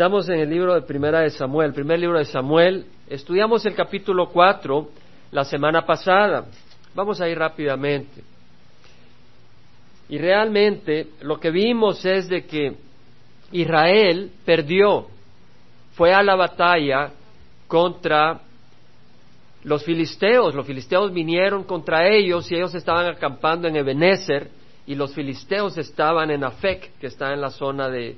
Estamos 0.00 0.30
en 0.30 0.40
el 0.40 0.48
libro 0.48 0.72
de 0.72 0.80
Primera 0.80 1.20
de 1.20 1.28
Samuel, 1.28 1.68
el 1.68 1.74
primer 1.74 2.00
libro 2.00 2.16
de 2.16 2.24
Samuel. 2.24 2.86
Estudiamos 3.06 3.66
el 3.66 3.74
capítulo 3.74 4.30
4 4.30 4.88
la 5.30 5.44
semana 5.44 5.84
pasada. 5.84 6.46
Vamos 6.94 7.20
a 7.20 7.28
ir 7.28 7.38
rápidamente. 7.38 8.22
Y 10.08 10.16
realmente 10.16 11.08
lo 11.20 11.38
que 11.38 11.50
vimos 11.50 12.02
es 12.06 12.30
de 12.30 12.46
que 12.46 12.76
Israel 13.52 14.30
perdió, 14.42 15.06
fue 15.92 16.14
a 16.14 16.22
la 16.22 16.34
batalla 16.34 17.10
contra 17.68 18.40
los 19.64 19.84
filisteos. 19.84 20.54
Los 20.54 20.66
filisteos 20.66 21.12
vinieron 21.12 21.64
contra 21.64 22.08
ellos 22.08 22.50
y 22.50 22.54
ellos 22.54 22.74
estaban 22.74 23.04
acampando 23.04 23.68
en 23.68 23.76
Ebenezer 23.76 24.48
y 24.86 24.94
los 24.94 25.14
filisteos 25.14 25.76
estaban 25.76 26.30
en 26.30 26.42
Afec, 26.42 26.98
que 26.98 27.08
está 27.08 27.34
en 27.34 27.42
la 27.42 27.50
zona 27.50 27.90
de, 27.90 28.16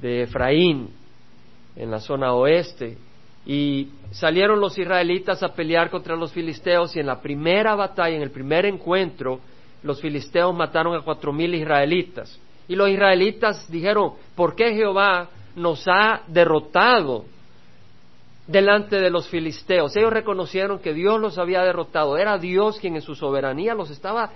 de 0.00 0.22
Efraín, 0.22 1.03
en 1.76 1.90
la 1.90 2.00
zona 2.00 2.34
oeste. 2.34 2.96
Y 3.46 3.88
salieron 4.12 4.60
los 4.60 4.78
israelitas 4.78 5.42
a 5.42 5.54
pelear 5.54 5.90
contra 5.90 6.16
los 6.16 6.32
filisteos 6.32 6.96
y 6.96 7.00
en 7.00 7.06
la 7.06 7.20
primera 7.20 7.74
batalla, 7.74 8.16
en 8.16 8.22
el 8.22 8.30
primer 8.30 8.64
encuentro, 8.64 9.40
los 9.82 10.00
filisteos 10.00 10.54
mataron 10.54 10.96
a 10.96 11.02
cuatro 11.02 11.32
mil 11.32 11.54
israelitas. 11.54 12.40
Y 12.66 12.76
los 12.76 12.88
israelitas 12.88 13.70
dijeron, 13.70 14.14
¿por 14.34 14.54
qué 14.54 14.74
Jehová 14.74 15.28
nos 15.54 15.86
ha 15.86 16.22
derrotado 16.26 17.26
delante 18.46 18.96
de 18.96 19.10
los 19.10 19.28
filisteos? 19.28 19.94
Ellos 19.94 20.12
reconocieron 20.12 20.78
que 20.78 20.94
Dios 20.94 21.20
los 21.20 21.36
había 21.36 21.62
derrotado. 21.62 22.16
Era 22.16 22.38
Dios 22.38 22.78
quien 22.80 22.94
en 22.94 23.02
su 23.02 23.14
soberanía 23.14 23.74
los 23.74 23.90
estaba 23.90 24.30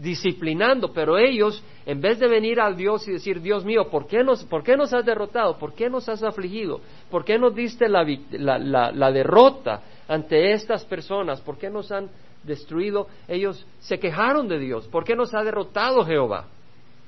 disciplinando, 0.00 0.92
pero 0.92 1.16
ellos, 1.18 1.62
en 1.86 2.00
vez 2.00 2.18
de 2.18 2.28
venir 2.28 2.60
al 2.60 2.76
Dios 2.76 3.06
y 3.06 3.12
decir, 3.12 3.40
Dios 3.40 3.64
mío, 3.64 3.88
¿por 3.90 4.06
qué 4.06 4.24
nos, 4.24 4.44
¿por 4.44 4.62
qué 4.62 4.76
nos 4.76 4.92
has 4.92 5.04
derrotado? 5.04 5.58
¿Por 5.58 5.74
qué 5.74 5.88
nos 5.88 6.08
has 6.08 6.22
afligido? 6.22 6.80
¿Por 7.10 7.24
qué 7.24 7.38
nos 7.38 7.54
diste 7.54 7.88
la, 7.88 8.04
la, 8.30 8.90
la, 8.92 9.12
derrota 9.12 9.82
ante 10.08 10.52
estas 10.52 10.84
personas? 10.84 11.40
¿Por 11.40 11.58
qué 11.58 11.70
nos 11.70 11.92
han 11.92 12.10
destruido? 12.42 13.06
Ellos 13.28 13.66
se 13.80 13.98
quejaron 13.98 14.48
de 14.48 14.58
Dios. 14.58 14.88
¿Por 14.88 15.04
qué 15.04 15.14
nos 15.14 15.34
ha 15.34 15.42
derrotado 15.42 16.04
Jehová? 16.04 16.46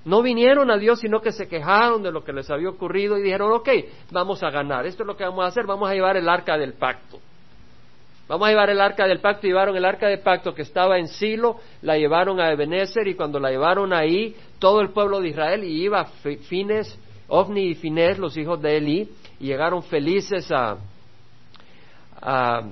No 0.04 0.22
vinieron 0.22 0.70
a 0.70 0.78
Dios, 0.78 1.00
sino 1.00 1.20
que 1.20 1.32
se 1.32 1.48
quejaron 1.48 2.02
de 2.04 2.12
lo 2.12 2.22
que 2.22 2.32
les 2.32 2.48
había 2.48 2.68
ocurrido 2.68 3.18
y 3.18 3.22
dijeron, 3.22 3.50
ok, 3.52 3.68
vamos 4.12 4.40
a 4.44 4.50
ganar, 4.50 4.86
esto 4.86 5.02
es 5.02 5.06
lo 5.08 5.16
que 5.16 5.24
vamos 5.24 5.44
a 5.44 5.48
hacer, 5.48 5.66
vamos 5.66 5.90
a 5.90 5.94
llevar 5.94 6.16
el 6.16 6.28
arca 6.28 6.56
del 6.56 6.74
pacto. 6.74 7.18
Vamos 8.28 8.48
a 8.48 8.50
llevar 8.50 8.70
el 8.70 8.80
arca 8.80 9.06
del 9.06 9.20
pacto, 9.20 9.46
llevaron 9.46 9.76
el 9.76 9.84
arca 9.84 10.08
del 10.08 10.18
pacto 10.18 10.52
que 10.52 10.62
estaba 10.62 10.98
en 10.98 11.06
Silo, 11.06 11.58
la 11.82 11.96
llevaron 11.96 12.40
a 12.40 12.50
Ebenezer 12.50 13.06
y 13.06 13.14
cuando 13.14 13.38
la 13.38 13.50
llevaron 13.50 13.92
ahí, 13.92 14.34
todo 14.58 14.80
el 14.80 14.90
pueblo 14.90 15.20
de 15.20 15.28
Israel 15.28 15.62
y 15.62 15.84
iba 15.84 16.04
Fines, 16.48 16.98
Ofni 17.28 17.68
y 17.68 17.74
Fines, 17.76 18.18
los 18.18 18.36
hijos 18.36 18.60
de 18.60 18.76
Eli, 18.76 19.08
y 19.38 19.46
llegaron 19.46 19.82
felices 19.84 20.50
a, 20.50 20.76
a, 22.20 22.62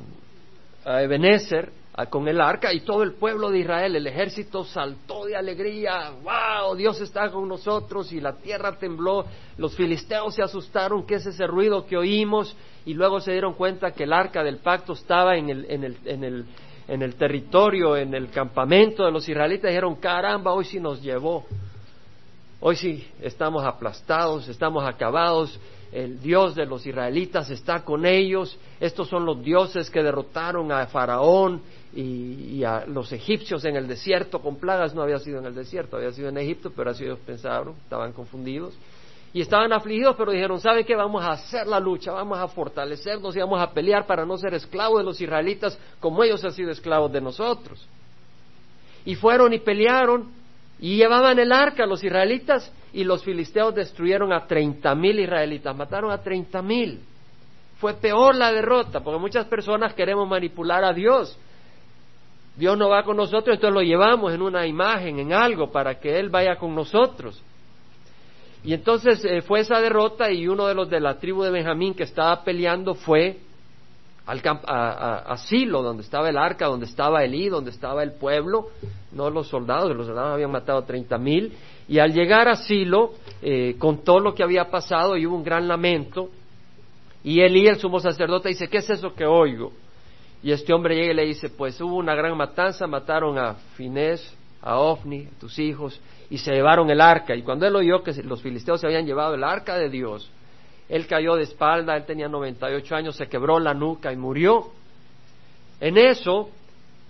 a 0.84 1.02
Ebenezer 1.02 1.70
con 2.10 2.26
el 2.26 2.40
arca 2.40 2.72
y 2.72 2.80
todo 2.80 3.04
el 3.04 3.12
pueblo 3.12 3.50
de 3.50 3.60
Israel, 3.60 3.94
el 3.94 4.06
ejército 4.08 4.64
saltó 4.64 5.26
de 5.26 5.36
alegría, 5.36 6.12
wow, 6.24 6.74
Dios 6.74 7.00
está 7.00 7.30
con 7.30 7.48
nosotros 7.48 8.12
y 8.12 8.20
la 8.20 8.32
tierra 8.32 8.76
tembló, 8.76 9.24
los 9.58 9.76
filisteos 9.76 10.34
se 10.34 10.42
asustaron, 10.42 11.06
¿qué 11.06 11.14
es 11.14 11.26
ese 11.26 11.46
ruido 11.46 11.86
que 11.86 11.96
oímos? 11.96 12.56
Y 12.84 12.94
luego 12.94 13.20
se 13.20 13.30
dieron 13.30 13.54
cuenta 13.54 13.92
que 13.92 14.04
el 14.04 14.12
arca 14.12 14.42
del 14.42 14.58
pacto 14.58 14.94
estaba 14.94 15.36
en 15.36 15.50
el, 15.50 15.70
en 15.70 15.84
el, 15.84 15.96
en 16.04 16.24
el, 16.24 16.44
en 16.88 17.02
el 17.02 17.14
territorio, 17.14 17.96
en 17.96 18.12
el 18.12 18.28
campamento 18.28 19.04
de 19.04 19.12
los 19.12 19.28
israelitas, 19.28 19.70
dijeron, 19.70 19.94
caramba, 19.94 20.52
hoy 20.52 20.64
sí 20.64 20.80
nos 20.80 21.00
llevó, 21.00 21.44
hoy 22.60 22.76
sí 22.76 23.06
estamos 23.20 23.64
aplastados, 23.64 24.48
estamos 24.48 24.84
acabados, 24.84 25.58
el 25.92 26.20
Dios 26.20 26.56
de 26.56 26.66
los 26.66 26.84
israelitas 26.84 27.50
está 27.50 27.84
con 27.84 28.04
ellos, 28.04 28.58
estos 28.80 29.08
son 29.08 29.24
los 29.24 29.42
dioses 29.42 29.88
que 29.90 30.02
derrotaron 30.02 30.72
a 30.72 30.86
Faraón 30.86 31.62
y, 31.94 32.64
a 32.64 32.84
los 32.86 33.12
egipcios 33.12 33.64
en 33.64 33.76
el 33.76 33.86
desierto 33.86 34.40
con 34.40 34.56
plagas, 34.56 34.92
no 34.92 35.02
había 35.02 35.20
sido 35.20 35.38
en 35.38 35.46
el 35.46 35.54
desierto, 35.54 35.96
había 35.96 36.10
sido 36.10 36.30
en 36.30 36.38
Egipto, 36.38 36.72
pero 36.74 36.90
así 36.90 37.04
ellos 37.04 37.20
pensaron, 37.24 37.76
estaban 37.84 38.12
confundidos. 38.12 38.74
Y 39.32 39.40
estaban 39.40 39.72
afligidos, 39.72 40.14
pero 40.16 40.30
dijeron, 40.32 40.60
¿sabe 40.60 40.84
qué? 40.84 40.94
Vamos 40.94 41.24
a 41.24 41.32
hacer 41.32 41.66
la 41.66 41.80
lucha, 41.80 42.12
vamos 42.12 42.38
a 42.38 42.46
fortalecernos 42.48 43.34
y 43.36 43.40
vamos 43.40 43.60
a 43.60 43.72
pelear 43.72 44.06
para 44.06 44.24
no 44.24 44.38
ser 44.38 44.54
esclavos 44.54 44.98
de 44.98 45.04
los 45.04 45.20
israelitas 45.20 45.78
como 46.00 46.22
ellos 46.22 46.44
han 46.44 46.52
sido 46.52 46.70
esclavos 46.70 47.12
de 47.12 47.20
nosotros. 47.20 47.84
Y 49.04 49.16
fueron 49.16 49.52
y 49.52 49.58
pelearon 49.58 50.30
y 50.80 50.96
llevaban 50.96 51.38
el 51.38 51.52
arca 51.52 51.86
los 51.86 52.02
israelitas 52.02 52.72
y 52.92 53.04
los 53.04 53.24
filisteos 53.24 53.74
destruyeron 53.74 54.32
a 54.32 54.46
treinta 54.46 54.94
mil 54.94 55.18
israelitas, 55.18 55.74
mataron 55.76 56.10
a 56.10 56.22
treinta 56.22 56.62
mil. 56.62 57.00
Fue 57.78 57.94
peor 57.94 58.34
la 58.34 58.52
derrota, 58.52 59.00
porque 59.00 59.20
muchas 59.20 59.46
personas 59.46 59.94
queremos 59.94 60.28
manipular 60.28 60.84
a 60.84 60.92
Dios 60.92 61.38
Dios 62.56 62.78
no 62.78 62.88
va 62.88 63.02
con 63.02 63.16
nosotros, 63.16 63.56
entonces 63.56 63.74
lo 63.74 63.82
llevamos 63.82 64.32
en 64.32 64.40
una 64.40 64.66
imagen, 64.66 65.18
en 65.18 65.32
algo, 65.32 65.72
para 65.72 65.98
que 65.98 66.18
Él 66.18 66.28
vaya 66.28 66.56
con 66.56 66.74
nosotros. 66.74 67.42
Y 68.62 68.72
entonces 68.72 69.24
eh, 69.24 69.42
fue 69.42 69.60
esa 69.60 69.80
derrota 69.80 70.30
y 70.30 70.46
uno 70.46 70.66
de 70.66 70.74
los 70.74 70.88
de 70.88 71.00
la 71.00 71.18
tribu 71.18 71.42
de 71.42 71.50
Benjamín 71.50 71.94
que 71.94 72.04
estaba 72.04 72.44
peleando 72.44 72.94
fue 72.94 73.38
al 74.26 74.40
a, 74.44 75.36
Silo, 75.36 75.82
donde 75.82 76.02
estaba 76.02 76.30
el 76.30 76.38
arca, 76.38 76.66
donde 76.66 76.86
estaba 76.86 77.24
Elí, 77.24 77.48
donde 77.48 77.70
estaba 77.70 78.02
el 78.02 78.12
pueblo, 78.12 78.68
no 79.12 79.28
los 79.28 79.48
soldados, 79.48 79.94
los 79.94 80.06
soldados 80.06 80.34
habían 80.34 80.50
matado 80.50 80.82
treinta 80.84 81.18
mil. 81.18 81.52
Y 81.86 81.98
al 81.98 82.12
llegar 82.12 82.48
a 82.48 82.56
Silo, 82.56 83.12
eh, 83.42 83.76
contó 83.78 84.18
lo 84.18 84.34
que 84.34 84.42
había 84.42 84.70
pasado 84.70 85.16
y 85.16 85.26
hubo 85.26 85.36
un 85.36 85.44
gran 85.44 85.68
lamento. 85.68 86.30
Y 87.22 87.40
Elí, 87.40 87.66
el 87.66 87.78
sumo 87.78 88.00
sacerdote, 88.00 88.48
dice, 88.48 88.68
¿qué 88.68 88.78
es 88.78 88.88
eso 88.88 89.14
que 89.14 89.26
oigo? 89.26 89.72
Y 90.42 90.52
este 90.52 90.72
hombre 90.72 90.94
llega 90.94 91.12
y 91.12 91.16
le 91.16 91.24
dice, 91.26 91.50
pues 91.50 91.80
hubo 91.80 91.96
una 91.96 92.14
gran 92.14 92.36
matanza, 92.36 92.86
mataron 92.86 93.38
a 93.38 93.54
Finés, 93.76 94.34
a 94.62 94.78
Ofni, 94.78 95.26
a 95.26 95.40
tus 95.40 95.58
hijos, 95.58 96.00
y 96.30 96.38
se 96.38 96.52
llevaron 96.52 96.88
el 96.90 97.00
arca. 97.00 97.34
Y 97.34 97.42
cuando 97.42 97.66
él 97.66 97.76
oyó 97.76 98.02
que 98.02 98.12
los 98.22 98.42
filisteos 98.42 98.80
se 98.80 98.86
habían 98.86 99.06
llevado 99.06 99.34
el 99.34 99.44
arca 99.44 99.76
de 99.76 99.88
Dios, 99.90 100.30
él 100.94 101.08
cayó 101.08 101.34
de 101.34 101.42
espalda, 101.42 101.96
él 101.96 102.04
tenía 102.06 102.28
98 102.28 102.94
años, 102.94 103.16
se 103.16 103.26
quebró 103.26 103.58
la 103.58 103.74
nuca 103.74 104.12
y 104.12 104.16
murió. 104.16 104.68
En 105.80 105.98
eso 105.98 106.50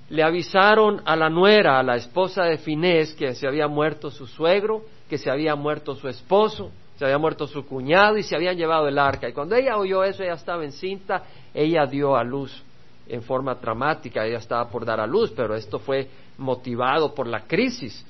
le 0.09 0.23
avisaron 0.23 1.03
a 1.05 1.15
la 1.15 1.29
nuera, 1.29 1.79
a 1.79 1.83
la 1.83 1.97
esposa 1.97 2.45
de 2.45 2.57
Finés, 2.57 3.13
que 3.13 3.35
se 3.35 3.47
había 3.47 3.69
muerto 3.69 4.11
su 4.11 4.27
suegro, 4.27 4.87
que 5.07 5.19
se 5.19 5.31
había 5.31 5.55
muerto 5.55 5.95
su 5.97 6.09
esposo, 6.09 6.71
se 6.97 7.05
había 7.05 7.19
muerto 7.19 7.47
su 7.47 7.67
cuñado 7.67 8.17
y 8.17 8.23
se 8.23 8.35
habían 8.35 8.57
llevado 8.57 8.89
el 8.89 8.99
arca. 8.99 9.29
Y 9.29 9.35
cuando 9.35 9.55
ella 9.55 9.77
oyó 9.77 10.03
eso, 10.03 10.23
ella 10.23 10.33
estaba 10.33 10.65
encinta, 10.65 11.25
ella 11.53 11.85
dio 11.85 12.17
a 12.17 12.25
luz 12.25 12.63
en 13.07 13.23
forma 13.23 13.55
dramática, 13.57 14.25
ella 14.25 14.39
estaba 14.39 14.67
por 14.71 14.87
dar 14.87 14.99
a 14.99 15.07
luz, 15.07 15.31
pero 15.37 15.55
esto 15.55 15.79
fue 15.79 16.09
motivado 16.39 17.15
por 17.15 17.27
la 17.27 17.41
crisis. 17.41 18.03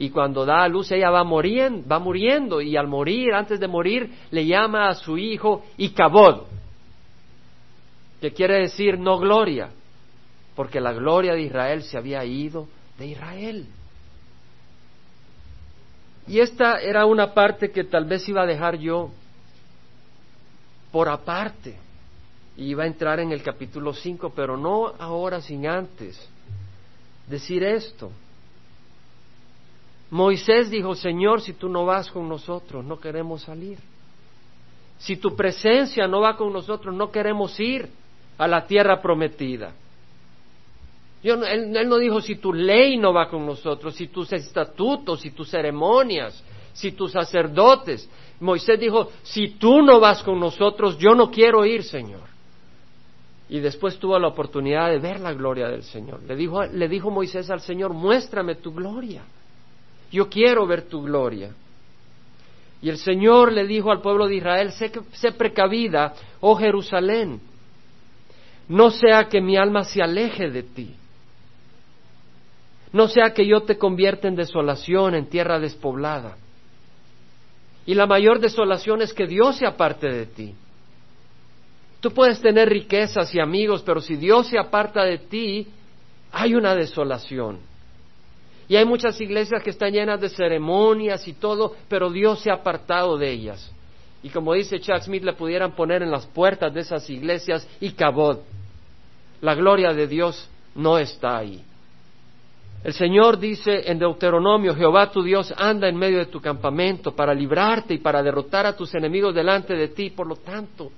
Y 0.00 0.08
cuando 0.08 0.46
da 0.46 0.62
a 0.62 0.68
luz 0.68 0.90
ella 0.92 1.10
va 1.10 1.24
muriendo, 1.24 1.86
va 1.86 1.98
muriendo 1.98 2.62
y 2.62 2.74
al 2.74 2.86
morir, 2.86 3.34
antes 3.34 3.60
de 3.60 3.68
morir, 3.68 4.10
le 4.30 4.46
llama 4.46 4.88
a 4.88 4.94
su 4.94 5.18
hijo 5.18 5.62
Icabod, 5.76 6.44
que 8.18 8.32
quiere 8.32 8.60
decir 8.60 8.98
no 8.98 9.18
gloria, 9.18 9.68
porque 10.56 10.80
la 10.80 10.94
gloria 10.94 11.34
de 11.34 11.42
Israel 11.42 11.82
se 11.82 11.98
había 11.98 12.24
ido 12.24 12.66
de 12.96 13.08
Israel. 13.08 13.66
Y 16.26 16.40
esta 16.40 16.80
era 16.80 17.04
una 17.04 17.34
parte 17.34 17.70
que 17.70 17.84
tal 17.84 18.06
vez 18.06 18.26
iba 18.26 18.40
a 18.40 18.46
dejar 18.46 18.78
yo 18.78 19.10
por 20.90 21.10
aparte 21.10 21.76
iba 22.56 22.84
a 22.84 22.86
entrar 22.86 23.20
en 23.20 23.32
el 23.32 23.42
capítulo 23.42 23.92
5, 23.92 24.32
pero 24.34 24.56
no 24.56 24.94
ahora 24.98 25.42
sin 25.42 25.66
antes 25.66 26.18
decir 27.28 27.62
esto. 27.62 28.10
Moisés 30.10 30.70
dijo, 30.70 30.94
Señor, 30.94 31.40
si 31.40 31.52
tú 31.52 31.68
no 31.68 31.86
vas 31.86 32.10
con 32.10 32.28
nosotros, 32.28 32.84
no 32.84 32.98
queremos 32.98 33.42
salir. 33.42 33.78
Si 34.98 35.16
tu 35.16 35.36
presencia 35.36 36.06
no 36.06 36.20
va 36.20 36.36
con 36.36 36.52
nosotros, 36.52 36.94
no 36.94 37.10
queremos 37.10 37.58
ir 37.60 37.88
a 38.36 38.48
la 38.48 38.66
tierra 38.66 39.00
prometida. 39.00 39.72
él, 41.22 41.76
él, 41.76 41.88
no 41.88 41.98
dijo 41.98 42.20
si 42.20 42.36
tu 42.36 42.52
ley 42.52 42.96
no 42.96 43.12
va 43.12 43.28
con 43.28 43.46
nosotros, 43.46 43.94
si 43.94 44.08
tus 44.08 44.32
estatutos, 44.32 45.20
si 45.20 45.30
tus 45.30 45.48
ceremonias, 45.48 46.42
si 46.72 46.92
tus 46.92 47.12
sacerdotes. 47.12 48.10
Moisés 48.40 48.80
dijo, 48.80 49.10
si 49.22 49.50
tú 49.50 49.80
no 49.82 50.00
vas 50.00 50.22
con 50.22 50.40
nosotros, 50.40 50.98
yo 50.98 51.14
no 51.14 51.30
quiero 51.30 51.64
ir, 51.64 51.84
Señor 51.84 52.30
y 53.50 53.58
después 53.58 53.98
tuvo 53.98 54.16
la 54.16 54.28
oportunidad 54.28 54.88
de 54.90 55.00
ver 55.00 55.18
la 55.18 55.32
gloria 55.32 55.68
del 55.68 55.82
Señor. 55.82 56.22
Le 56.22 56.36
dijo, 56.36 56.62
le 56.62 56.88
dijo 56.88 57.10
Moisés 57.10 57.50
al 57.50 57.60
Señor, 57.60 57.92
muéstrame 57.92 58.54
tu 58.54 58.72
gloria. 58.72 59.24
Yo 60.10 60.28
quiero 60.28 60.66
ver 60.66 60.88
tu 60.88 61.02
gloria. 61.02 61.50
Y 62.82 62.88
el 62.88 62.98
Señor 62.98 63.52
le 63.52 63.66
dijo 63.66 63.90
al 63.90 64.00
pueblo 64.00 64.26
de 64.26 64.36
Israel, 64.36 64.72
sé, 64.72 64.90
sé 65.12 65.32
precavida, 65.32 66.14
oh 66.40 66.56
Jerusalén, 66.56 67.40
no 68.68 68.90
sea 68.90 69.28
que 69.28 69.40
mi 69.40 69.56
alma 69.56 69.84
se 69.84 70.02
aleje 70.02 70.50
de 70.50 70.62
ti, 70.62 70.94
no 72.92 73.06
sea 73.08 73.34
que 73.34 73.46
yo 73.46 73.62
te 73.62 73.76
convierta 73.76 74.28
en 74.28 74.36
desolación, 74.36 75.14
en 75.14 75.26
tierra 75.26 75.60
despoblada. 75.60 76.38
Y 77.84 77.94
la 77.94 78.06
mayor 78.06 78.40
desolación 78.40 79.02
es 79.02 79.12
que 79.12 79.26
Dios 79.26 79.56
se 79.56 79.66
aparte 79.66 80.08
de 80.08 80.26
ti 80.26 80.54
Tú 82.00 82.12
puedes 82.12 82.40
tener 82.40 82.68
riquezas 82.68 83.34
y 83.34 83.40
amigos, 83.40 83.82
pero 83.84 84.00
si 84.00 84.16
Dios 84.16 84.48
se 84.48 84.58
aparta 84.58 85.04
de 85.04 85.18
ti, 85.18 85.68
hay 86.32 86.54
una 86.54 86.74
desolación. 86.74 87.58
Y 88.70 88.76
hay 88.76 88.84
muchas 88.84 89.20
iglesias 89.20 89.64
que 89.64 89.70
están 89.70 89.92
llenas 89.92 90.20
de 90.20 90.28
ceremonias 90.28 91.26
y 91.26 91.32
todo, 91.32 91.74
pero 91.88 92.08
Dios 92.08 92.38
se 92.38 92.52
ha 92.52 92.54
apartado 92.54 93.18
de 93.18 93.28
ellas. 93.28 93.68
Y 94.22 94.28
como 94.28 94.54
dice 94.54 94.78
Chuck 94.78 95.00
Smith, 95.00 95.24
le 95.24 95.32
pudieran 95.32 95.74
poner 95.74 96.04
en 96.04 96.10
las 96.12 96.24
puertas 96.28 96.72
de 96.72 96.82
esas 96.82 97.10
iglesias 97.10 97.68
y 97.80 97.90
cabot. 97.90 98.44
La 99.40 99.56
gloria 99.56 99.92
de 99.92 100.06
Dios 100.06 100.48
no 100.76 100.98
está 100.98 101.38
ahí. 101.38 101.64
El 102.84 102.92
Señor 102.92 103.40
dice 103.40 103.90
en 103.90 103.98
Deuteronomio, 103.98 104.76
Jehová 104.76 105.10
tu 105.10 105.24
Dios 105.24 105.52
anda 105.56 105.88
en 105.88 105.96
medio 105.96 106.18
de 106.18 106.26
tu 106.26 106.40
campamento 106.40 107.10
para 107.10 107.34
librarte 107.34 107.94
y 107.94 107.98
para 107.98 108.22
derrotar 108.22 108.66
a 108.66 108.76
tus 108.76 108.94
enemigos 108.94 109.34
delante 109.34 109.74
de 109.74 109.88
ti. 109.88 110.10
Por 110.10 110.28
lo 110.28 110.36
tanto, 110.36 110.92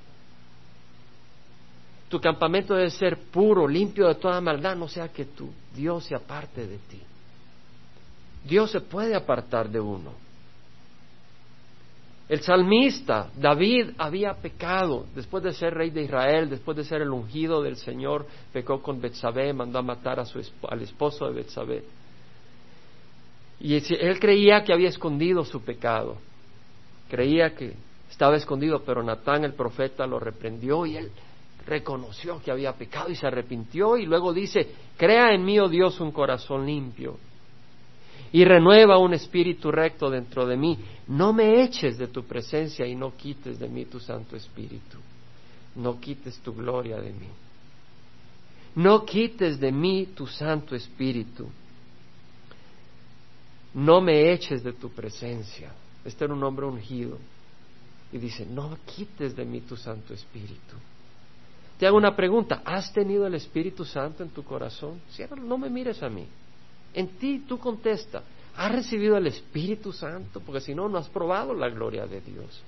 tu 2.11 2.21
campamento 2.21 2.75
debe 2.75 2.91
ser 2.91 3.17
puro, 3.31 3.67
limpio 3.67 4.09
de 4.09 4.17
toda 4.17 4.43
maldad, 4.43 4.77
no 4.77 4.89
sea 4.89 5.09
que 5.09 5.25
tu 5.25 5.49
Dios 5.75 6.05
se 6.05 6.15
aparte 6.15 6.67
de 6.67 6.77
ti. 6.77 7.01
Dios 8.45 8.71
se 8.71 8.81
puede 8.81 9.15
apartar 9.15 9.69
de 9.69 9.81
uno. 9.81 10.13
El 12.29 12.41
salmista 12.41 13.31
David 13.37 13.91
había 13.99 14.35
pecado 14.35 15.07
después 15.15 15.45
de 15.45 15.53
ser 15.53 15.75
rey 15.75 15.91
de 15.91 16.03
Israel, 16.03 16.49
después 16.49 16.77
de 16.77 16.85
ser 16.85 17.03
el 17.03 17.11
ungido 17.11 17.63
del 17.63 17.77
Señor, 17.77 18.27
pecó 18.53 18.81
con 18.81 19.01
Betsabé, 19.01 19.53
mandó 19.53 19.79
a 19.79 19.83
matar 19.83 20.19
a 20.19 20.25
su, 20.25 20.41
al 20.69 20.81
esposo 20.83 21.27
de 21.27 21.35
Betsabé. 21.35 21.85
Y 23.61 23.75
él 23.75 24.19
creía 24.19 24.65
que 24.65 24.73
había 24.73 24.89
escondido 24.89 25.45
su 25.45 25.61
pecado, 25.63 26.17
creía 27.11 27.55
que 27.55 27.75
estaba 28.11 28.37
escondido, 28.37 28.83
pero 28.83 29.03
Natán 29.03 29.45
el 29.45 29.53
profeta 29.53 30.07
lo 30.07 30.19
reprendió 30.19 30.87
y 30.87 30.97
él 30.97 31.11
reconoció 31.67 32.41
que 32.43 32.51
había 32.51 32.73
pecado 32.73 33.11
y 33.11 33.15
se 33.15 33.27
arrepintió 33.27 33.97
y 33.97 34.07
luego 34.07 34.33
dice, 34.33 34.69
crea 34.97 35.33
en 35.33 35.45
mí, 35.45 35.61
oh 35.61 35.69
Dios, 35.69 36.01
un 36.01 36.11
corazón 36.13 36.67
limpio 36.67 37.19
y 38.33 38.45
renueva 38.45 38.99
un 38.99 39.13
espíritu 39.13 39.71
recto 39.71 40.11
dentro 40.11 40.47
de 40.47 40.57
mí. 40.57 40.79
No 41.09 41.35
me 41.35 41.63
eches 41.63 41.99
de 41.99 42.09
tu 42.09 42.25
presencia 42.25 42.87
y 42.87 42.95
no 42.95 43.15
quites 43.15 43.59
de 43.59 43.69
mí 43.69 43.85
tu 43.85 44.01
Santo 44.01 44.37
Espíritu. 44.37 44.99
No 45.77 46.01
quites 46.01 46.39
tu 46.39 46.55
gloria 46.55 46.97
de 46.97 47.13
mí. 47.13 47.29
No 48.75 49.05
quites 49.05 49.61
de 49.61 49.71
mí 49.71 50.09
tu 50.15 50.27
Santo 50.27 50.75
Espíritu. 50.75 51.47
No 53.75 54.01
me 54.01 54.33
eches 54.33 54.65
de 54.65 54.73
tu 54.73 54.91
presencia. 54.91 55.73
Este 56.03 56.25
era 56.25 56.33
un 56.33 56.43
hombre 56.43 56.65
ungido. 56.65 57.19
Y 58.13 58.19
dice, 58.19 58.47
no 58.47 58.79
quites 58.87 59.37
de 59.37 59.45
mí 59.45 59.61
tu 59.61 59.77
Santo 59.77 60.15
Espíritu. 60.15 60.77
Te 61.79 61.87
hago 61.87 61.97
una 61.99 62.15
pregunta, 62.17 62.63
¿has 62.65 62.93
tenido 62.93 63.27
el 63.27 63.35
Espíritu 63.35 63.85
Santo 63.85 64.23
en 64.23 64.31
tu 64.31 64.43
corazón? 64.43 65.01
no 65.43 65.59
me 65.59 65.69
mires 65.69 66.03
a 66.03 66.09
mí. 66.09 66.27
En 66.95 67.09
ti 67.19 67.45
tú 67.47 67.59
contesta, 67.59 68.23
¿has 68.57 68.73
recibido 68.73 69.17
el 69.17 69.27
Espíritu 69.27 69.93
Santo? 69.93 70.41
Porque 70.41 70.61
si 70.61 70.75
no, 70.75 70.89
no 70.89 70.99
has 70.99 71.09
probado 71.09 71.55
la 71.55 71.69
gloria 71.69 72.07
de 72.07 72.21
Dios. 72.21 72.63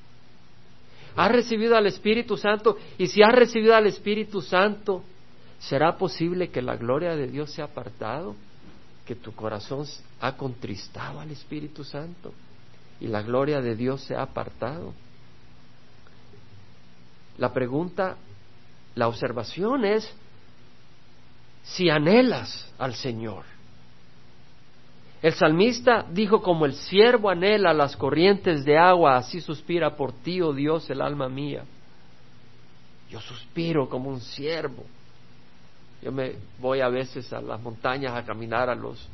¿Has 1.17 1.31
recibido 1.31 1.77
al 1.77 1.87
Espíritu 1.87 2.37
Santo? 2.37 2.77
Y 2.99 3.07
si 3.07 3.23
has 3.23 3.33
recibido 3.33 3.75
al 3.75 3.87
Espíritu 3.87 4.41
Santo, 4.41 5.03
¿será 5.61 5.97
posible 5.97 6.49
que 6.49 6.61
la 6.61 6.77
gloria 6.77 7.15
de 7.15 7.29
Dios 7.29 7.53
sea 7.53 7.67
apartado? 7.67 8.35
¿Que 9.07 9.15
tu 9.15 9.33
corazón 9.33 9.87
ha 10.21 10.37
contristado 10.37 11.21
al 11.21 11.31
Espíritu 11.31 11.85
Santo? 11.85 12.33
¿Y 13.01 13.07
la 13.07 13.23
gloria 13.23 13.61
de 13.61 13.77
Dios 13.77 14.03
se 14.03 14.17
ha 14.17 14.23
apartado? 14.23 14.93
La 17.39 17.53
pregunta, 17.53 18.17
la 18.95 19.09
observación 19.09 19.85
es 19.85 20.09
si 21.63 21.91
anhelas 21.91 22.73
al 22.79 22.95
Señor. 22.95 23.54
El 25.25 25.33
salmista 25.33 26.05
dijo, 26.11 26.43
como 26.43 26.67
el 26.67 26.75
siervo 26.75 27.31
anhela 27.31 27.73
las 27.73 27.97
corrientes 27.97 28.63
de 28.63 28.77
agua, 28.77 29.17
así 29.17 29.41
suspira 29.41 29.97
por 29.97 30.13
ti, 30.13 30.43
oh 30.43 30.53
Dios, 30.53 30.91
el 30.91 31.01
alma 31.01 31.31
mía. 31.31 31.65
Yo 33.09 33.23
suspiro 33.23 33.89
como 33.89 34.11
un 34.11 34.21
siervo. 34.21 34.85
Yo 36.03 36.13
me 36.13 36.35
voy 36.61 36.83
a 36.83 36.91
veces 36.91 37.33
a 37.33 37.41
las 37.41 37.59
montañas 37.59 38.13
a 38.13 38.23
caminar 38.23 38.69
a 38.69 38.75
los 38.75 39.09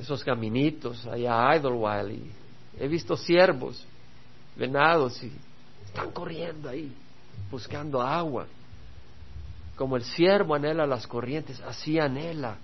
esos 0.00 0.24
caminitos 0.24 1.06
allá 1.06 1.48
a 1.48 1.56
Idlewild 1.56 2.10
y 2.10 2.32
he 2.80 2.88
visto 2.88 3.16
siervos, 3.16 3.86
venados 4.56 5.22
y 5.22 5.30
están 5.84 6.10
corriendo 6.10 6.68
ahí 6.68 6.92
buscando 7.52 8.02
agua. 8.02 8.48
Como 9.76 9.96
el 9.96 10.02
siervo 10.02 10.56
anhela 10.56 10.88
las 10.88 11.06
corrientes, 11.06 11.60
así 11.60 12.00
anhela 12.00 12.58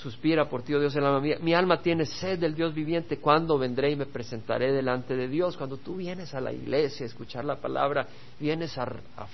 suspira 0.00 0.48
por 0.48 0.62
ti, 0.62 0.74
oh 0.74 0.80
Dios, 0.80 0.96
el 0.96 1.04
alma 1.04 1.20
mía. 1.20 1.38
Mi 1.40 1.54
alma 1.54 1.80
tiene 1.80 2.06
sed 2.06 2.38
del 2.38 2.54
Dios 2.54 2.74
viviente. 2.74 3.18
¿Cuándo 3.18 3.58
vendré 3.58 3.90
y 3.90 3.96
me 3.96 4.06
presentaré 4.06 4.72
delante 4.72 5.14
de 5.14 5.28
Dios? 5.28 5.56
Cuando 5.56 5.76
tú 5.76 5.96
vienes 5.96 6.34
a 6.34 6.40
la 6.40 6.52
iglesia 6.52 7.04
a 7.04 7.08
escuchar 7.08 7.44
la 7.44 7.56
palabra, 7.56 8.06
vienes 8.38 8.76
a, 8.78 8.86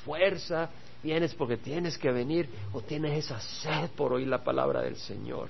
fuerza, 0.05 0.69
vienes 1.03 1.35
porque 1.35 1.57
tienes 1.57 1.97
que 1.97 2.11
venir 2.11 2.49
o 2.73 2.81
tienes 2.83 3.25
esa 3.25 3.41
sed 3.41 3.91
por 3.97 4.13
oír 4.13 4.27
la 4.27 4.43
palabra 4.43 4.83
del 4.83 4.97
Señor. 4.97 5.49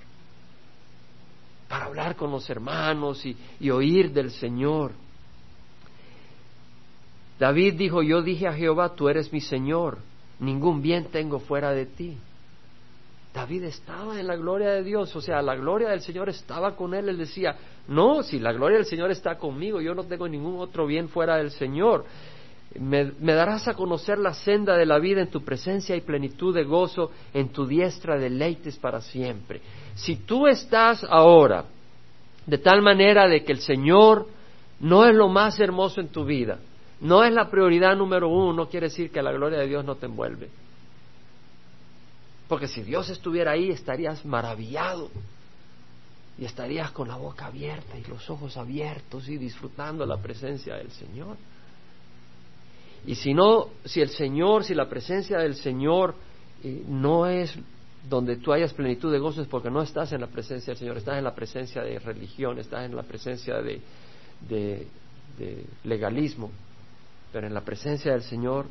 Para 1.69 1.87
hablar 1.87 2.15
con 2.15 2.31
los 2.31 2.49
hermanos 2.49 3.25
y, 3.25 3.37
y 3.59 3.71
oír 3.71 4.13
del 4.13 4.31
Señor. 4.31 4.93
David 7.39 7.75
dijo, 7.75 8.03
yo 8.03 8.23
dije 8.23 8.47
a 8.47 8.53
Jehová, 8.53 8.95
tú 8.95 9.09
eres 9.09 9.33
mi 9.33 9.41
Señor, 9.41 9.99
ningún 10.39 10.81
bien 10.81 11.07
tengo 11.07 11.39
fuera 11.39 11.73
de 11.73 11.87
ti. 11.87 12.17
David 13.37 13.65
estaba 13.65 14.19
en 14.19 14.27
la 14.27 14.35
gloria 14.35 14.71
de 14.71 14.83
Dios, 14.83 15.15
o 15.15 15.21
sea, 15.21 15.43
la 15.43 15.55
gloria 15.57 15.91
del 15.91 16.01
Señor 16.01 16.31
estaba 16.31 16.75
con 16.75 16.95
él. 16.95 17.11
Él 17.11 17.19
decía, 17.19 17.55
no, 17.87 18.23
si 18.23 18.39
la 18.39 18.51
gloria 18.51 18.79
del 18.79 18.87
Señor 18.87 19.11
está 19.11 19.37
conmigo, 19.37 19.79
yo 19.83 19.95
no 19.95 20.05
tengo 20.05 20.27
ningún 20.27 20.59
otro 20.59 20.87
bien 20.87 21.11
fuera 21.11 21.37
del 21.37 21.51
Señor. 21.51 22.07
Me, 22.81 23.13
darás 23.21 23.69
a 23.69 23.75
conocer 23.75 24.17
la 24.17 24.33
senda 24.33 24.75
de 24.79 24.87
la 24.87 24.99
vida 24.99 25.21
en 25.21 25.29
tu 25.29 25.45
presencia 25.45 25.95
y 25.95 26.01
plenitud 26.01 26.55
de 26.55 26.65
gozo, 26.65 27.11
en 27.35 27.51
tu 27.51 27.67
diestra 27.67 28.17
deleites 28.19 28.79
para 28.79 29.03
siempre. 29.03 29.61
Si 29.97 30.17
tú 30.17 30.47
estás 30.47 31.05
ahora 31.07 31.67
de 32.47 32.57
tal 32.57 32.81
manera 32.81 33.29
de 33.29 33.45
que 33.45 33.53
el 33.53 33.61
Señor 33.61 34.29
no 34.81 35.05
es 35.05 35.15
lo 35.15 35.29
más 35.29 35.61
hermoso 35.61 36.01
en 36.01 36.09
tu 36.09 36.25
vida, 36.25 36.59
no 37.03 37.23
es 37.23 37.35
la 37.35 37.51
prioridad 37.51 37.97
número 37.97 38.31
uno, 38.31 38.55
no 38.55 38.69
quiere 38.71 38.87
decir 38.87 39.11
que 39.11 39.21
la 39.21 39.33
gloria 39.33 39.59
de 39.59 39.67
Dios 39.67 39.85
no 39.85 39.97
te 39.97 40.07
envuelve. 40.07 40.49
Porque 42.49 42.69
si 42.69 42.83
Dios 42.83 43.09
estuviera 43.11 43.53
ahí, 43.53 43.71
estarías 43.71 44.25
maravillado 44.25 45.11
y 46.39 46.45
estarías 46.45 46.91
con 46.93 47.09
la 47.09 47.17
boca 47.17 47.47
abierta 47.47 47.99
y 47.99 48.05
los 48.05 48.29
ojos 48.31 48.57
abiertos 48.57 49.29
y 49.29 49.37
disfrutando 49.37 50.07
la 50.07 50.19
presencia 50.19 50.77
del 50.77 50.91
Señor. 50.91 51.37
Y 53.07 53.15
si 53.15 53.35
no, 53.35 53.69
si 53.85 54.01
el 54.01 54.11
Señor, 54.11 54.65
si 54.65 54.75
la 54.75 54.89
presencia 54.89 55.39
del 55.39 55.55
Señor 55.55 56.15
eh, 56.63 56.85
no 56.87 57.27
es 57.27 57.57
donde 58.09 58.37
tú 58.37 58.53
hayas 58.53 58.73
plenitud 58.73 59.11
de 59.13 59.19
gozo 59.19 59.43
es 59.43 59.49
porque 59.49 59.71
no 59.71 59.83
estás 59.83 60.13
en 60.13 60.21
la 60.21 60.29
presencia 60.29 60.73
del 60.73 60.79
Señor, 60.79 60.97
estás 60.99 61.19
en 61.19 61.25
la 61.25 61.35
presencia 61.35 61.83
de 61.83 61.99
religión, 61.99 62.59
estás 62.59 62.85
en 62.85 62.95
la 62.95 63.03
presencia 63.03 63.57
de, 63.61 63.81
de 64.49 65.67
legalismo, 65.83 66.51
pero 67.33 67.49
en 67.49 67.55
la 67.55 67.63
presencia 67.63 68.13
del 68.13 68.23
Señor 68.23 68.67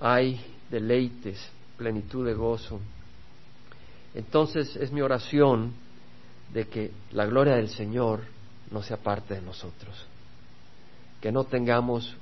hay 0.00 0.40
deleites 0.70 1.38
plenitud 1.80 2.26
de 2.26 2.34
gozo. 2.34 2.78
Entonces 4.14 4.76
es 4.76 4.92
mi 4.92 5.00
oración 5.00 5.72
de 6.52 6.68
que 6.68 6.90
la 7.12 7.24
gloria 7.24 7.54
del 7.54 7.70
Señor 7.70 8.20
no 8.70 8.82
sea 8.82 8.98
parte 8.98 9.34
de 9.34 9.40
nosotros, 9.40 9.96
que 11.22 11.32
no 11.32 11.44
tengamos 11.44 12.14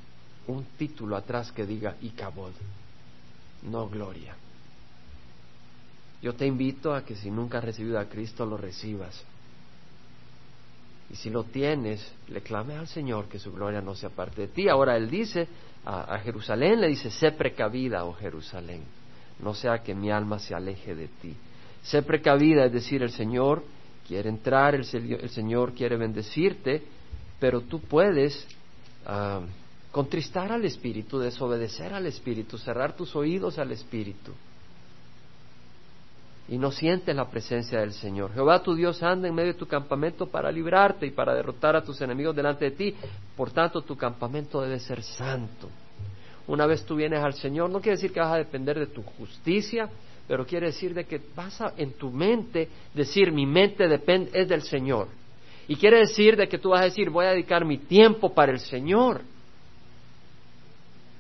un 0.46 0.64
título 0.78 1.16
atrás 1.16 1.50
que 1.50 1.66
diga 1.66 1.96
Icabod, 2.00 2.52
no 3.62 3.88
gloria. 3.88 4.36
Yo 6.22 6.34
te 6.34 6.46
invito 6.46 6.94
a 6.94 7.04
que 7.04 7.16
si 7.16 7.28
nunca 7.28 7.58
has 7.58 7.64
recibido 7.64 7.98
a 7.98 8.04
Cristo 8.04 8.46
lo 8.46 8.56
recibas. 8.56 9.24
Y 11.10 11.16
si 11.16 11.30
lo 11.30 11.42
tienes, 11.42 12.12
le 12.28 12.42
clame 12.42 12.76
al 12.76 12.86
Señor 12.86 13.26
que 13.26 13.40
su 13.40 13.50
gloria 13.50 13.80
no 13.80 13.96
sea 13.96 14.10
parte 14.10 14.42
de 14.42 14.48
ti. 14.48 14.68
Ahora 14.68 14.96
Él 14.96 15.10
dice 15.10 15.48
a, 15.84 16.14
a 16.14 16.18
Jerusalén, 16.20 16.80
le 16.80 16.88
dice, 16.88 17.10
sé 17.10 17.32
precavida, 17.32 18.04
oh 18.04 18.14
Jerusalén 18.14 18.97
no 19.40 19.54
sea 19.54 19.78
que 19.78 19.94
mi 19.94 20.10
alma 20.10 20.38
se 20.38 20.54
aleje 20.54 20.94
de 20.94 21.08
ti. 21.08 21.34
Sé 21.82 22.02
precavida, 22.02 22.64
es 22.64 22.72
decir, 22.72 23.02
el 23.02 23.10
Señor 23.10 23.62
quiere 24.06 24.28
entrar, 24.28 24.74
el, 24.74 24.84
Señor 24.84 25.74
quiere 25.74 25.96
bendecirte, 25.96 26.82
pero 27.38 27.60
tú 27.62 27.80
puedes 27.80 28.46
ah, 29.06 29.40
contristar 29.92 30.50
al 30.50 30.64
Espíritu, 30.64 31.18
desobedecer 31.18 31.94
al 31.94 32.06
Espíritu, 32.06 32.58
cerrar 32.58 32.96
tus 32.96 33.14
oídos 33.14 33.58
al 33.58 33.72
Espíritu. 33.72 34.32
y 36.48 36.56
no 36.56 36.70
sientes 36.70 37.14
la 37.14 37.28
presencia 37.28 37.80
del 37.80 37.92
Señor. 37.92 38.32
Jehová 38.32 38.62
tu 38.62 38.74
Dios 38.74 39.02
anda 39.02 39.28
en 39.28 39.34
medio 39.34 39.52
de 39.52 39.58
tu 39.58 39.66
campamento 39.66 40.26
para 40.26 40.50
librarte 40.50 41.06
y 41.06 41.10
para 41.10 41.34
derrotar 41.34 41.76
a 41.76 41.82
tus 41.82 42.00
enemigos 42.00 42.34
delante 42.34 42.64
de 42.64 42.70
ti. 42.70 42.94
Por 43.36 43.50
tanto, 43.50 43.82
tu 43.82 43.96
campamento 43.96 44.62
debe 44.62 44.80
ser 44.80 45.02
santo. 45.02 45.68
Una 46.48 46.66
vez 46.66 46.84
tú 46.84 46.96
vienes 46.96 47.22
al 47.22 47.34
Señor, 47.34 47.70
no 47.70 47.80
quiere 47.80 47.96
decir 47.96 48.12
que 48.12 48.20
vas 48.20 48.32
a 48.32 48.38
depender 48.38 48.78
de 48.78 48.86
tu 48.86 49.02
justicia, 49.02 49.88
pero 50.26 50.46
quiere 50.46 50.66
decir 50.66 50.94
de 50.94 51.04
que 51.04 51.20
vas 51.34 51.60
a 51.60 51.74
en 51.76 51.92
tu 51.92 52.10
mente 52.10 52.68
decir 52.94 53.32
mi 53.32 53.46
mente 53.46 53.86
depende 53.86 54.30
es 54.32 54.48
del 54.48 54.62
Señor. 54.62 55.08
Y 55.68 55.76
quiere 55.76 55.98
decir 55.98 56.36
de 56.36 56.48
que 56.48 56.58
tú 56.58 56.70
vas 56.70 56.80
a 56.80 56.84
decir 56.84 57.10
voy 57.10 57.26
a 57.26 57.30
dedicar 57.30 57.64
mi 57.64 57.78
tiempo 57.78 58.32
para 58.32 58.50
el 58.52 58.60
Señor. 58.60 59.20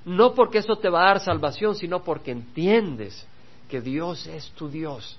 No 0.06 0.34
porque 0.34 0.58
eso 0.58 0.76
te 0.76 0.88
va 0.88 1.02
a 1.02 1.08
dar 1.08 1.20
salvación, 1.20 1.74
sino 1.74 2.02
porque 2.02 2.30
entiendes 2.30 3.26
que 3.68 3.82
Dios 3.82 4.26
es 4.26 4.50
tu 4.52 4.70
Dios 4.70 5.18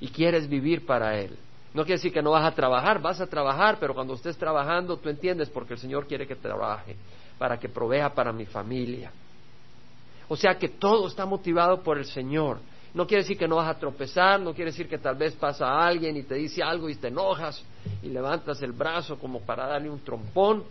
y 0.00 0.08
quieres 0.08 0.48
vivir 0.48 0.84
para 0.84 1.18
Él. 1.20 1.36
No 1.72 1.84
quiere 1.84 1.98
decir 1.98 2.12
que 2.12 2.22
no 2.22 2.32
vas 2.32 2.44
a 2.44 2.54
trabajar, 2.54 3.00
vas 3.00 3.20
a 3.20 3.28
trabajar, 3.28 3.76
pero 3.78 3.94
cuando 3.94 4.14
estés 4.14 4.36
trabajando 4.36 4.96
tú 4.96 5.08
entiendes 5.08 5.48
porque 5.48 5.74
el 5.74 5.78
Señor 5.78 6.08
quiere 6.08 6.26
que 6.26 6.34
trabaje, 6.34 6.96
para 7.38 7.58
que 7.58 7.68
provea 7.68 8.12
para 8.12 8.32
mi 8.32 8.46
familia. 8.46 9.12
O 10.30 10.36
sea 10.36 10.54
que 10.54 10.68
todo 10.68 11.08
está 11.08 11.26
motivado 11.26 11.82
por 11.82 11.98
el 11.98 12.04
Señor. 12.04 12.60
No 12.94 13.04
quiere 13.04 13.24
decir 13.24 13.36
que 13.36 13.48
no 13.48 13.56
vas 13.56 13.68
a 13.68 13.78
tropezar, 13.78 14.40
no 14.40 14.54
quiere 14.54 14.70
decir 14.70 14.88
que 14.88 14.98
tal 14.98 15.16
vez 15.16 15.34
pasa 15.34 15.66
alguien 15.66 16.16
y 16.16 16.22
te 16.22 16.36
dice 16.36 16.62
algo 16.62 16.88
y 16.88 16.94
te 16.94 17.08
enojas 17.08 17.60
y 18.00 18.10
levantas 18.10 18.62
el 18.62 18.70
brazo 18.70 19.18
como 19.18 19.40
para 19.40 19.66
darle 19.66 19.90
un 19.90 19.98
trompón 20.00 20.62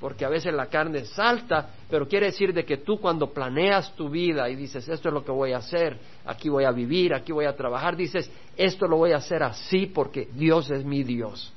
porque 0.00 0.24
a 0.24 0.28
veces 0.28 0.52
la 0.52 0.66
carne 0.66 1.04
salta, 1.04 1.68
pero 1.88 2.08
quiere 2.08 2.26
decir 2.26 2.52
de 2.52 2.64
que 2.64 2.78
tú 2.78 2.98
cuando 2.98 3.32
planeas 3.32 3.94
tu 3.94 4.10
vida 4.10 4.50
y 4.50 4.56
dices, 4.56 4.88
esto 4.88 5.08
es 5.08 5.14
lo 5.14 5.24
que 5.24 5.30
voy 5.30 5.52
a 5.52 5.58
hacer, 5.58 5.96
aquí 6.24 6.48
voy 6.48 6.64
a 6.64 6.72
vivir, 6.72 7.14
aquí 7.14 7.30
voy 7.30 7.44
a 7.44 7.54
trabajar, 7.54 7.94
dices, 7.94 8.28
esto 8.56 8.88
lo 8.88 8.96
voy 8.96 9.12
a 9.12 9.18
hacer 9.18 9.44
así 9.44 9.86
porque 9.86 10.28
Dios 10.34 10.72
es 10.72 10.84
mi 10.84 11.04
Dios. 11.04 11.52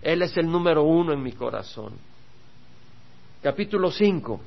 Él 0.00 0.22
es 0.22 0.34
el 0.38 0.50
número 0.50 0.84
uno 0.84 1.12
en 1.12 1.22
mi 1.22 1.32
corazón. 1.32 1.92
Capítulo 3.42 3.90
5. 3.90 4.40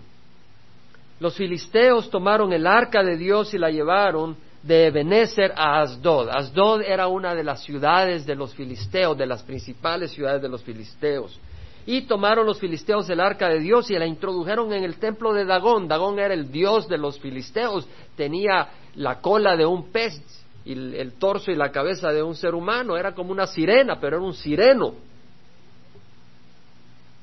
Los 1.19 1.35
filisteos 1.35 2.09
tomaron 2.09 2.51
el 2.51 2.67
arca 2.67 3.03
de 3.03 3.17
Dios 3.17 3.53
y 3.53 3.57
la 3.57 3.69
llevaron 3.69 4.35
de 4.61 4.87
Ebenezer 4.87 5.53
a 5.55 5.81
Asdod. 5.81 6.29
Asdod 6.29 6.81
era 6.81 7.07
una 7.07 7.35
de 7.35 7.43
las 7.43 7.63
ciudades 7.63 8.25
de 8.25 8.35
los 8.35 8.53
filisteos, 8.53 9.17
de 9.17 9.25
las 9.25 9.43
principales 9.43 10.11
ciudades 10.11 10.41
de 10.41 10.49
los 10.49 10.63
filisteos. 10.63 11.39
Y 11.85 12.01
tomaron 12.01 12.47
los 12.47 12.59
filisteos 12.59 13.07
el 13.09 13.19
arca 13.19 13.47
de 13.47 13.59
Dios 13.59 13.91
y 13.91 13.93
la 13.93 14.07
introdujeron 14.07 14.73
en 14.73 14.83
el 14.83 14.97
templo 14.97 15.33
de 15.33 15.45
Dagón. 15.45 15.87
Dagón 15.87 16.17
era 16.17 16.33
el 16.33 16.51
dios 16.51 16.87
de 16.89 16.97
los 16.97 17.19
filisteos, 17.19 17.87
tenía 18.15 18.69
la 18.95 19.21
cola 19.21 19.55
de 19.55 19.65
un 19.65 19.91
pez 19.91 20.19
y 20.65 20.71
el, 20.73 21.13
torso 21.19 21.51
y 21.51 21.55
la 21.55 21.71
cabeza 21.71 22.11
de 22.11 22.23
un 22.23 22.33
ser 22.35 22.55
humano, 22.55 22.97
era 22.97 23.13
como 23.13 23.31
una 23.31 23.45
sirena, 23.45 23.99
pero 23.99 24.17
era 24.17 24.25
un 24.25 24.33
sireno. 24.33 24.95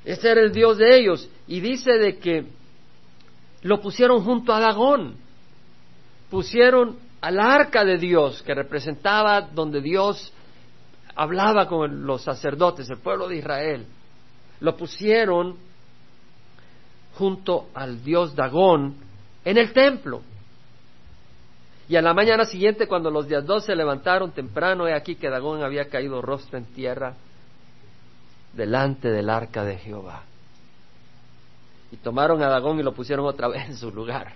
Ese 0.04 0.30
era 0.30 0.40
el 0.40 0.52
dios 0.52 0.78
de 0.78 0.96
ellos. 0.96 1.28
Y 1.48 1.58
dice 1.58 1.92
de 1.98 2.18
que 2.18 2.46
lo 3.62 3.80
pusieron 3.80 4.24
junto 4.24 4.52
a 4.52 4.60
Dagón. 4.60 5.16
Pusieron 6.30 6.98
al 7.20 7.38
arca 7.38 7.84
de 7.84 7.98
Dios, 7.98 8.42
que 8.42 8.54
representaba 8.54 9.40
donde 9.42 9.80
Dios 9.80 10.32
hablaba 11.14 11.68
con 11.68 12.06
los 12.06 12.22
sacerdotes, 12.22 12.88
el 12.90 12.98
pueblo 12.98 13.28
de 13.28 13.36
Israel 13.36 13.86
lo 14.62 14.76
pusieron 14.76 15.56
junto 17.16 17.68
al 17.74 18.02
dios 18.02 18.34
Dagón 18.34 18.94
en 19.44 19.58
el 19.58 19.72
templo. 19.72 20.22
Y 21.88 21.96
a 21.96 22.02
la 22.02 22.14
mañana 22.14 22.44
siguiente, 22.44 22.86
cuando 22.86 23.10
los 23.10 23.28
días 23.28 23.44
dos 23.44 23.66
se 23.66 23.74
levantaron 23.74 24.30
temprano, 24.30 24.86
he 24.86 24.94
aquí 24.94 25.16
que 25.16 25.28
Dagón 25.28 25.62
había 25.62 25.88
caído 25.88 26.22
rostro 26.22 26.58
en 26.58 26.64
tierra 26.66 27.14
delante 28.54 29.10
del 29.10 29.28
arca 29.28 29.64
de 29.64 29.76
Jehová. 29.78 30.22
Y 31.92 31.96
tomaron 31.96 32.42
a 32.42 32.48
Dagón 32.48 32.80
y 32.80 32.82
lo 32.82 32.92
pusieron 32.92 33.26
otra 33.26 33.48
vez 33.48 33.68
en 33.68 33.76
su 33.76 33.92
lugar. 33.92 34.32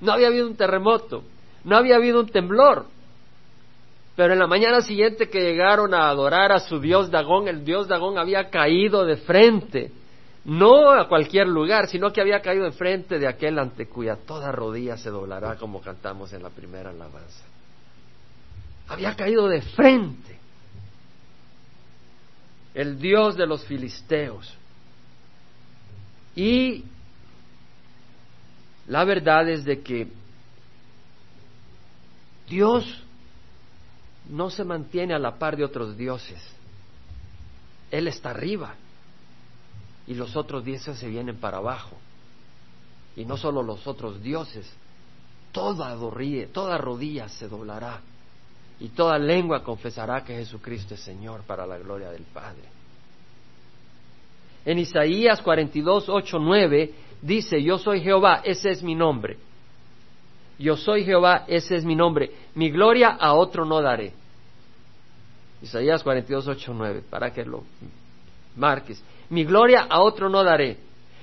No 0.00 0.12
había 0.12 0.28
habido 0.28 0.46
un 0.46 0.56
terremoto, 0.56 1.24
no 1.64 1.76
había 1.76 1.96
habido 1.96 2.20
un 2.20 2.28
temblor, 2.28 2.86
pero 4.16 4.32
en 4.32 4.38
la 4.38 4.46
mañana 4.46 4.80
siguiente 4.80 5.28
que 5.28 5.40
llegaron 5.40 5.92
a 5.94 6.08
adorar 6.08 6.52
a 6.52 6.60
su 6.60 6.78
dios 6.78 7.10
Dagón, 7.10 7.48
el 7.48 7.64
dios 7.64 7.88
Dagón 7.88 8.18
había 8.18 8.50
caído 8.50 9.04
de 9.04 9.16
frente, 9.16 9.90
no 10.44 10.90
a 10.90 11.08
cualquier 11.08 11.48
lugar, 11.48 11.88
sino 11.88 12.12
que 12.12 12.20
había 12.20 12.40
caído 12.40 12.64
de 12.64 12.72
frente 12.72 13.18
de 13.18 13.26
aquel 13.26 13.58
ante 13.58 13.86
cuya 13.86 14.16
toda 14.16 14.52
rodilla 14.52 14.96
se 14.96 15.10
doblará, 15.10 15.56
como 15.56 15.80
cantamos 15.80 16.32
en 16.32 16.42
la 16.42 16.50
primera 16.50 16.90
alabanza. 16.90 17.44
Había 18.88 19.16
caído 19.16 19.48
de 19.48 19.62
frente 19.62 20.38
el 22.74 22.98
dios 22.98 23.36
de 23.36 23.46
los 23.46 23.64
filisteos. 23.64 24.52
Y 26.36 26.84
la 28.86 29.04
verdad 29.04 29.48
es 29.48 29.64
de 29.64 29.82
que 29.82 30.08
Dios 32.48 32.84
no 34.28 34.50
se 34.50 34.64
mantiene 34.64 35.14
a 35.14 35.18
la 35.18 35.38
par 35.38 35.56
de 35.56 35.64
otros 35.64 35.96
dioses. 35.96 36.40
Él 37.90 38.08
está 38.08 38.30
arriba 38.30 38.74
y 40.06 40.14
los 40.14 40.36
otros 40.36 40.64
dioses 40.64 40.98
se 40.98 41.08
vienen 41.08 41.36
para 41.36 41.58
abajo. 41.58 41.96
Y 43.16 43.24
no 43.24 43.36
solo 43.36 43.62
los 43.62 43.86
otros 43.86 44.22
dioses, 44.22 44.70
toda, 45.52 45.96
toda 46.52 46.78
rodilla 46.78 47.28
se 47.28 47.48
doblará 47.48 48.00
y 48.80 48.88
toda 48.88 49.18
lengua 49.18 49.62
confesará 49.62 50.24
que 50.24 50.34
Jesucristo 50.34 50.94
es 50.94 51.00
Señor 51.00 51.42
para 51.42 51.66
la 51.66 51.78
gloria 51.78 52.10
del 52.10 52.24
Padre. 52.24 52.62
En 54.64 54.78
Isaías 54.78 55.42
42, 55.42 56.08
8, 56.08 56.38
9 56.38 56.94
dice, 57.20 57.62
yo 57.62 57.78
soy 57.78 58.00
Jehová, 58.00 58.40
ese 58.44 58.70
es 58.70 58.82
mi 58.82 58.94
nombre. 58.94 59.36
Yo 60.58 60.76
soy 60.76 61.04
Jehová, 61.04 61.44
ese 61.48 61.76
es 61.76 61.84
mi 61.84 61.96
nombre. 61.96 62.30
Mi 62.54 62.70
gloria 62.70 63.08
a 63.08 63.34
otro 63.34 63.64
no 63.64 63.82
daré. 63.82 64.12
Isaías 65.62 66.02
42, 66.02 66.46
8, 66.46 66.72
9, 66.74 67.02
para 67.10 67.32
que 67.32 67.44
lo 67.44 67.64
marques. 68.56 69.02
Mi 69.30 69.44
gloria 69.44 69.86
a 69.88 70.00
otro 70.00 70.28
no 70.28 70.44
daré, 70.44 70.76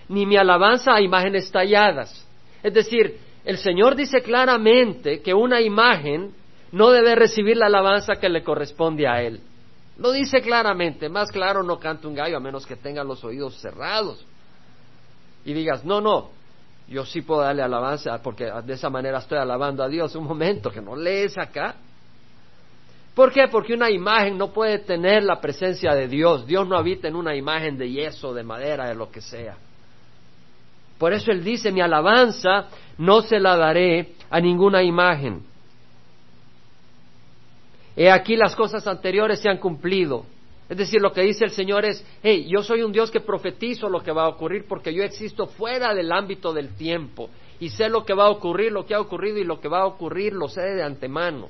ni 0.10 0.26
mi 0.26 0.36
alabanza 0.36 0.94
a 0.94 1.02
imágenes 1.02 1.52
talladas. 1.52 2.28
Es 2.64 2.74
decir, 2.74 3.18
el 3.46 3.58
Señor 3.58 3.96
dice 3.96 4.22
claramente 4.22 5.22
que 5.22 5.34
una 5.34 5.62
imagen 5.62 6.34
no 6.72 6.92
debe 6.92 7.16
recibir 7.16 7.58
la 7.58 7.68
alabanza 7.68 8.16
que 8.16 8.30
le 8.30 8.44
corresponde 8.44 9.08
a 9.08 9.22
Él. 9.22 9.42
Lo 9.98 10.12
dice 10.12 10.42
claramente, 10.42 11.10
más 11.10 11.32
claro 11.32 11.64
no 11.64 11.80
canta 11.80 12.08
un 12.08 12.16
gallo 12.16 12.38
a 12.38 12.40
menos 12.40 12.66
que 12.66 12.76
tenga 12.76 13.04
los 13.04 13.24
oídos 13.24 13.60
cerrados. 13.60 14.26
Y 15.46 15.54
digas, 15.54 15.84
no, 15.84 16.02
no, 16.02 16.30
yo 16.88 17.06
sí 17.06 17.22
puedo 17.22 17.42
darle 17.42 17.64
alabanza 17.64 18.22
porque 18.22 18.52
de 18.66 18.74
esa 18.74 18.90
manera 18.90 19.20
estoy 19.20 19.38
alabando 19.38 19.84
a 19.84 19.88
Dios. 19.88 20.16
Un 20.16 20.26
momento, 20.26 20.70
que 20.70 20.82
no 20.82 20.96
lees 20.96 21.38
acá. 21.38 21.76
¿Por 23.16 23.32
qué? 23.32 23.48
Porque 23.50 23.74
una 23.74 23.90
imagen 23.90 24.38
no 24.38 24.52
puede 24.52 24.80
tener 24.80 25.24
la 25.24 25.40
presencia 25.40 25.94
de 25.94 26.08
Dios. 26.08 26.46
Dios 26.46 26.68
no 26.68 26.78
habita 26.78 27.08
en 27.08 27.16
una 27.16 27.36
imagen 27.36 27.78
de 27.78 27.90
yeso, 27.90 28.34
de 28.34 28.44
madera, 28.44 28.88
de 28.88 28.96
lo 28.96 29.12
que 29.12 29.22
sea. 29.22 29.58
Por 30.98 31.14
eso 31.14 31.32
Él 31.32 31.44
dice, 31.44 31.72
mi 31.72 31.82
alabanza 31.82 32.68
no 32.98 33.22
se 33.22 33.40
la 33.40 33.58
daré 33.58 34.14
a 34.30 34.40
ninguna 34.40 34.84
imagen. 34.84 35.44
He 37.96 38.10
aquí 38.10 38.36
las 38.36 38.56
cosas 38.56 38.88
anteriores 38.88 39.40
se 39.40 39.50
han 39.50 39.58
cumplido. 39.58 40.26
Es 40.70 40.78
decir, 40.78 41.02
lo 41.02 41.12
que 41.12 41.22
dice 41.22 41.44
el 41.44 41.52
Señor 41.52 41.84
es, 41.84 42.06
hey, 42.24 42.48
yo 42.50 42.64
soy 42.64 42.82
un 42.82 42.92
Dios 42.94 43.12
que 43.12 43.20
profetizo 43.20 43.90
lo 43.90 44.02
que 44.02 44.12
va 44.12 44.24
a 44.24 44.30
ocurrir 44.30 44.66
porque 44.68 44.94
yo 44.94 45.04
existo 45.04 45.48
fuera 45.48 45.94
del 45.94 46.12
ámbito 46.12 46.54
del 46.54 46.76
tiempo 46.76 47.30
y 47.60 47.70
sé 47.70 47.90
lo 47.90 48.06
que 48.06 48.14
va 48.14 48.28
a 48.28 48.30
ocurrir, 48.30 48.72
lo 48.72 48.86
que 48.86 48.96
ha 48.96 49.02
ocurrido 49.02 49.38
y 49.38 49.44
lo 49.44 49.60
que 49.60 49.68
va 49.68 49.82
a 49.82 49.86
ocurrir 49.86 50.34
lo 50.34 50.48
sé 50.48 50.62
de 50.62 50.84
antemano 50.84 51.50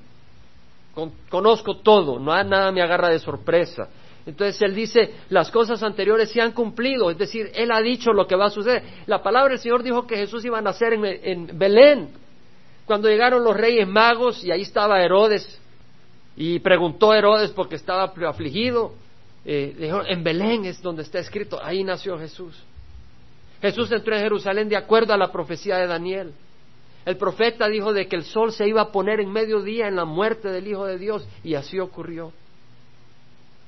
conozco 1.29 1.77
todo, 1.77 2.19
no 2.19 2.31
nada 2.43 2.71
me 2.71 2.81
agarra 2.81 3.09
de 3.09 3.19
sorpresa. 3.19 3.89
Entonces 4.25 4.61
él 4.61 4.75
dice, 4.75 5.15
las 5.29 5.49
cosas 5.49 5.81
anteriores 5.81 6.29
se 6.31 6.41
han 6.41 6.51
cumplido, 6.51 7.09
es 7.09 7.17
decir, 7.17 7.51
él 7.55 7.71
ha 7.71 7.81
dicho 7.81 8.13
lo 8.13 8.27
que 8.27 8.35
va 8.35 8.45
a 8.45 8.49
suceder. 8.51 8.83
La 9.07 9.23
palabra 9.23 9.51
del 9.51 9.59
Señor 9.59 9.81
dijo 9.81 10.05
que 10.05 10.17
Jesús 10.17 10.45
iba 10.45 10.59
a 10.59 10.61
nacer 10.61 10.93
en, 10.93 11.57
Belén. 11.57 12.09
Cuando 12.85 13.07
llegaron 13.07 13.43
los 13.43 13.55
reyes 13.55 13.87
magos 13.87 14.43
y 14.43 14.51
ahí 14.51 14.61
estaba 14.61 15.01
Herodes, 15.01 15.59
y 16.35 16.59
preguntó 16.59 17.13
Herodes 17.13 17.51
porque 17.51 17.75
estaba 17.75 18.11
afligido, 18.27 18.93
eh, 19.43 19.75
dijo, 19.77 20.03
en 20.05 20.23
Belén 20.23 20.65
es 20.65 20.81
donde 20.81 21.03
está 21.03 21.19
escrito, 21.19 21.59
ahí 21.63 21.83
nació 21.83 22.17
Jesús. 22.17 22.61
Jesús 23.61 23.91
entró 23.91 24.15
en 24.15 24.23
Jerusalén 24.23 24.69
de 24.69 24.77
acuerdo 24.77 25.13
a 25.13 25.17
la 25.17 25.31
profecía 25.31 25.77
de 25.77 25.87
Daniel. 25.87 26.33
El 27.05 27.17
profeta 27.17 27.67
dijo 27.67 27.93
de 27.93 28.07
que 28.07 28.15
el 28.15 28.23
sol 28.23 28.51
se 28.51 28.67
iba 28.67 28.81
a 28.81 28.91
poner 28.91 29.19
en 29.19 29.31
mediodía 29.31 29.87
en 29.87 29.95
la 29.95 30.05
muerte 30.05 30.49
del 30.49 30.67
Hijo 30.67 30.85
de 30.85 30.97
Dios 30.97 31.27
y 31.43 31.55
así 31.55 31.79
ocurrió. 31.79 32.31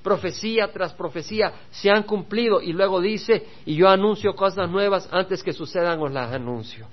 Profecía 0.03 0.71
tras 0.71 0.93
profecía 0.93 1.53
se 1.71 1.89
han 1.89 2.03
cumplido 2.03 2.61
y 2.61 2.73
luego 2.73 3.01
dice, 3.01 3.47
y 3.65 3.75
yo 3.75 3.87
anuncio 3.87 4.35
cosas 4.35 4.69
nuevas 4.69 5.07
antes 5.11 5.41
que 5.41 5.53
sucedan 5.53 5.99
os 6.01 6.11
las 6.11 6.31
anuncio. 6.31 6.87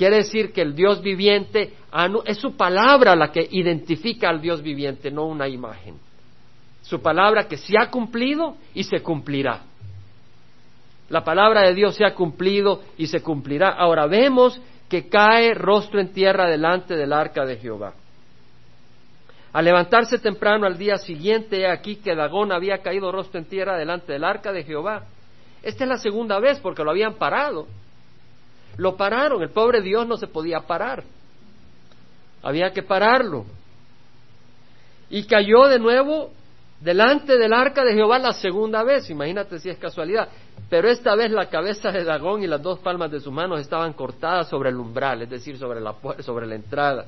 Quiere 0.00 0.16
decir 0.16 0.50
que 0.54 0.62
el 0.62 0.74
Dios 0.74 1.02
viviente 1.02 1.74
es 2.24 2.38
su 2.38 2.56
palabra 2.56 3.14
la 3.14 3.30
que 3.30 3.46
identifica 3.50 4.30
al 4.30 4.40
Dios 4.40 4.62
viviente, 4.62 5.10
no 5.10 5.26
una 5.26 5.46
imagen. 5.46 5.98
Su 6.80 7.02
palabra 7.02 7.46
que 7.46 7.58
se 7.58 7.74
ha 7.78 7.90
cumplido 7.90 8.56
y 8.72 8.84
se 8.84 9.02
cumplirá. 9.02 9.60
La 11.10 11.22
palabra 11.22 11.60
de 11.66 11.74
Dios 11.74 11.96
se 11.96 12.06
ha 12.06 12.14
cumplido 12.14 12.80
y 12.96 13.08
se 13.08 13.22
cumplirá. 13.22 13.68
Ahora 13.68 14.06
vemos 14.06 14.58
que 14.88 15.06
cae 15.10 15.52
rostro 15.52 16.00
en 16.00 16.14
tierra 16.14 16.48
delante 16.48 16.96
del 16.96 17.12
arca 17.12 17.44
de 17.44 17.58
Jehová. 17.58 17.92
Al 19.52 19.66
levantarse 19.66 20.18
temprano 20.18 20.64
al 20.64 20.78
día 20.78 20.96
siguiente, 20.96 21.66
aquí 21.66 21.96
que 21.96 22.14
Dagón 22.14 22.52
había 22.52 22.78
caído 22.78 23.12
rostro 23.12 23.38
en 23.38 23.44
tierra 23.44 23.76
delante 23.76 24.14
del 24.14 24.24
arca 24.24 24.50
de 24.50 24.64
Jehová. 24.64 25.04
Esta 25.62 25.84
es 25.84 25.90
la 25.90 25.98
segunda 25.98 26.40
vez 26.40 26.58
porque 26.58 26.82
lo 26.84 26.90
habían 26.90 27.16
parado. 27.16 27.66
Lo 28.76 28.96
pararon, 28.96 29.42
el 29.42 29.50
pobre 29.50 29.80
Dios 29.82 30.06
no 30.06 30.16
se 30.16 30.26
podía 30.26 30.60
parar. 30.60 31.04
Había 32.42 32.72
que 32.72 32.82
pararlo. 32.82 33.44
Y 35.10 35.24
cayó 35.24 35.66
de 35.66 35.78
nuevo 35.78 36.30
delante 36.80 37.36
del 37.36 37.52
arca 37.52 37.84
de 37.84 37.94
Jehová 37.94 38.18
la 38.18 38.32
segunda 38.32 38.82
vez. 38.82 39.10
Imagínate 39.10 39.58
si 39.58 39.68
es 39.68 39.78
casualidad. 39.78 40.28
Pero 40.68 40.88
esta 40.88 41.14
vez 41.16 41.30
la 41.30 41.48
cabeza 41.48 41.90
de 41.90 42.04
Dagón 42.04 42.42
y 42.42 42.46
las 42.46 42.62
dos 42.62 42.78
palmas 42.78 43.10
de 43.10 43.20
sus 43.20 43.32
manos 43.32 43.60
estaban 43.60 43.92
cortadas 43.92 44.48
sobre 44.48 44.70
el 44.70 44.76
umbral, 44.76 45.22
es 45.22 45.30
decir, 45.30 45.58
sobre 45.58 45.80
la, 45.80 45.94
sobre 46.20 46.46
la 46.46 46.54
entrada. 46.54 47.06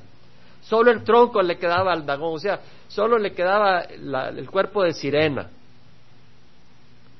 Solo 0.61 0.91
el 0.91 1.03
tronco 1.03 1.41
le 1.41 1.57
quedaba 1.57 1.93
al 1.93 2.05
Dagón, 2.05 2.35
o 2.35 2.39
sea, 2.39 2.59
solo 2.87 3.17
le 3.17 3.33
quedaba 3.33 3.81
el 3.81 4.49
cuerpo 4.49 4.83
de 4.83 4.93
sirena. 4.93 5.49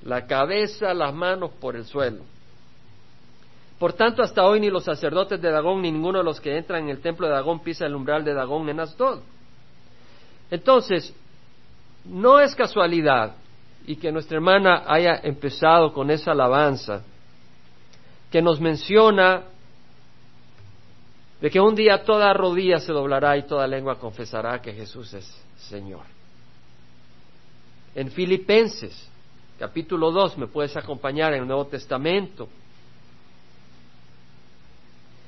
La 0.04 0.28
cabeza, 0.28 0.94
las 0.94 1.14
manos 1.14 1.52
por 1.60 1.76
el 1.76 1.86
suelo. 1.86 2.33
Por 3.84 3.92
tanto, 3.92 4.24
hasta 4.24 4.46
hoy 4.46 4.62
ni 4.62 4.70
los 4.70 4.86
sacerdotes 4.86 5.42
de 5.42 5.52
Dagón 5.52 5.82
ni 5.82 5.92
ninguno 5.92 6.20
de 6.20 6.24
los 6.24 6.40
que 6.40 6.58
entran 6.58 6.84
en 6.84 6.90
el 6.92 7.02
templo 7.02 7.28
de 7.28 7.34
Dagón 7.34 7.60
pisa 7.60 7.86
el 7.86 7.94
umbral 7.94 8.24
de 8.24 8.34
Dagón 8.34 8.70
en 8.70 8.80
Asdod. 8.80 9.20
Entonces, 10.50 11.14
no 12.06 12.40
es 12.40 12.56
casualidad 12.56 13.36
y 13.86 13.98
que 13.98 14.10
nuestra 14.10 14.38
hermana 14.38 14.86
haya 14.88 15.20
empezado 15.22 15.92
con 15.92 16.12
esa 16.12 16.32
alabanza 16.32 17.04
que 18.32 18.42
nos 18.42 18.62
menciona 18.62 19.44
de 21.42 21.50
que 21.50 21.60
un 21.60 21.76
día 21.76 22.06
toda 22.06 22.32
rodilla 22.32 22.80
se 22.80 22.94
doblará 22.94 23.36
y 23.36 23.44
toda 23.44 23.68
lengua 23.68 24.00
confesará 24.00 24.62
que 24.62 24.72
Jesús 24.72 25.14
es 25.14 25.26
Señor. 25.58 26.06
En 27.96 28.10
Filipenses, 28.12 29.10
capítulo 29.60 30.10
2, 30.10 30.38
me 30.38 30.48
puedes 30.48 30.78
acompañar 30.78 31.34
en 31.34 31.42
el 31.42 31.48
Nuevo 31.48 31.66
Testamento. 31.66 32.48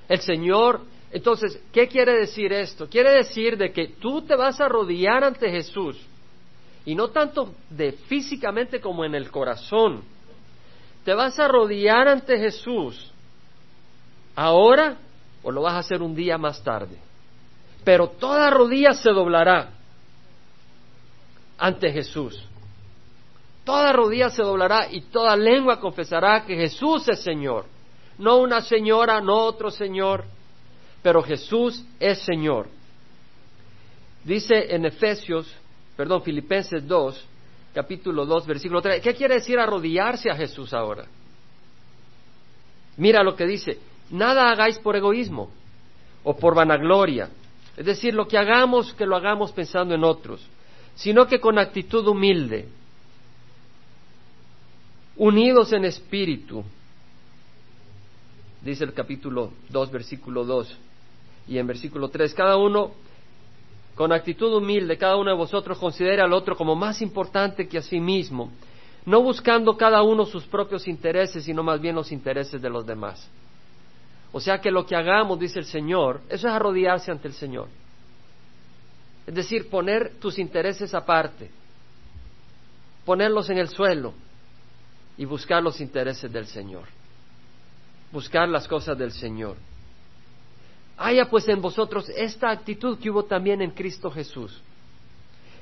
El 0.08 0.20
Señor, 0.22 0.82
entonces, 1.12 1.60
¿qué 1.72 1.88
quiere 1.88 2.14
decir 2.14 2.52
esto? 2.54 2.88
Quiere 2.90 3.12
decir 3.12 3.58
de 3.58 3.72
que 3.72 3.88
tú 3.88 4.22
te 4.22 4.36
vas 4.36 4.60
a 4.60 4.66
arrodillar 4.66 5.24
ante 5.24 5.50
Jesús 5.50 5.98
y 6.86 6.94
no 6.94 7.10
tanto 7.10 7.54
de 7.70 7.94
físicamente 7.94 8.80
como 8.80 9.06
en 9.06 9.16
el 9.16 9.32
corazón. 9.32 10.04
Te 11.04 11.14
vas 11.14 11.40
a 11.40 11.46
arrodillar 11.46 12.08
ante 12.08 12.38
Jesús 12.38 13.12
ahora 14.36 14.98
o 15.42 15.52
lo 15.52 15.62
vas 15.62 15.74
a 15.74 15.80
hacer 15.80 16.02
un 16.02 16.16
día 16.16 16.38
más 16.38 16.64
tarde. 16.64 16.98
Pero 17.84 18.10
toda 18.10 18.50
rodilla 18.50 18.94
se 18.94 19.12
doblará 19.12 19.70
ante 21.58 21.92
Jesús. 21.92 22.44
Toda 23.64 23.92
rodilla 23.94 24.30
se 24.30 24.44
doblará 24.44 24.92
y 24.92 25.02
toda 25.02 25.36
lengua 25.36 25.80
confesará 25.80 26.46
que 26.46 26.56
Jesús 26.56 27.08
es 27.08 27.22
Señor. 27.22 27.66
No 28.18 28.38
una 28.38 28.62
señora, 28.62 29.20
no 29.22 29.36
otro 29.36 29.70
Señor, 29.72 30.24
pero 31.02 31.22
Jesús 31.22 31.84
es 32.00 32.20
Señor. 32.20 32.68
Dice 34.24 34.74
en 34.74 34.86
Efesios 34.86 35.54
perdón, 35.96 36.24
Filipenses 36.24 36.86
2, 36.88 37.26
capítulo 37.74 38.26
2, 38.26 38.46
versículo 38.46 38.82
3. 38.82 39.02
¿Qué 39.02 39.14
quiere 39.16 39.36
decir 39.36 39.58
arrodillarse 39.60 40.30
a 40.30 40.36
Jesús 40.36 40.74
ahora? 40.74 41.06
Mira 42.98 43.24
lo 43.24 43.36
que 43.36 43.46
dice, 43.46 43.80
nada 44.10 44.50
hagáis 44.50 44.80
por 44.80 44.96
egoísmo 44.96 45.50
o 46.24 46.36
por 46.36 46.56
vanagloria, 46.56 47.30
es 47.76 47.86
decir, 47.86 48.14
lo 48.14 48.28
que 48.28 48.38
hagamos, 48.38 48.94
que 48.94 49.06
lo 49.06 49.16
hagamos 49.16 49.52
pensando 49.52 49.96
en 49.96 50.04
otros, 50.04 50.46
sino 50.96 51.28
que 51.28 51.40
con 51.40 51.60
actitud 51.60 52.08
humilde, 52.08 52.68
unidos 55.18 55.74
en 55.74 55.86
espíritu, 55.86 56.64
dice 58.66 58.84
el 58.84 58.94
capítulo 58.94 59.54
2, 59.70 59.92
versículo 59.92 60.44
2, 60.44 60.78
y 61.48 61.60
en 61.60 61.68
versículo 61.68 62.10
3, 62.10 62.34
cada 62.34 62.58
uno 62.58 62.92
con 63.94 64.12
actitud 64.12 64.54
humilde, 64.54 64.98
cada 64.98 65.16
uno 65.16 65.30
de 65.30 65.38
vosotros 65.38 65.78
considere 65.78 66.22
al 66.22 66.34
otro 66.34 66.58
como 66.58 66.76
más 66.76 67.02
importante 67.02 67.68
que 67.68 67.78
a 67.78 67.82
sí 67.82 68.00
mismo, 68.00 68.52
no 69.06 69.22
buscando 69.22 69.78
cada 69.78 70.02
uno 70.02 70.26
sus 70.26 70.44
propios 70.46 70.88
intereses, 70.88 71.46
sino 71.46 71.64
más 71.64 71.80
bien 71.80 71.96
los 71.96 72.12
intereses 72.12 72.60
de 72.60 72.70
los 72.70 72.86
demás. 72.86 73.30
O 74.32 74.42
sea 74.42 74.60
que 74.60 74.72
lo 74.72 74.86
que 74.86 74.96
hagamos, 74.96 75.40
dice 75.40 75.60
el 75.60 75.66
Señor, 75.66 76.22
eso 76.28 76.48
es 76.48 76.54
arrodillarse 76.54 77.12
ante 77.12 77.28
el 77.28 77.36
Señor. 77.36 77.68
Es 79.28 79.34
decir, 79.34 79.70
poner 79.70 80.16
tus 80.20 80.40
intereses 80.40 80.94
aparte, 80.94 81.52
ponerlos 83.06 83.50
en 83.50 83.60
el 83.60 83.70
suelo 83.70 84.14
y 85.18 85.26
buscar 85.26 85.64
los 85.64 85.80
intereses 85.80 86.32
del 86.34 86.48
Señor, 86.48 86.84
buscar 88.12 88.48
las 88.50 88.68
cosas 88.68 88.98
del 88.98 89.12
Señor. 89.12 89.58
Haya 90.98 91.30
pues 91.30 91.48
en 91.50 91.62
vosotros 91.62 92.10
esta 92.10 92.50
actitud 92.50 92.98
que 93.00 93.10
hubo 93.10 93.24
también 93.24 93.62
en 93.62 93.72
Cristo 93.72 94.10
Jesús, 94.10 94.62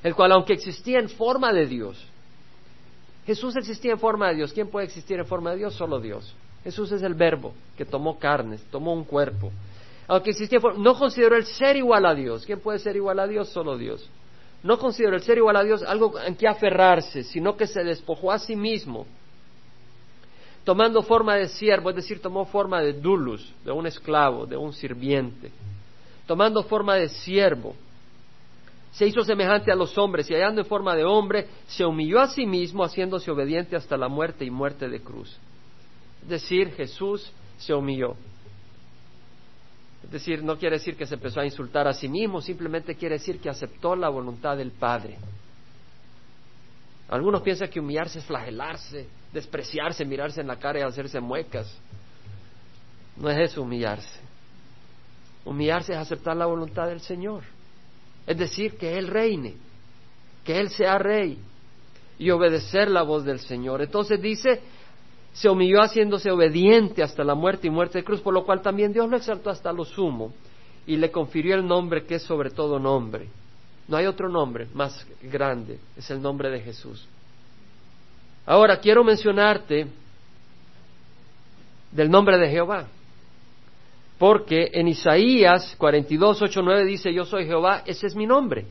el 0.03 0.13
cual 0.13 0.32
aunque 0.34 0.53
existía 0.53 0.99
en 0.99 1.10
forma 1.10 1.51
de 1.51 1.65
Dios, 1.65 2.08
Jesús 3.25 3.56
existía 3.56 3.93
en 3.93 3.99
forma 3.99 4.29
de 4.29 4.36
Dios. 4.36 4.53
¿Quién 4.53 4.67
puede 4.67 4.86
existir 4.86 5.17
en 5.17 5.25
forma 5.25 5.51
de 5.51 5.58
Dios? 5.58 5.75
Solo 5.75 5.99
Dios. 5.99 6.36
Jesús 6.63 6.91
es 6.91 7.01
el 7.03 7.13
verbo 7.13 7.53
que 7.77 7.86
tomó 7.86 8.19
carnes, 8.19 8.62
tomó 8.69 8.93
un 8.93 9.06
cuerpo. 9.06 9.51
Aunque 10.08 10.32
existía 10.32 10.60
no 10.77 10.95
consideró 10.95 11.36
el 11.36 11.45
ser 11.45 11.77
igual 11.77 12.06
a 12.06 12.13
Dios. 12.13 12.45
¿Quién 12.45 12.60
puede 12.60 12.79
ser 12.79 12.95
igual 12.95 13.19
a 13.19 13.27
Dios? 13.27 13.49
Solo 13.49 13.77
Dios. 13.77 14.10
No 14.62 14.77
consideró 14.77 15.15
el 15.15 15.23
ser 15.23 15.38
igual 15.38 15.56
a 15.56 15.63
Dios 15.63 15.84
algo 15.84 16.19
en 16.19 16.36
que 16.36 16.47
aferrarse, 16.47 17.23
sino 17.23 17.56
que 17.56 17.67
se 17.67 17.84
despojó 17.84 18.32
a 18.32 18.39
sí 18.39 18.56
mismo 18.56 19.06
tomando 20.63 21.02
forma 21.04 21.36
de 21.36 21.47
siervo, 21.47 21.89
es 21.89 21.95
decir, 21.95 22.21
tomó 22.21 22.45
forma 22.45 22.82
de 22.82 22.93
dulus, 22.93 23.54
de 23.65 23.71
un 23.71 23.86
esclavo, 23.86 24.45
de 24.45 24.58
un 24.58 24.73
sirviente, 24.73 25.52
tomando 26.26 26.63
forma 26.63 26.95
de 26.95 27.10
siervo, 27.10 27.76
se 28.93 29.08
hizo 29.08 29.23
semejante 29.23 29.71
a 29.71 29.76
los 29.76 29.97
hombres 29.97 30.30
y 30.30 30.36
hallando 30.36 30.62
en 30.62 30.67
forma 30.67 30.95
de 30.95 31.04
hombre, 31.04 31.47
se 31.65 31.84
humilló 31.84 32.19
a 32.19 32.28
sí 32.28 32.45
mismo, 32.45 32.84
haciéndose 32.84 33.32
obediente 33.32 33.76
hasta 33.76 33.97
la 33.97 34.08
muerte 34.08 34.45
y 34.45 34.52
muerte 34.52 34.88
de 34.88 35.02
cruz. 35.02 35.36
Es 36.21 36.30
decir, 36.30 36.71
Jesús 36.73 37.32
se 37.58 37.73
humilló. 37.73 38.15
Es 40.04 40.12
decir, 40.12 40.43
no 40.43 40.60
quiere 40.60 40.78
decir 40.78 40.95
que 40.95 41.08
se 41.08 41.15
empezó 41.15 41.39
a 41.39 41.45
insultar 41.45 41.88
a 41.88 41.93
sí 41.93 42.08
mismo, 42.08 42.39
simplemente 42.39 42.95
quiere 42.95 43.15
decir 43.15 43.39
que 43.39 43.49
aceptó 43.49 43.95
la 43.95 44.10
voluntad 44.10 44.58
del 44.58 44.71
Padre. 44.71 45.17
Algunos 47.10 47.42
piensan 47.42 47.70
que 47.70 47.80
humillarse 47.80 48.20
es 48.20 48.26
flagelarse, 48.26 49.08
despreciarse, 49.32 50.06
mirarse 50.06 50.42
en 50.42 50.48
la 50.48 50.58
cara 50.58 50.80
y 50.80 50.82
hacerse 50.84 51.20
muecas. 51.20 51.76
No 53.18 53.30
es 53.30 53.52
eso 53.52 53.62
humillarse. 53.62 54.20
Humillarse 55.46 55.94
es 55.94 56.00
aceptar 56.00 56.36
la 56.36 56.46
voluntad 56.46 56.88
del 56.88 57.02
Señor. 57.02 57.44
Es 58.26 58.38
decir, 58.38 58.78
que 58.78 58.98
Él 58.98 59.08
reine, 59.08 59.56
que 60.44 60.60
Él 60.60 60.70
sea 60.70 60.98
rey 60.98 61.38
y 62.18 62.30
obedecer 62.32 62.89
la 62.89 63.04
voz 63.04 63.26
del 63.26 63.39
Señor. 63.39 63.82
Entonces 63.82 64.22
dice, 64.22 64.62
se 65.34 65.50
humilló 65.50 65.82
haciéndose 65.82 66.32
obediente 66.32 67.04
hasta 67.04 67.24
la 67.24 67.36
muerte 67.36 67.68
y 67.68 67.70
muerte 67.70 68.00
de 68.00 68.04
cruz, 68.04 68.22
por 68.22 68.34
lo 68.34 68.46
cual 68.46 68.62
también 68.62 68.94
Dios 68.94 69.10
lo 69.10 69.18
exaltó 69.18 69.50
hasta 69.50 69.74
lo 69.74 69.84
sumo 69.84 70.34
y 70.86 70.96
le 70.96 71.12
confirió 71.12 71.56
el 71.56 71.68
nombre 71.68 72.06
que 72.06 72.16
es 72.16 72.24
sobre 72.24 72.50
todo 72.50 72.80
nombre. 72.80 73.28
No 73.88 73.98
hay 73.98 74.06
otro 74.06 74.30
nombre 74.30 74.67
más 74.74 75.06
grande, 75.22 75.80
es 75.98 76.10
el 76.10 76.22
nombre 76.22 76.50
de 76.50 76.62
Jesús. 76.62 77.06
Ahora 78.46 78.80
quiero 78.80 79.04
mencionarte 79.04 79.88
del 81.91 82.10
nombre 82.10 82.38
de 82.38 82.50
Jehová. 82.50 82.88
Porque 84.17 84.69
en 84.74 84.88
Isaías 84.88 85.76
42, 85.78 86.41
8, 86.41 86.62
9 86.62 86.86
dice, 86.86 87.13
yo 87.13 87.26
soy 87.26 87.46
Jehová, 87.46 87.84
ese 87.86 88.08
es 88.08 88.15
mi 88.15 88.26
nombre. 88.26 88.65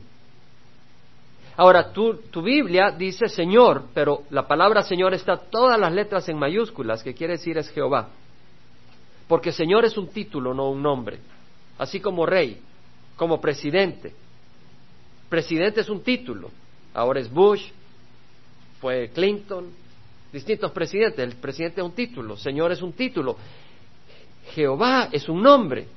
Ahora, 1.55 1.91
tu, 1.91 2.15
tu 2.31 2.41
Biblia 2.41 2.89
dice 2.89 3.27
Señor, 3.27 3.83
pero 3.93 4.23
la 4.31 4.47
palabra 4.47 4.81
Señor 4.81 5.13
está 5.13 5.37
todas 5.37 5.79
las 5.79 5.93
letras 5.93 6.27
en 6.27 6.39
mayúsculas, 6.39 7.03
que 7.03 7.13
quiere 7.13 7.33
decir 7.33 7.57
es 7.57 7.69
Jehová. 7.69 8.09
Porque 9.27 9.51
Señor 9.51 9.85
es 9.85 9.97
un 9.97 10.07
título, 10.07 10.53
no 10.53 10.71
un 10.71 10.81
nombre. 10.81 11.19
Así 11.77 11.99
como 11.99 12.25
rey, 12.25 12.59
como 13.15 13.39
presidente. 13.39 14.15
Presidente 15.33 15.81
es 15.81 15.89
un 15.89 16.03
título. 16.03 16.51
Ahora 16.93 17.19
es 17.19 17.27
Bush, 17.27 17.65
fue 18.79 19.09
Clinton, 19.09 19.67
distintos 20.31 20.71
presidentes. 20.71 21.17
El 21.27 21.37
presidente 21.37 21.81
es 21.81 21.87
un 21.87 21.95
título, 21.95 22.37
Señor 22.37 22.71
es 22.71 22.83
un 22.83 22.93
título, 22.93 23.35
Jehová 24.53 25.09
es 25.11 25.27
un 25.27 25.41
nombre. 25.41 25.87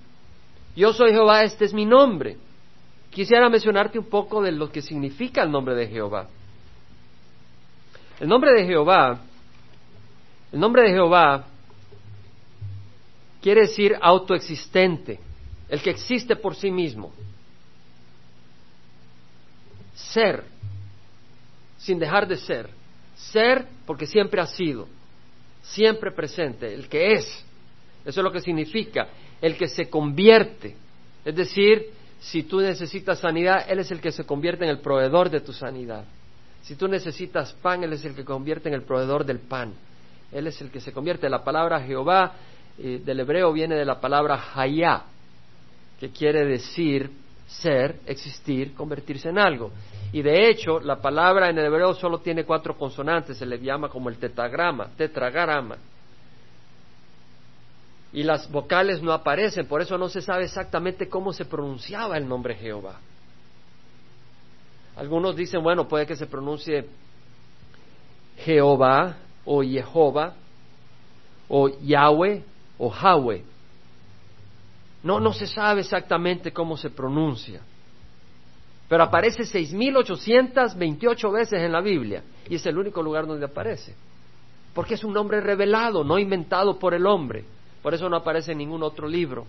Yo 0.75 0.91
soy 0.95 1.11
Jehová, 1.11 1.45
este 1.45 1.67
es 1.67 1.75
mi 1.75 1.85
nombre. 1.85 2.39
Quisiera 3.11 3.51
mencionarte 3.51 3.99
un 3.99 4.07
poco 4.07 4.41
de 4.41 4.53
lo 4.53 4.73
que 4.73 4.81
significa 4.81 5.43
el 5.43 5.51
nombre 5.51 5.75
de 5.75 5.87
Jehová. 5.87 6.29
El 8.19 8.29
nombre 8.29 8.55
de 8.55 8.65
Jehová, 8.65 9.21
el 10.51 10.59
nombre 10.59 10.85
de 10.85 10.93
Jehová 10.93 11.45
quiere 13.43 13.61
decir 13.67 13.99
autoexistente, 14.01 15.21
el 15.69 15.83
que 15.83 15.91
existe 15.91 16.37
por 16.37 16.57
sí 16.57 16.71
mismo. 16.71 17.13
Ser, 19.97 20.45
sin 21.79 21.99
dejar 21.99 22.29
de 22.29 22.37
ser. 22.37 22.71
Ser 23.17 23.67
porque 23.87 24.07
siempre 24.07 24.41
ha 24.41 24.47
sido, 24.47 24.87
siempre 25.63 26.13
presente, 26.13 26.73
el 26.73 26.89
que 26.89 27.15
es. 27.15 27.25
Eso 28.05 28.21
es 28.21 28.25
lo 28.25 28.31
que 28.31 28.41
significa, 28.41 29.09
el 29.41 29.57
que 29.57 29.69
se 29.69 29.89
convierte. 29.89 30.77
Es 31.25 31.35
decir, 31.35 31.91
si 32.21 32.43
tú 32.43 32.61
necesitas 32.61 33.21
sanidad, 33.21 33.65
Él 33.69 33.81
es 33.81 33.91
el 33.91 34.01
que 34.01 34.13
se 34.13 34.25
convierte 34.25 34.65
en 34.65 34.71
el 34.71 34.81
proveedor 34.81 35.31
de 35.31 35.41
tu 35.41 35.53
sanidad. 35.53 36.05
Si 36.63 36.77
tú 36.77 36.89
necesitas 36.89 37.53
pan, 37.55 37.83
Él 37.83 37.93
es 37.95 38.05
el 38.05 38.15
que 38.15 38.25
convierte 38.25 38.69
en 38.69 38.75
el 38.75 38.83
proveedor 38.83 39.25
del 39.25 39.39
pan. 39.41 39.73
Él 40.31 40.47
es 40.47 40.61
el 40.61 40.71
que 40.71 40.81
se 40.81 40.93
convierte. 40.93 41.29
La 41.29 41.43
palabra 41.43 41.81
Jehová 41.81 42.35
eh, 42.79 43.01
del 43.05 43.21
hebreo 43.21 43.53
viene 43.53 43.77
de 43.77 43.85
la 43.85 44.01
palabra 44.01 44.53
hayá, 44.55 45.05
que 45.99 46.11
quiere 46.11 46.45
decir 46.45 47.11
ser, 47.47 48.01
existir, 48.07 48.75
convertirse 48.75 49.29
en 49.29 49.39
algo. 49.39 49.71
Y 50.13 50.23
de 50.23 50.49
hecho, 50.49 50.81
la 50.81 51.01
palabra 51.01 51.49
en 51.51 51.59
hebreo 51.59 51.95
solo 51.95 52.19
tiene 52.19 52.45
cuatro 52.45 52.77
consonantes, 52.77 53.39
se 53.39 53.47
le 53.47 53.59
llama 53.59 53.89
como 53.89 54.09
el 54.09 54.19
tetragrama, 54.19 54.89
tetragrama. 54.97 55.77
Y 58.13 58.23
las 58.23 58.51
vocales 58.51 59.03
no 59.03 59.13
aparecen, 59.13 59.67
por 59.67 59.83
eso 59.83 59.99
no 59.99 60.09
se 60.09 60.23
sabe 60.23 60.45
exactamente 60.45 61.09
cómo 61.09 61.33
se 61.33 61.45
pronunciaba 61.45 62.17
el 62.17 62.27
nombre 62.27 62.55
Jehová. 62.55 62.99
Algunos 64.97 65.37
dicen, 65.37 65.63
bueno, 65.63 65.87
puede 65.87 66.07
que 66.07 66.17
se 66.17 66.27
pronuncie 66.27 66.87
Jehová 68.39 69.17
o 69.45 69.63
Jehová 69.63 70.35
o 71.49 71.69
Yahweh 71.69 72.43
o 72.79 72.93
Yahweh. 72.93 73.45
No, 75.07 75.21
no 75.21 75.33
se 75.33 75.47
sabe 75.47 75.83
exactamente 75.83 76.53
cómo 76.53 76.77
se 76.77 76.91
pronuncia. 76.91 77.61
Pero 78.89 79.05
aparece 79.05 79.45
6.828 79.45 81.33
veces 81.33 81.63
en 81.63 81.71
la 81.71 81.81
Biblia 81.81 82.25
y 82.49 82.57
es 82.57 82.67
el 82.67 82.77
único 82.77 83.05
lugar 83.05 83.25
donde 83.25 83.47
aparece. 83.47 83.95
Porque 84.75 84.95
es 84.95 85.05
un 85.05 85.13
nombre 85.13 85.41
revelado, 85.41 86.03
no 86.03 86.19
inventado 86.19 86.77
por 86.77 86.93
el 86.93 87.07
hombre. 87.07 87.45
Por 87.83 87.95
eso 87.95 88.09
no 88.09 88.17
aparece 88.17 88.51
en 88.51 88.59
ningún 88.59 88.83
otro 88.83 89.07
libro. 89.07 89.47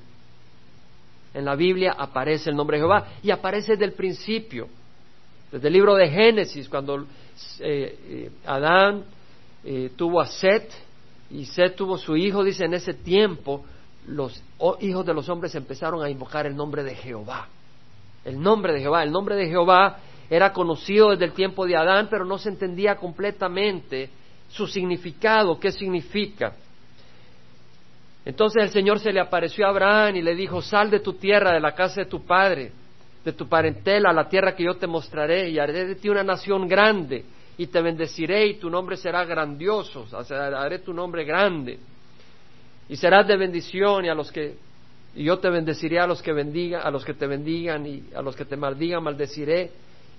En 1.34 1.44
la 1.44 1.56
Biblia 1.56 1.96
aparece 1.98 2.52
el 2.52 2.56
nombre 2.56 2.78
de 2.78 2.84
Jehová 2.84 3.08
y 3.24 3.32
aparece 3.32 3.72
desde 3.72 3.86
el 3.86 3.94
principio. 3.94 4.68
Desde 5.52 5.70
el 5.70 5.74
libro 5.74 5.96
de 5.96 6.08
Génesis, 6.08 6.70
cuando 6.70 7.00
eh, 7.00 7.06
eh, 7.62 8.32
Adán 8.46 9.06
eh, 9.64 9.90
tuvo 9.96 10.22
a 10.22 10.28
Set 10.28 10.72
y 11.32 11.46
Set 11.46 11.76
tuvo 11.76 11.98
su 11.98 12.16
hijo, 12.16 12.44
dice 12.44 12.66
en 12.66 12.76
ese 12.76 12.94
tiempo 12.94 13.66
los 14.08 14.42
hijos 14.82 15.06
de 15.06 15.14
los 15.14 15.30
hombres 15.30 15.54
empezaron 15.56 16.04
a 16.04 16.10
invocar 16.10 16.46
el 16.46 16.56
nombre 16.56 16.84
de 16.84 16.96
Jehová. 16.96 17.48
El 18.26 18.42
nombre 18.42 18.74
de 18.74 18.80
Jehová. 18.82 19.04
El 19.04 19.12
nombre 19.12 19.36
de 19.36 19.48
Jehová 19.48 19.98
era 20.30 20.52
conocido 20.52 21.12
desde 21.12 21.26
el 21.26 21.34
tiempo 21.34 21.66
de 21.66 21.78
Adán, 21.78 22.08
pero 22.10 22.26
no 22.26 22.38
se 22.38 22.50
entendía 22.50 22.96
completamente 22.96 24.10
su 24.50 24.68
significado, 24.68 25.60
qué 25.60 25.72
significa. 25.72 26.54
Entonces 28.26 28.64
el 28.64 28.70
Señor 28.70 29.00
se 29.00 29.14
le 29.14 29.22
apareció 29.22 29.66
a 29.66 29.70
Abraham 29.70 30.18
y 30.18 30.22
le 30.22 30.36
dijo, 30.36 30.62
sal 30.62 30.90
de 30.90 31.00
tu 31.00 31.14
tierra, 31.14 31.54
de 31.54 31.62
la 31.62 31.74
casa 31.74 32.02
de 32.02 32.08
tu 32.08 32.26
padre, 32.26 32.72
de 33.24 33.34
tu 33.34 33.48
parentela, 33.48 34.10
a 34.10 34.14
la 34.14 34.28
tierra 34.28 34.56
que 34.56 34.64
yo 34.64 34.76
te 34.76 34.88
mostraré, 34.88 35.50
y 35.50 35.60
haré 35.60 35.86
de 35.86 35.96
ti 35.96 36.10
una 36.10 36.24
nación 36.24 36.68
grande, 36.68 37.24
y 37.58 37.68
te 37.68 37.82
bendeciré, 37.82 38.48
y 38.48 38.54
tu 38.56 38.70
nombre 38.70 38.98
será 38.98 39.24
grandioso, 39.24 40.06
haré 40.30 40.80
tu 40.80 40.94
nombre 40.94 41.24
grande, 41.24 41.80
y 42.90 42.96
serás 42.96 43.28
de 43.28 43.38
bendición, 43.38 44.06
y 44.06 44.10
a 44.10 44.16
los 44.16 44.32
que 44.32 44.56
y 45.16 45.24
yo 45.24 45.40
te 45.40 45.50
bendeciré 45.50 46.00
a 46.00 46.06
los 46.06 46.22
que 46.22 46.32
bendigan, 46.32 46.86
a 46.86 46.92
los 46.92 47.04
que 47.04 47.16
te 47.16 47.26
bendigan 47.26 47.86
y 47.88 48.04
a 48.16 48.22
los 48.22 48.36
que 48.36 48.46
te 48.46 48.56
maldigan 48.56 49.04
maldeciré 49.04 49.72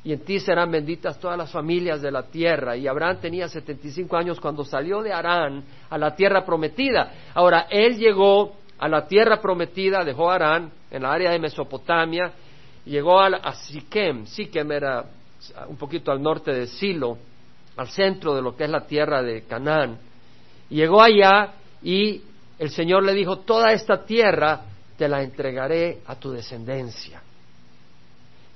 y 0.02 0.12
en 0.12 0.20
ti 0.24 0.40
serán 0.40 0.70
benditas 0.70 1.18
todas 1.18 1.36
las 1.36 1.50
familias 1.50 2.00
de 2.00 2.10
la 2.10 2.24
tierra. 2.24 2.76
Y 2.76 2.86
Abraham 2.86 3.18
tenía 3.20 3.48
75 3.48 4.16
años 4.16 4.40
cuando 4.40 4.64
salió 4.64 5.02
de 5.02 5.12
Arán 5.12 5.62
a 5.90 5.98
la 5.98 6.14
tierra 6.14 6.44
prometida. 6.44 7.12
Ahora, 7.34 7.66
él 7.70 7.96
llegó 7.96 8.56
a 8.78 8.88
la 8.88 9.06
tierra 9.06 9.40
prometida, 9.40 10.04
dejó 10.04 10.30
Arán 10.30 10.70
en 10.90 11.02
la 11.02 11.12
área 11.12 11.30
de 11.30 11.38
Mesopotamia, 11.38 12.32
llegó 12.84 13.20
a, 13.20 13.26
a 13.26 13.52
Siquem. 13.54 14.24
Siquem 14.26 14.70
era 14.70 15.04
un 15.68 15.76
poquito 15.76 16.12
al 16.12 16.22
norte 16.22 16.52
de 16.52 16.66
Silo, 16.68 17.18
al 17.76 17.88
centro 17.88 18.34
de 18.34 18.42
lo 18.42 18.56
que 18.56 18.64
es 18.64 18.70
la 18.70 18.86
tierra 18.86 19.22
de 19.22 19.42
Canaán. 19.42 19.98
Llegó 20.70 21.02
allá 21.02 21.54
y 21.82 22.22
el 22.58 22.70
Señor 22.70 23.04
le 23.04 23.14
dijo, 23.14 23.38
toda 23.38 23.72
esta 23.72 24.04
tierra 24.04 24.62
te 24.96 25.08
la 25.08 25.22
entregaré 25.22 26.00
a 26.06 26.16
tu 26.16 26.30
descendencia. 26.32 27.22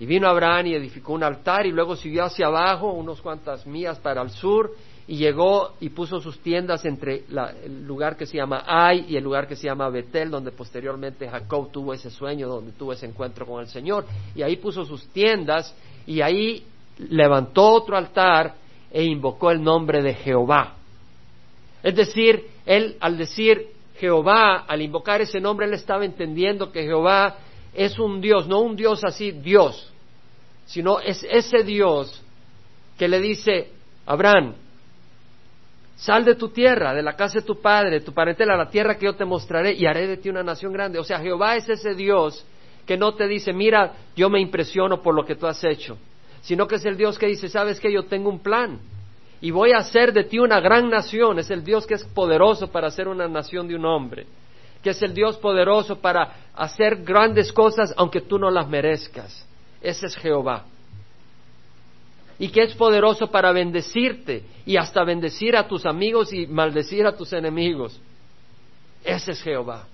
Y 0.01 0.07
vino 0.07 0.27
Abraham 0.27 0.67
y 0.67 0.75
edificó 0.75 1.13
un 1.13 1.23
altar 1.23 1.65
y 1.67 1.71
luego 1.71 1.95
siguió 1.95 2.25
hacia 2.25 2.47
abajo, 2.47 2.93
unos 2.93 3.21
cuantas 3.21 3.67
millas 3.67 3.99
para 4.01 4.21
el 4.23 4.31
sur, 4.31 4.75
y 5.07 5.17
llegó 5.17 5.75
y 5.81 5.91
puso 5.91 6.21
sus 6.21 6.39
tiendas 6.41 6.85
entre 6.85 7.25
el 7.65 7.87
lugar 7.87 8.17
que 8.17 8.27
se 8.27 8.37
llama 8.37 8.65
Ai 8.67 9.05
y 9.09 9.17
el 9.17 9.25
lugar 9.25 9.47
que 9.47 9.57
se 9.57 9.67
llama 9.67 9.89
Betel, 9.89 10.31
donde 10.31 10.53
posteriormente 10.53 11.29
Jacob 11.29 11.71
tuvo 11.71 11.93
ese 11.93 12.11
sueño, 12.11 12.49
donde 12.49 12.73
tuvo 12.73 12.93
ese 12.93 13.07
encuentro 13.07 13.47
con 13.47 13.61
el 13.61 13.69
Señor. 13.69 14.07
Y 14.35 14.43
ahí 14.43 14.57
puso 14.57 14.85
sus 14.85 15.07
tiendas 15.09 15.75
y 16.07 16.21
ahí 16.21 16.65
levantó 17.11 17.73
otro 17.73 17.97
altar 17.97 18.55
e 18.91 19.05
invocó 19.05 19.51
el 19.51 19.63
nombre 19.63 20.03
de 20.03 20.15
Jehová. 20.15 20.75
Es 21.83 21.97
decir, 21.97 22.49
él 22.65 22.97
al 23.01 23.19
decir 23.19 23.72
Jehová, 24.03 24.65
al 24.67 24.83
invocar 24.83 25.21
ese 25.21 25.39
nombre, 25.39 25.65
él 25.65 25.75
estaba 25.75 26.05
entendiendo 26.05 26.73
que 26.73 26.83
Jehová 26.83 27.37
es 27.73 27.97
un 28.01 28.21
Dios, 28.21 28.49
no 28.49 28.59
un 28.59 28.75
Dios 28.75 29.05
así, 29.05 29.31
Dios, 29.31 29.93
sino 30.67 30.99
es 30.99 31.25
ese 31.31 31.63
Dios 31.63 32.21
que 32.99 33.07
le 33.07 33.21
dice, 33.21 33.71
Abraham, 34.05 34.55
sal 35.95 36.25
de 36.25 36.35
tu 36.35 36.49
tierra, 36.49 36.93
de 36.93 37.05
la 37.05 37.15
casa 37.15 37.39
de 37.39 37.47
tu 37.47 37.61
padre, 37.61 37.91
de 37.91 38.01
tu 38.01 38.13
parentela, 38.13 38.55
a 38.55 38.57
la 38.57 38.71
tierra 38.71 38.99
que 38.99 39.07
yo 39.07 39.15
te 39.15 39.25
mostraré 39.25 39.73
y 39.75 39.87
haré 39.87 40.09
de 40.09 40.17
ti 40.17 40.29
una 40.31 40.43
nación 40.43 40.73
grande. 40.73 40.99
O 40.99 41.05
sea, 41.05 41.21
Jehová 41.21 41.55
es 41.55 41.69
ese 41.69 41.95
Dios 41.95 42.45
que 42.85 42.97
no 42.97 43.15
te 43.15 43.29
dice, 43.29 43.53
mira, 43.53 43.93
yo 44.17 44.29
me 44.31 44.41
impresiono 44.41 45.01
por 45.01 45.15
lo 45.15 45.25
que 45.25 45.37
tú 45.37 45.47
has 45.47 45.63
hecho, 45.63 45.97
sino 46.41 46.67
que 46.67 46.75
es 46.75 46.85
el 46.85 46.97
Dios 46.97 47.21
que 47.21 47.29
dice, 47.29 47.49
sabes 47.49 47.79
que 47.79 47.93
yo 47.93 48.07
tengo 48.07 48.31
un 48.31 48.41
plan 48.41 48.81
y 49.43 49.51
voy 49.51 49.73
a 49.73 49.79
hacer 49.79 50.13
de 50.13 50.23
ti 50.23 50.39
una 50.39 50.61
gran 50.61 50.89
nación. 50.89 51.41
Es 51.41 51.51
el 51.51 51.65
Dios 51.65 51.85
que 51.85 51.95
es 51.95 52.05
poderoso 52.05 52.69
para 52.69 52.87
hacer 52.87 53.09
una 53.09 53.27
nación 53.27 53.67
de 53.67 53.75
un 53.75 53.85
hombre, 53.85 54.25
que 54.83 54.91
es 54.91 55.03
el 55.03 55.13
Dios 55.13 55.37
poderoso 55.37 55.97
para 55.97 56.37
hacer 56.55 57.03
grandes 57.03 57.53
cosas 57.53 57.93
aunque 57.97 58.21
tú 58.21 58.39
no 58.39 58.53
las 58.53 58.69
merezcas. 58.69 59.45
Ese 59.81 60.07
es 60.07 60.17
Jehová. 60.17 60.65
Y 62.39 62.51
que 62.51 62.63
es 62.63 62.75
poderoso 62.77 63.33
para 63.33 63.51
bendecirte 63.51 64.45
y 64.65 64.77
hasta 64.77 65.03
bendecir 65.03 65.57
a 65.57 65.67
tus 65.67 65.87
amigos 65.87 66.33
y 66.33 66.47
maldecir 66.47 67.05
a 67.05 67.17
tus 67.17 67.33
enemigos. 67.33 68.01
Ese 69.05 69.33
es 69.33 69.43
Jehová. 69.43 69.89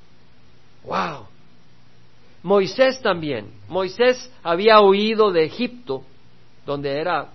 ¡Wow! 0.84 1.26
Moisés 2.42 3.00
también. 3.00 3.50
Moisés 3.66 4.30
había 4.42 4.78
huido 4.82 5.32
de 5.32 5.44
Egipto, 5.44 6.02
donde 6.66 7.00
era 7.00 7.30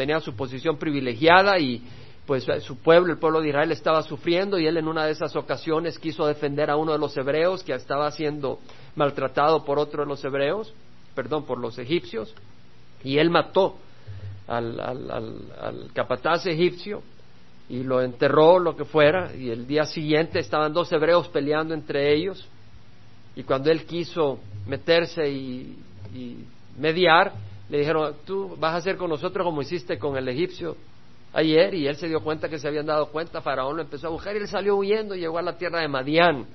tenía 0.00 0.18
su 0.20 0.34
posición 0.34 0.78
privilegiada 0.78 1.58
y 1.58 1.82
pues 2.24 2.46
su 2.62 2.78
pueblo, 2.78 3.12
el 3.12 3.18
pueblo 3.18 3.42
de 3.42 3.48
Israel, 3.48 3.70
estaba 3.70 4.02
sufriendo 4.02 4.58
y 4.58 4.66
él 4.66 4.78
en 4.78 4.88
una 4.88 5.04
de 5.04 5.12
esas 5.12 5.36
ocasiones 5.36 5.98
quiso 5.98 6.26
defender 6.26 6.70
a 6.70 6.76
uno 6.76 6.92
de 6.92 6.98
los 6.98 7.14
hebreos 7.18 7.62
que 7.62 7.74
estaba 7.74 8.10
siendo 8.10 8.60
maltratado 8.96 9.62
por 9.62 9.78
otro 9.78 10.02
de 10.02 10.08
los 10.08 10.24
hebreos, 10.24 10.72
perdón, 11.14 11.44
por 11.44 11.58
los 11.58 11.78
egipcios, 11.78 12.34
y 13.04 13.18
él 13.18 13.28
mató 13.28 13.76
al, 14.48 14.80
al 14.80 15.90
capataz 15.92 16.46
egipcio 16.46 17.02
y 17.68 17.82
lo 17.82 18.00
enterró, 18.00 18.58
lo 18.58 18.74
que 18.74 18.86
fuera, 18.86 19.36
y 19.36 19.50
el 19.50 19.66
día 19.66 19.84
siguiente 19.84 20.38
estaban 20.38 20.72
dos 20.72 20.90
hebreos 20.92 21.28
peleando 21.28 21.74
entre 21.74 22.14
ellos, 22.14 22.48
y 23.36 23.42
cuando 23.42 23.70
él 23.70 23.84
quiso 23.84 24.38
meterse 24.66 25.28
y 25.28 25.76
mediar, 26.78 27.49
le 27.70 27.78
dijeron, 27.78 28.16
tú 28.26 28.56
vas 28.58 28.74
a 28.74 28.76
hacer 28.78 28.96
con 28.96 29.08
nosotros 29.08 29.44
como 29.44 29.62
hiciste 29.62 29.98
con 29.98 30.16
el 30.16 30.28
egipcio 30.28 30.76
ayer, 31.32 31.72
y 31.74 31.86
él 31.86 31.94
se 31.94 32.08
dio 32.08 32.20
cuenta 32.20 32.48
que 32.48 32.58
se 32.58 32.66
habían 32.66 32.86
dado 32.86 33.06
cuenta, 33.06 33.40
Faraón 33.40 33.76
lo 33.76 33.82
empezó 33.82 34.08
a 34.08 34.10
buscar 34.10 34.34
y 34.34 34.40
él 34.40 34.48
salió 34.48 34.74
huyendo 34.74 35.14
y 35.14 35.20
llegó 35.20 35.38
a 35.38 35.42
la 35.42 35.56
tierra 35.56 35.80
de 35.80 35.86
Madián. 35.86 36.46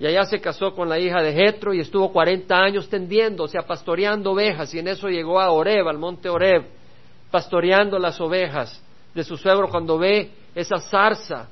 Y 0.00 0.06
allá 0.06 0.24
se 0.24 0.40
casó 0.40 0.74
con 0.74 0.88
la 0.88 0.98
hija 0.98 1.22
de 1.22 1.32
Jetro 1.32 1.72
y 1.72 1.80
estuvo 1.80 2.12
40 2.12 2.56
años 2.56 2.88
tendiendo, 2.88 3.44
o 3.44 3.48
sea, 3.48 3.62
pastoreando 3.62 4.32
ovejas, 4.32 4.74
y 4.74 4.80
en 4.80 4.88
eso 4.88 5.08
llegó 5.08 5.40
a 5.40 5.52
Oreb, 5.52 5.86
al 5.86 5.98
monte 5.98 6.28
Oreb, 6.28 6.64
pastoreando 7.30 7.98
las 7.98 8.20
ovejas 8.20 8.82
de 9.14 9.22
su 9.22 9.36
suegro 9.36 9.68
cuando 9.68 9.96
ve 9.96 10.30
esa 10.56 10.80
zarza 10.80 11.48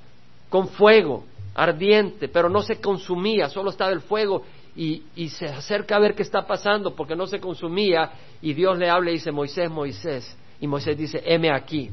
con 0.48 0.66
fuego 0.66 1.24
ardiente, 1.54 2.28
pero 2.28 2.48
no 2.48 2.62
se 2.62 2.80
consumía, 2.80 3.48
solo 3.48 3.70
estaba 3.70 3.90
el 3.92 4.00
fuego 4.00 4.42
y, 4.78 5.28
se 5.30 5.46
acerca 5.46 5.96
a 5.96 5.98
ver 5.98 6.14
qué 6.14 6.22
está 6.22 6.46
pasando 6.46 6.94
porque 6.94 7.16
no 7.16 7.26
se 7.26 7.40
consumía 7.40 8.12
y 8.40 8.54
Dios 8.54 8.78
le 8.78 8.88
habla 8.88 9.10
y 9.10 9.14
dice, 9.14 9.32
Moisés, 9.32 9.68
Moisés. 9.68 10.36
Y 10.60 10.66
Moisés 10.68 10.96
dice, 10.96 11.22
heme 11.24 11.50
aquí. 11.50 11.90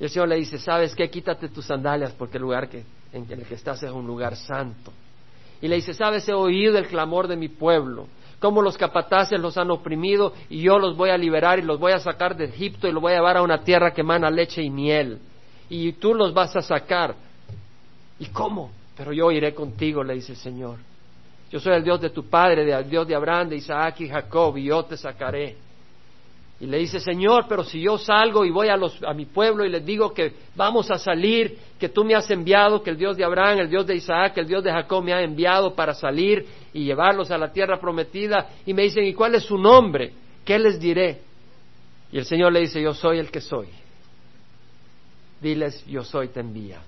Y 0.00 0.04
el 0.04 0.08
Señor 0.08 0.28
le 0.28 0.36
dice, 0.36 0.58
¿sabes 0.58 0.94
qué? 0.94 1.10
Quítate 1.10 1.48
tus 1.48 1.66
sandalias 1.66 2.12
porque 2.12 2.38
el 2.38 2.42
lugar 2.42 2.68
que, 2.68 2.84
en 3.12 3.30
el 3.30 3.44
que 3.44 3.54
estás 3.54 3.82
es 3.82 3.90
un 3.90 4.06
lugar 4.06 4.36
santo. 4.36 4.90
Y 5.60 5.68
le 5.68 5.76
dice, 5.76 5.92
¿sabes? 5.92 6.26
He 6.28 6.32
oído 6.32 6.78
el 6.78 6.86
clamor 6.86 7.28
de 7.28 7.36
mi 7.36 7.48
pueblo, 7.48 8.08
cómo 8.40 8.62
los 8.62 8.76
capataces 8.78 9.38
los 9.38 9.56
han 9.58 9.70
oprimido 9.70 10.32
y 10.48 10.62
yo 10.62 10.78
los 10.78 10.96
voy 10.96 11.10
a 11.10 11.18
liberar 11.18 11.58
y 11.58 11.62
los 11.62 11.78
voy 11.78 11.92
a 11.92 11.98
sacar 11.98 12.36
de 12.36 12.46
Egipto 12.46 12.88
y 12.88 12.92
los 12.92 13.02
voy 13.02 13.12
a 13.12 13.16
llevar 13.16 13.36
a 13.36 13.42
una 13.42 13.62
tierra 13.62 13.92
que 13.92 14.00
emana 14.00 14.30
leche 14.30 14.62
y 14.62 14.70
miel. 14.70 15.18
Y 15.68 15.92
tú 15.92 16.14
los 16.14 16.32
vas 16.32 16.56
a 16.56 16.62
sacar. 16.62 17.14
¿Y 18.22 18.26
cómo? 18.26 18.70
Pero 18.96 19.12
yo 19.12 19.32
iré 19.32 19.52
contigo, 19.52 20.04
le 20.04 20.14
dice 20.14 20.32
el 20.32 20.38
Señor. 20.38 20.78
Yo 21.50 21.58
soy 21.58 21.74
el 21.74 21.82
Dios 21.82 22.00
de 22.00 22.10
tu 22.10 22.28
padre, 22.30 22.72
el 22.72 22.88
Dios 22.88 23.08
de 23.08 23.16
Abraham, 23.16 23.48
de 23.48 23.56
Isaac 23.56 24.00
y 24.00 24.08
Jacob, 24.08 24.56
y 24.56 24.66
yo 24.66 24.84
te 24.84 24.96
sacaré. 24.96 25.56
Y 26.60 26.66
le 26.66 26.78
dice, 26.78 27.00
Señor, 27.00 27.46
pero 27.48 27.64
si 27.64 27.80
yo 27.80 27.98
salgo 27.98 28.44
y 28.44 28.50
voy 28.50 28.68
a, 28.68 28.76
mi 29.12 29.26
pueblo 29.26 29.64
y 29.64 29.70
les 29.70 29.84
digo 29.84 30.14
que 30.14 30.34
vamos 30.54 30.88
a 30.92 30.98
salir, 30.98 31.58
que 31.80 31.88
tú 31.88 32.04
me 32.04 32.14
has 32.14 32.30
enviado, 32.30 32.80
que 32.80 32.90
el 32.90 32.96
Dios 32.96 33.16
de 33.16 33.24
Abraham, 33.24 33.58
el 33.58 33.68
Dios 33.68 33.84
de 33.88 33.96
Isaac, 33.96 34.38
el 34.38 34.46
Dios 34.46 34.62
de 34.62 34.70
Jacob 34.70 35.02
me 35.02 35.12
ha 35.12 35.20
enviado 35.20 35.74
para 35.74 35.92
salir 35.92 36.46
y 36.72 36.84
llevarlos 36.84 37.32
a 37.32 37.38
la 37.38 37.52
tierra 37.52 37.80
prometida, 37.80 38.50
y 38.64 38.72
me 38.72 38.82
dicen, 38.82 39.04
¿y 39.04 39.14
cuál 39.14 39.34
es 39.34 39.42
su 39.42 39.58
nombre? 39.58 40.12
¿Qué 40.44 40.60
les 40.60 40.78
diré? 40.78 41.22
Y 42.12 42.18
el 42.18 42.24
Señor 42.24 42.52
le 42.52 42.60
dice, 42.60 42.80
yo 42.80 42.94
soy 42.94 43.18
el 43.18 43.32
que 43.32 43.40
soy. 43.40 43.66
Diles, 45.40 45.84
yo 45.86 46.04
soy, 46.04 46.28
te 46.28 46.38
envía. 46.38 46.82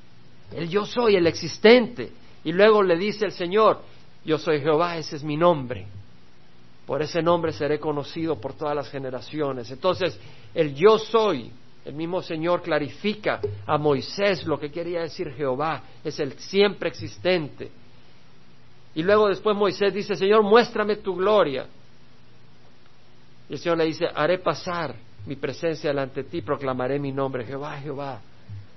El 0.52 0.68
yo 0.68 0.85
soy, 0.87 1.16
el 1.16 1.26
existente. 1.26 2.11
Y 2.44 2.52
luego 2.52 2.83
le 2.83 2.96
dice 2.96 3.24
el 3.24 3.33
Señor, 3.33 3.80
yo 4.24 4.38
soy 4.38 4.61
Jehová, 4.61 4.96
ese 4.96 5.16
es 5.16 5.24
mi 5.24 5.37
nombre. 5.37 5.87
Por 6.87 7.00
ese 7.00 7.22
nombre 7.22 7.52
seré 7.52 7.78
conocido 7.80 8.40
por 8.40 8.54
todas 8.54 8.76
las 8.76 8.90
generaciones. 8.90 9.70
Entonces, 9.70 10.18
el 10.54 10.74
yo 10.74 10.98
soy, 10.98 11.50
el 11.85 11.94
mismo 11.94 12.22
Señor 12.22 12.62
clarifica 12.62 13.40
a 13.66 13.78
Moisés 13.78 14.44
lo 14.46 14.59
que 14.59 14.70
quería 14.70 15.00
decir 15.00 15.33
Jehová, 15.33 15.83
es 16.02 16.18
el 16.20 16.38
siempre 16.38 16.88
existente. 16.88 17.70
Y 18.94 19.02
luego 19.02 19.28
después 19.28 19.57
Moisés 19.57 19.92
dice, 19.92 20.14
Señor, 20.14 20.42
muéstrame 20.42 20.96
tu 20.96 21.16
gloria. 21.16 21.66
Y 23.48 23.54
el 23.54 23.59
Señor 23.59 23.78
le 23.78 23.87
dice, 23.87 24.07
haré 24.14 24.38
pasar 24.38 24.94
mi 25.26 25.37
presencia 25.37 25.90
delante 25.90 26.22
de 26.22 26.28
ti, 26.28 26.42
proclamaré 26.42 26.98
mi 26.98 27.12
nombre, 27.12 27.44
Jehová, 27.44 27.78
Jehová. 27.78 28.20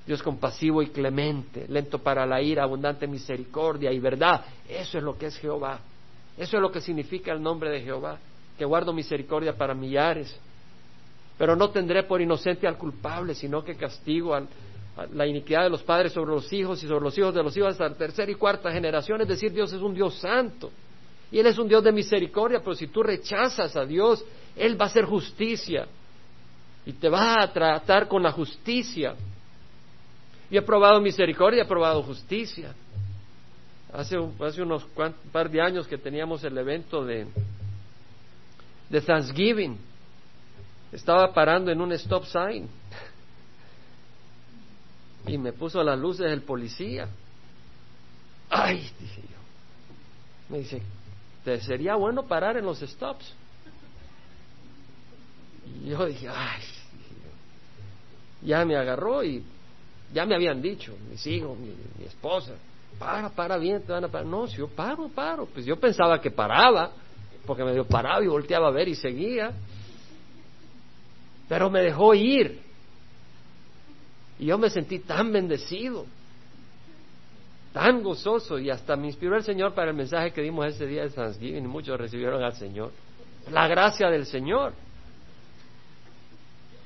Dios 0.07 0.23
compasivo 0.23 0.81
y 0.81 0.87
clemente, 0.87 1.65
lento 1.67 1.99
para 1.99 2.25
la 2.25 2.41
ira, 2.41 2.63
abundante 2.63 3.05
misericordia 3.07 3.91
y 3.91 3.99
verdad. 3.99 4.45
Eso 4.69 4.97
es 4.97 5.03
lo 5.03 5.17
que 5.17 5.25
es 5.25 5.37
Jehová. 5.37 5.81
Eso 6.37 6.55
es 6.55 6.61
lo 6.61 6.71
que 6.71 6.79
significa 6.79 7.33
el 7.33 7.41
nombre 7.41 7.69
de 7.69 7.81
Jehová, 7.81 8.17
que 8.57 8.63
guardo 8.63 8.93
misericordia 8.93 9.57
para 9.57 9.73
millares. 9.73 10.33
Pero 11.37 11.57
no 11.57 11.71
tendré 11.71 12.03
por 12.03 12.21
inocente 12.21 12.65
al 12.67 12.77
culpable, 12.77 13.35
sino 13.35 13.65
que 13.65 13.75
castigo 13.75 14.33
a 14.33 14.43
la 15.11 15.27
iniquidad 15.27 15.63
de 15.63 15.69
los 15.69 15.83
padres 15.83 16.13
sobre 16.13 16.31
los 16.31 16.51
hijos 16.53 16.81
y 16.81 16.87
sobre 16.87 17.03
los 17.03 17.17
hijos 17.17 17.35
de 17.35 17.43
los 17.43 17.55
hijos 17.57 17.71
hasta 17.71 17.89
la 17.89 17.95
tercera 17.95 18.31
y 18.31 18.35
cuarta 18.35 18.71
generación. 18.71 19.19
Es 19.19 19.27
decir, 19.27 19.51
Dios 19.51 19.73
es 19.73 19.81
un 19.81 19.93
Dios 19.93 20.17
santo. 20.19 20.71
Y 21.29 21.39
Él 21.39 21.47
es 21.47 21.57
un 21.57 21.67
Dios 21.67 21.83
de 21.83 21.91
misericordia, 21.91 22.59
pero 22.59 22.75
si 22.75 22.87
tú 22.87 23.03
rechazas 23.03 23.75
a 23.75 23.85
Dios, 23.85 24.23
Él 24.55 24.79
va 24.79 24.85
a 24.85 24.87
hacer 24.87 25.03
justicia. 25.03 25.85
Y 26.85 26.93
te 26.93 27.09
va 27.09 27.43
a 27.43 27.51
tratar 27.51 28.07
con 28.07 28.23
la 28.23 28.31
justicia. 28.31 29.15
Y 30.49 30.57
he 30.57 30.61
probado 30.61 31.01
misericordia, 31.01 31.63
he 31.63 31.67
probado 31.67 32.03
justicia. 32.03 32.73
Hace, 33.93 34.17
hace 34.39 34.61
unos 34.61 34.85
par 35.31 35.49
de 35.49 35.61
años 35.61 35.87
que 35.87 35.97
teníamos 35.97 36.43
el 36.43 36.57
evento 36.57 37.05
de, 37.05 37.27
de 38.89 39.01
Thanksgiving, 39.01 39.77
estaba 40.91 41.33
parando 41.33 41.71
en 41.71 41.81
un 41.81 41.91
stop 41.93 42.25
sign 42.25 42.69
y 45.27 45.37
me 45.37 45.51
puso 45.53 45.83
las 45.83 45.99
luces 45.99 46.31
el 46.31 46.41
policía. 46.41 47.07
Ay, 48.49 48.89
dije 48.99 49.21
yo. 49.21 49.37
Me 50.49 50.59
dice, 50.59 50.81
¿te 51.43 51.59
sería 51.61 51.95
bueno 51.95 52.23
parar 52.23 52.57
en 52.57 52.65
los 52.65 52.79
stops? 52.79 53.33
Y 55.83 55.89
yo 55.89 56.05
dije, 56.05 56.29
ay, 56.29 56.61
ya 58.41 58.63
me 58.63 58.77
agarró 58.77 59.23
y 59.23 59.43
ya 60.13 60.25
me 60.25 60.35
habían 60.35 60.61
dicho, 60.61 60.95
mis 61.09 61.25
hijos, 61.27 61.57
mi, 61.57 61.73
esposa, 62.05 62.53
para, 62.97 63.29
para 63.29 63.57
bien, 63.57 63.83
te 63.83 63.91
van 63.91 64.03
a 64.05 64.07
parar. 64.07 64.25
No, 64.25 64.47
si 64.47 64.57
yo 64.57 64.67
paro, 64.67 65.09
paro. 65.09 65.45
Pues 65.45 65.65
yo 65.65 65.79
pensaba 65.79 66.19
que 66.19 66.31
paraba, 66.31 66.91
porque 67.45 67.63
me 67.63 67.73
dio 67.73 67.85
parado 67.85 68.23
y 68.23 68.27
volteaba 68.27 68.67
a 68.67 68.71
ver 68.71 68.87
y 68.87 68.95
seguía. 68.95 69.51
Pero 71.47 71.69
me 71.69 71.81
dejó 71.81 72.13
ir. 72.13 72.61
Y 74.39 74.45
yo 74.45 74.57
me 74.57 74.69
sentí 74.69 74.99
tan 74.99 75.31
bendecido, 75.31 76.05
tan 77.73 78.03
gozoso, 78.03 78.59
y 78.59 78.69
hasta 78.69 78.95
me 78.95 79.07
inspiró 79.07 79.35
el 79.35 79.43
Señor 79.43 79.73
para 79.73 79.89
el 79.89 79.97
mensaje 79.97 80.31
que 80.31 80.41
dimos 80.41 80.65
ese 80.67 80.85
día 80.85 81.03
de 81.03 81.09
Thanksgiving, 81.09 81.67
muchos 81.67 81.99
recibieron 81.99 82.43
al 82.43 82.53
Señor. 82.53 82.91
La 83.51 83.67
gracia 83.67 84.09
del 84.09 84.25
Señor. 84.25 84.73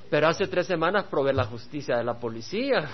Pero 0.09 0.27
hace 0.27 0.47
tres 0.47 0.67
semanas 0.67 1.05
probé 1.05 1.33
la 1.33 1.45
justicia 1.45 1.97
de 1.97 2.03
la 2.03 2.15
policía. 2.15 2.89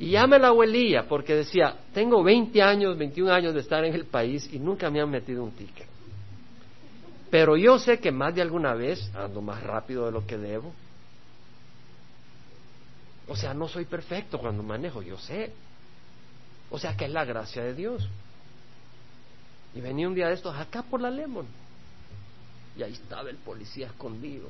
Y 0.00 0.12
ya 0.12 0.26
me 0.26 0.38
la 0.38 0.50
huelía 0.50 1.06
porque 1.06 1.34
decía, 1.34 1.76
tengo 1.92 2.22
20 2.22 2.62
años, 2.62 2.96
21 2.96 3.34
años 3.34 3.52
de 3.52 3.60
estar 3.60 3.84
en 3.84 3.94
el 3.94 4.06
país 4.06 4.48
y 4.50 4.58
nunca 4.58 4.90
me 4.90 4.98
han 4.98 5.10
metido 5.10 5.44
un 5.44 5.50
ticket. 5.50 5.86
Pero 7.30 7.54
yo 7.54 7.78
sé 7.78 8.00
que 8.00 8.10
más 8.10 8.34
de 8.34 8.40
alguna 8.40 8.72
vez 8.72 9.14
ando 9.14 9.42
más 9.42 9.62
rápido 9.62 10.06
de 10.06 10.12
lo 10.12 10.26
que 10.26 10.38
debo. 10.38 10.72
O 13.28 13.36
sea, 13.36 13.52
no 13.52 13.68
soy 13.68 13.84
perfecto 13.84 14.38
cuando 14.38 14.62
manejo, 14.62 15.02
yo 15.02 15.18
sé. 15.18 15.52
O 16.70 16.78
sea, 16.78 16.96
que 16.96 17.04
es 17.04 17.10
la 17.10 17.26
gracia 17.26 17.62
de 17.62 17.74
Dios. 17.74 18.08
Y 19.74 19.82
venía 19.82 20.08
un 20.08 20.14
día 20.14 20.28
de 20.28 20.34
estos 20.34 20.56
acá 20.56 20.82
por 20.82 21.02
la 21.02 21.10
Lemon. 21.10 21.46
Y 22.74 22.82
ahí 22.82 22.94
estaba 22.94 23.28
el 23.28 23.36
policía 23.36 23.88
escondido. 23.88 24.48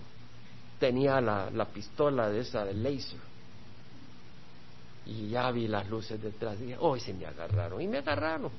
Tenía 0.78 1.20
la, 1.20 1.50
la 1.50 1.64
pistola 1.64 2.30
de 2.30 2.38
esa 2.38 2.64
de 2.64 2.74
laser 2.74 3.30
y 5.06 5.28
ya 5.28 5.50
vi 5.50 5.66
las 5.66 5.88
luces 5.88 6.20
detrás. 6.22 6.58
Dije, 6.58 6.76
hoy 6.78 7.00
se 7.00 7.12
me 7.14 7.26
agarraron. 7.26 7.80
Y 7.80 7.88
me 7.88 7.98
agarraron. 7.98 8.50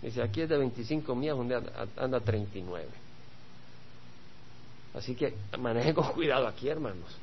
Dice, 0.00 0.22
aquí 0.22 0.40
es 0.42 0.48
de 0.48 0.58
25 0.58 1.14
millas, 1.14 1.36
donde 1.36 1.62
anda 1.96 2.20
39. 2.20 2.88
Así 4.94 5.14
que 5.14 5.34
manejen 5.58 5.94
con 5.94 6.12
cuidado 6.12 6.46
aquí, 6.46 6.68
hermanos. 6.68 7.16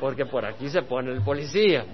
Porque 0.00 0.26
por 0.26 0.44
aquí 0.44 0.68
se 0.70 0.82
pone 0.82 1.12
el 1.12 1.22
policía. 1.22 1.84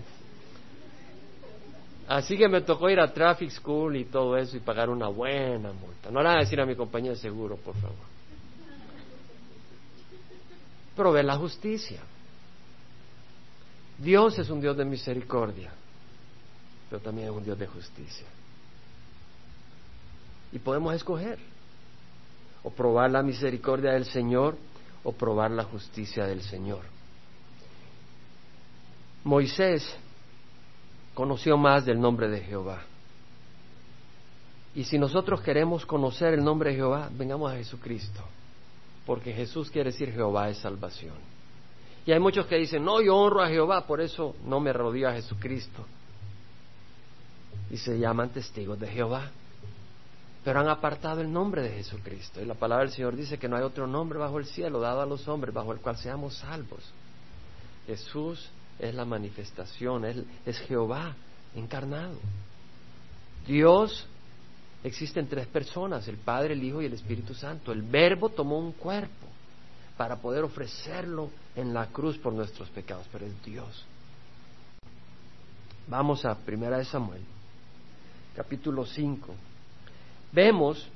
Así 2.07 2.37
que 2.37 2.49
me 2.49 2.61
tocó 2.61 2.91
ir 2.91 3.01
a 3.01 3.13
Traffic 3.13 3.51
School 3.51 3.97
y 3.97 4.05
todo 4.05 4.37
eso 4.37 4.57
y 4.57 4.61
pagar 4.61 4.91
una 4.91 5.09
buena 5.09 5.73
multa. 5.73 6.11
No 6.11 6.21
le 6.21 6.29
van 6.29 6.37
a 6.37 6.41
decir 6.41 6.61
a 6.61 6.67
mi 6.67 6.77
compañía 6.77 7.13
de 7.13 7.17
seguro, 7.17 7.57
por 7.57 7.75
favor. 7.77 7.97
Pero 10.95 11.13
ve 11.13 11.23
la 11.23 11.37
justicia. 11.37 12.01
Dios 13.99 14.39
es 14.39 14.51
un 14.51 14.61
Dios 14.61 14.77
de 14.77 14.85
misericordia, 14.85 15.73
pero 16.91 17.01
también 17.01 17.29
es 17.29 17.35
un 17.35 17.45
Dios 17.45 17.59
de 17.59 17.67
justicia. 17.67 18.27
Y 20.53 20.59
podemos 20.59 20.95
escoger 20.95 21.39
o 22.63 22.71
probar 22.71 23.11
la 23.11 23.23
misericordia 23.23 23.93
del 23.93 24.05
Señor 24.05 24.57
o 25.03 25.13
probar 25.13 25.51
la 25.51 25.65
justicia 25.65 26.27
del 26.27 26.43
Señor. 26.43 26.83
Moisés 29.23 29.97
conoció 31.15 31.57
más 31.57 31.85
del 31.85 32.01
nombre 32.01 32.29
de 32.29 32.41
Jehová. 32.41 32.83
Y 34.75 34.85
si 34.85 34.99
nosotros 34.99 35.41
queremos 35.41 35.87
conocer 35.87 36.35
el 36.35 36.43
nombre 36.43 36.71
de 36.71 36.77
Jehová, 36.77 37.09
vengamos 37.13 37.53
a 37.53 37.57
Jesucristo, 37.57 38.23
porque 39.07 39.33
Jesús 39.33 39.71
quiere 39.71 39.93
decir 39.93 40.13
Jehová 40.13 40.51
es 40.51 40.59
salvación. 40.59 41.15
Y 42.07 42.13
hay 42.13 42.21
muchos 42.21 42.47
que 42.47 42.57
dicen, 42.57 42.85
no, 42.85 43.01
yo 43.01 43.17
honro 43.17 43.43
a 43.43 43.49
Jehová, 43.49 43.87
por 43.87 44.01
eso 44.01 44.37
no 44.45 44.61
me 44.61 44.73
rodeo 44.73 45.09
a 45.09 45.13
Jesucristo. 45.13 45.85
Y 47.71 47.79
se 47.79 47.99
llaman 47.99 48.29
testigos 48.31 48.79
de 48.79 48.89
Jehová. 48.89 49.31
Pero 50.45 50.61
han 50.61 50.69
apartado 50.69 51.23
el 51.23 51.33
nombre 51.33 51.63
de 51.63 51.71
Jesucristo. 51.71 52.43
Y 52.43 52.45
la 52.45 52.55
palabra 52.55 52.85
del 52.85 52.93
Señor 52.93 53.17
dice 53.17 53.39
que 53.39 53.49
no 53.49 53.57
hay 53.57 53.63
otro 53.63 53.87
nombre 53.87 54.19
bajo 54.19 54.39
el 54.39 54.45
cielo 54.45 54.81
dado 54.81 55.01
a 55.01 55.07
los 55.07 55.27
hombres 55.27 55.55
bajo 55.55 55.73
el 55.73 55.81
cual 55.81 55.97
seamos 55.97 56.37
salvos. 56.37 56.83
Jesús 57.87 58.51
es 58.79 58.95
la 58.95 59.07
manifestación, 59.07 60.05
es, 60.05 60.19
es 60.45 60.59
Jehová 60.61 61.15
encarnado. 61.55 62.19
Dios 63.47 64.07
existe 64.83 65.21
en 65.21 65.29
tres 65.29 65.47
personas, 65.47 66.07
el 66.09 66.19
Padre, 66.19 66.53
el 66.53 66.63
Hijo 66.63 66.83
y 66.83 66.87
el 66.87 66.93
Espíritu 66.93 67.33
Santo. 67.33 67.73
El 67.73 67.81
Verbo 67.81 68.29
tomó 68.29 68.59
un 68.59 68.73
cuerpo 68.73 69.24
para 69.97 70.17
poder 70.17 70.45
ofrecerlo 70.45 71.31
en 71.55 71.73
la 71.73 71.87
cruz 71.87 72.19
por 72.19 72.33
nuestros 72.33 72.69
pecados, 72.71 73.07
pero 73.13 73.27
es 73.27 73.45
Dios. 73.45 73.87
Vamos 75.87 76.25
a 76.25 76.35
Primera 76.35 76.79
de 76.79 76.85
Samuel, 76.85 77.23
capítulo 78.35 78.87
5. 78.87 79.35
Vemos 80.33 80.89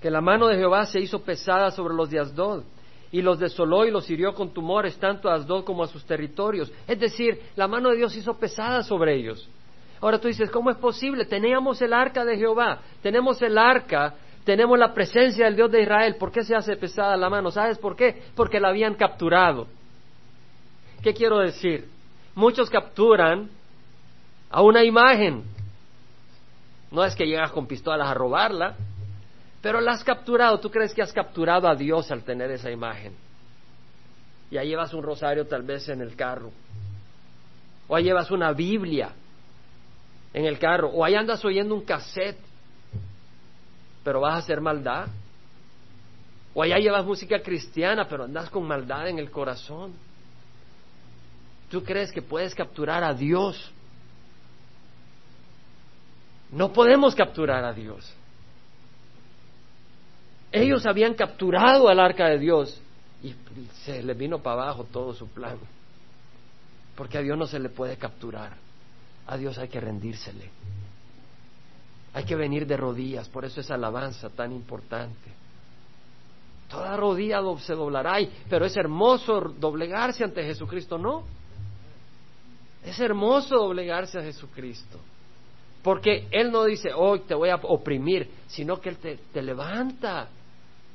que 0.00 0.10
la 0.10 0.20
mano 0.20 0.48
de 0.48 0.56
Jehová 0.56 0.84
se 0.86 1.00
hizo 1.00 1.22
pesada 1.22 1.70
sobre 1.70 1.94
los 1.94 2.10
de 2.10 2.20
Asdod 2.20 2.62
y 3.10 3.22
los 3.22 3.38
desoló 3.38 3.86
y 3.86 3.90
los 3.90 4.08
hirió 4.10 4.34
con 4.34 4.50
tumores 4.52 4.96
tanto 4.96 5.28
a 5.28 5.34
Asdod 5.34 5.64
como 5.64 5.82
a 5.82 5.88
sus 5.88 6.04
territorios. 6.04 6.70
Es 6.86 7.00
decir, 7.00 7.40
la 7.56 7.68
mano 7.68 7.90
de 7.90 7.96
Dios 7.96 8.14
hizo 8.16 8.34
pesada 8.34 8.82
sobre 8.82 9.16
ellos. 9.16 9.48
Ahora 10.00 10.18
tú 10.18 10.28
dices, 10.28 10.50
¿cómo 10.50 10.70
es 10.70 10.76
posible? 10.76 11.24
Teníamos 11.24 11.80
el 11.80 11.92
arca 11.92 12.24
de 12.24 12.36
Jehová, 12.36 12.80
tenemos 13.02 13.40
el 13.40 13.56
arca, 13.56 14.14
tenemos 14.44 14.78
la 14.78 14.92
presencia 14.92 15.44
del 15.44 15.56
Dios 15.56 15.70
de 15.70 15.82
Israel. 15.82 16.16
¿Por 16.16 16.32
qué 16.32 16.42
se 16.42 16.54
hace 16.54 16.76
pesada 16.76 17.16
la 17.16 17.30
mano? 17.30 17.50
¿Sabes 17.50 17.78
por 17.78 17.94
qué? 17.94 18.22
Porque 18.34 18.58
la 18.58 18.68
habían 18.68 18.94
capturado. 18.94 19.68
¿Qué 21.02 21.14
quiero 21.14 21.38
decir? 21.38 21.88
Muchos 22.34 22.68
capturan 22.68 23.50
a 24.50 24.62
una 24.62 24.84
imagen. 24.84 25.44
No 26.90 27.04
es 27.04 27.14
que 27.14 27.26
llegas 27.26 27.52
con 27.52 27.66
pistolas 27.66 28.08
a 28.08 28.14
robarla, 28.14 28.76
pero 29.60 29.80
la 29.80 29.92
has 29.92 30.04
capturado. 30.04 30.58
¿Tú 30.60 30.70
crees 30.70 30.92
que 30.92 31.02
has 31.02 31.12
capturado 31.12 31.68
a 31.68 31.74
Dios 31.74 32.10
al 32.10 32.22
tener 32.22 32.50
esa 32.50 32.70
imagen? 32.70 33.14
Y 34.50 34.58
ahí 34.58 34.68
llevas 34.68 34.92
un 34.92 35.02
rosario 35.02 35.46
tal 35.46 35.62
vez 35.62 35.88
en 35.88 36.00
el 36.00 36.14
carro. 36.16 36.50
O 37.88 37.96
ahí 37.96 38.04
llevas 38.04 38.30
una 38.30 38.52
Biblia 38.52 39.12
en 40.34 40.46
el 40.46 40.58
carro, 40.58 40.88
o 40.88 41.04
ahí 41.04 41.14
andas 41.14 41.44
oyendo 41.44 41.74
un 41.74 41.82
cassette, 41.82 42.38
pero 44.04 44.20
vas 44.20 44.34
a 44.34 44.38
hacer 44.38 44.60
maldad. 44.60 45.08
O 46.54 46.62
allá 46.62 46.78
llevas 46.78 47.04
música 47.04 47.40
cristiana, 47.42 48.06
pero 48.08 48.24
andas 48.24 48.50
con 48.50 48.66
maldad 48.66 49.08
en 49.08 49.18
el 49.18 49.30
corazón. 49.30 49.92
¿Tú 51.70 51.82
crees 51.82 52.12
que 52.12 52.20
puedes 52.20 52.54
capturar 52.54 53.02
a 53.02 53.14
Dios? 53.14 53.70
No 56.50 56.72
podemos 56.72 57.14
capturar 57.14 57.64
a 57.64 57.72
Dios. 57.72 58.12
Ellos 60.50 60.84
habían 60.84 61.14
capturado 61.14 61.88
al 61.88 61.98
arca 61.98 62.26
de 62.28 62.38
Dios 62.38 62.78
y 63.22 63.34
se 63.84 64.02
les 64.02 64.18
vino 64.18 64.42
para 64.42 64.62
abajo 64.62 64.84
todo 64.84 65.14
su 65.14 65.26
plan. 65.28 65.56
Porque 66.94 67.16
a 67.16 67.22
Dios 67.22 67.38
no 67.38 67.46
se 67.46 67.58
le 67.58 67.70
puede 67.70 67.96
capturar 67.96 68.52
a 69.26 69.36
Dios 69.36 69.58
hay 69.58 69.68
que 69.68 69.80
rendírsele. 69.80 70.50
Hay 72.14 72.24
que 72.24 72.36
venir 72.36 72.66
de 72.66 72.76
rodillas, 72.76 73.28
por 73.28 73.44
eso 73.44 73.60
es 73.60 73.70
alabanza 73.70 74.28
tan 74.30 74.52
importante. 74.52 75.30
Toda 76.68 76.96
rodilla 76.96 77.40
se 77.58 77.74
doblará, 77.74 78.18
pero 78.48 78.64
es 78.64 78.76
hermoso 78.76 79.40
doblegarse 79.58 80.24
ante 80.24 80.42
Jesucristo, 80.42 80.98
¿no? 80.98 81.24
Es 82.84 82.98
hermoso 82.98 83.56
doblegarse 83.56 84.18
a 84.18 84.22
Jesucristo. 84.22 84.98
Porque 85.82 86.28
Él 86.30 86.50
no 86.50 86.64
dice, 86.64 86.92
hoy 86.94 87.20
te 87.20 87.34
voy 87.34 87.48
a 87.48 87.56
oprimir, 87.56 88.30
sino 88.46 88.80
que 88.80 88.90
Él 88.90 88.96
te, 88.96 89.42
levanta. 89.42 90.28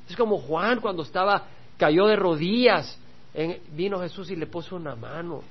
Es 0.08 0.16
como 0.16 0.38
Juan 0.38 0.80
cuando 0.80 1.02
estaba, 1.02 1.46
cayó 1.76 2.06
de 2.06 2.16
rodillas, 2.16 2.98
en, 3.34 3.60
vino 3.72 4.00
Jesús 4.00 4.30
y 4.30 4.36
le 4.36 4.46
puso 4.46 4.76
una 4.76 4.96
mano 4.96 5.42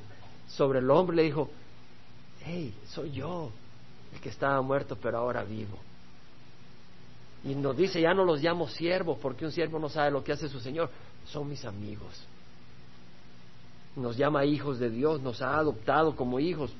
sobre 0.47 0.80
el 0.80 0.89
hombro 0.89 1.13
y 1.13 1.17
le 1.17 1.23
dijo, 1.23 1.49
hey, 2.43 2.73
soy 2.88 3.12
yo, 3.12 3.51
estaba 4.29 4.61
muerto 4.61 4.97
pero 5.01 5.17
ahora 5.17 5.43
vivo. 5.43 5.77
Y 7.43 7.55
nos 7.55 7.77
dice, 7.77 8.01
ya 8.01 8.13
no 8.13 8.25
los 8.25 8.41
llamo 8.41 8.67
siervos 8.67 9.17
porque 9.21 9.45
un 9.45 9.51
siervo 9.51 9.79
no 9.79 9.89
sabe 9.89 10.11
lo 10.11 10.23
que 10.23 10.31
hace 10.31 10.49
su 10.49 10.59
Señor, 10.59 10.89
son 11.25 11.47
mis 11.47 11.63
amigos. 11.65 12.25
Nos 13.95 14.17
llama 14.17 14.45
hijos 14.45 14.79
de 14.79 14.89
Dios, 14.89 15.21
nos 15.21 15.41
ha 15.41 15.57
adoptado 15.57 16.15
como 16.15 16.39
hijos. 16.39 16.71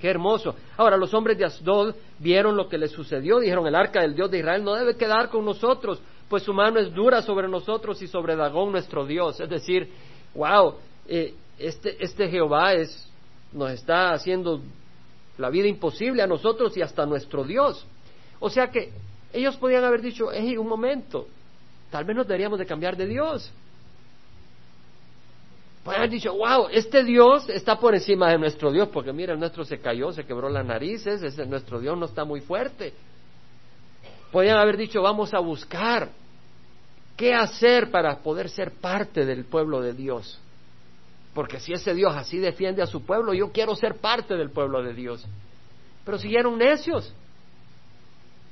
Qué 0.00 0.08
hermoso. 0.08 0.54
Ahora, 0.78 0.96
los 0.96 1.12
hombres 1.12 1.36
de 1.36 1.44
Asdod 1.44 1.94
vieron 2.18 2.56
lo 2.56 2.68
que 2.68 2.78
les 2.78 2.90
sucedió, 2.90 3.38
dijeron, 3.38 3.66
el 3.66 3.74
arca 3.74 4.00
del 4.00 4.14
Dios 4.14 4.30
de 4.30 4.38
Israel 4.38 4.64
no 4.64 4.74
debe 4.74 4.96
quedar 4.96 5.28
con 5.28 5.44
nosotros, 5.44 6.00
pues 6.28 6.42
su 6.42 6.54
mano 6.54 6.78
es 6.80 6.94
dura 6.94 7.20
sobre 7.20 7.48
nosotros 7.48 8.00
y 8.00 8.06
sobre 8.06 8.36
Dagón 8.36 8.72
nuestro 8.72 9.04
Dios. 9.04 9.38
Es 9.40 9.50
decir, 9.50 9.90
wow, 10.34 10.76
eh, 11.06 11.34
este, 11.58 12.02
este 12.02 12.30
Jehová 12.30 12.72
es, 12.72 13.10
nos 13.52 13.72
está 13.72 14.12
haciendo 14.12 14.62
la 15.40 15.50
vida 15.50 15.66
imposible 15.66 16.22
a 16.22 16.26
nosotros 16.26 16.76
y 16.76 16.82
hasta 16.82 17.02
a 17.02 17.06
nuestro 17.06 17.44
Dios. 17.44 17.86
O 18.38 18.50
sea 18.50 18.70
que 18.70 18.92
ellos 19.32 19.56
podían 19.56 19.84
haber 19.84 20.00
dicho, 20.00 20.30
hey, 20.32 20.56
un 20.56 20.68
momento, 20.68 21.26
tal 21.90 22.04
vez 22.04 22.16
nos 22.16 22.26
deberíamos 22.26 22.58
de 22.58 22.66
cambiar 22.66 22.96
de 22.96 23.06
Dios. 23.06 23.52
Podrían 25.82 26.02
haber 26.02 26.10
dicho, 26.10 26.34
wow, 26.34 26.68
este 26.70 27.04
Dios 27.04 27.48
está 27.48 27.78
por 27.78 27.94
encima 27.94 28.30
de 28.30 28.38
nuestro 28.38 28.70
Dios, 28.70 28.88
porque 28.92 29.12
mira, 29.12 29.32
el 29.32 29.40
nuestro 29.40 29.64
se 29.64 29.78
cayó, 29.78 30.12
se 30.12 30.24
quebró 30.24 30.48
las 30.50 30.64
narices, 30.64 31.22
ese, 31.22 31.46
nuestro 31.46 31.80
Dios 31.80 31.96
no 31.96 32.06
está 32.06 32.24
muy 32.24 32.40
fuerte. 32.40 32.92
Podrían 34.30 34.58
haber 34.58 34.76
dicho, 34.76 35.00
vamos 35.00 35.32
a 35.32 35.38
buscar 35.38 36.10
qué 37.16 37.34
hacer 37.34 37.90
para 37.90 38.18
poder 38.18 38.48
ser 38.48 38.72
parte 38.72 39.24
del 39.24 39.44
pueblo 39.44 39.80
de 39.80 39.94
Dios. 39.94 40.38
Porque 41.40 41.58
si 41.58 41.72
ese 41.72 41.94
Dios 41.94 42.14
así 42.14 42.36
defiende 42.36 42.82
a 42.82 42.86
su 42.86 43.00
pueblo, 43.00 43.32
yo 43.32 43.50
quiero 43.50 43.74
ser 43.74 43.94
parte 43.94 44.34
del 44.36 44.50
pueblo 44.50 44.82
de 44.82 44.92
Dios. 44.92 45.26
Pero 46.04 46.18
siguieron 46.18 46.58
necios. 46.58 47.14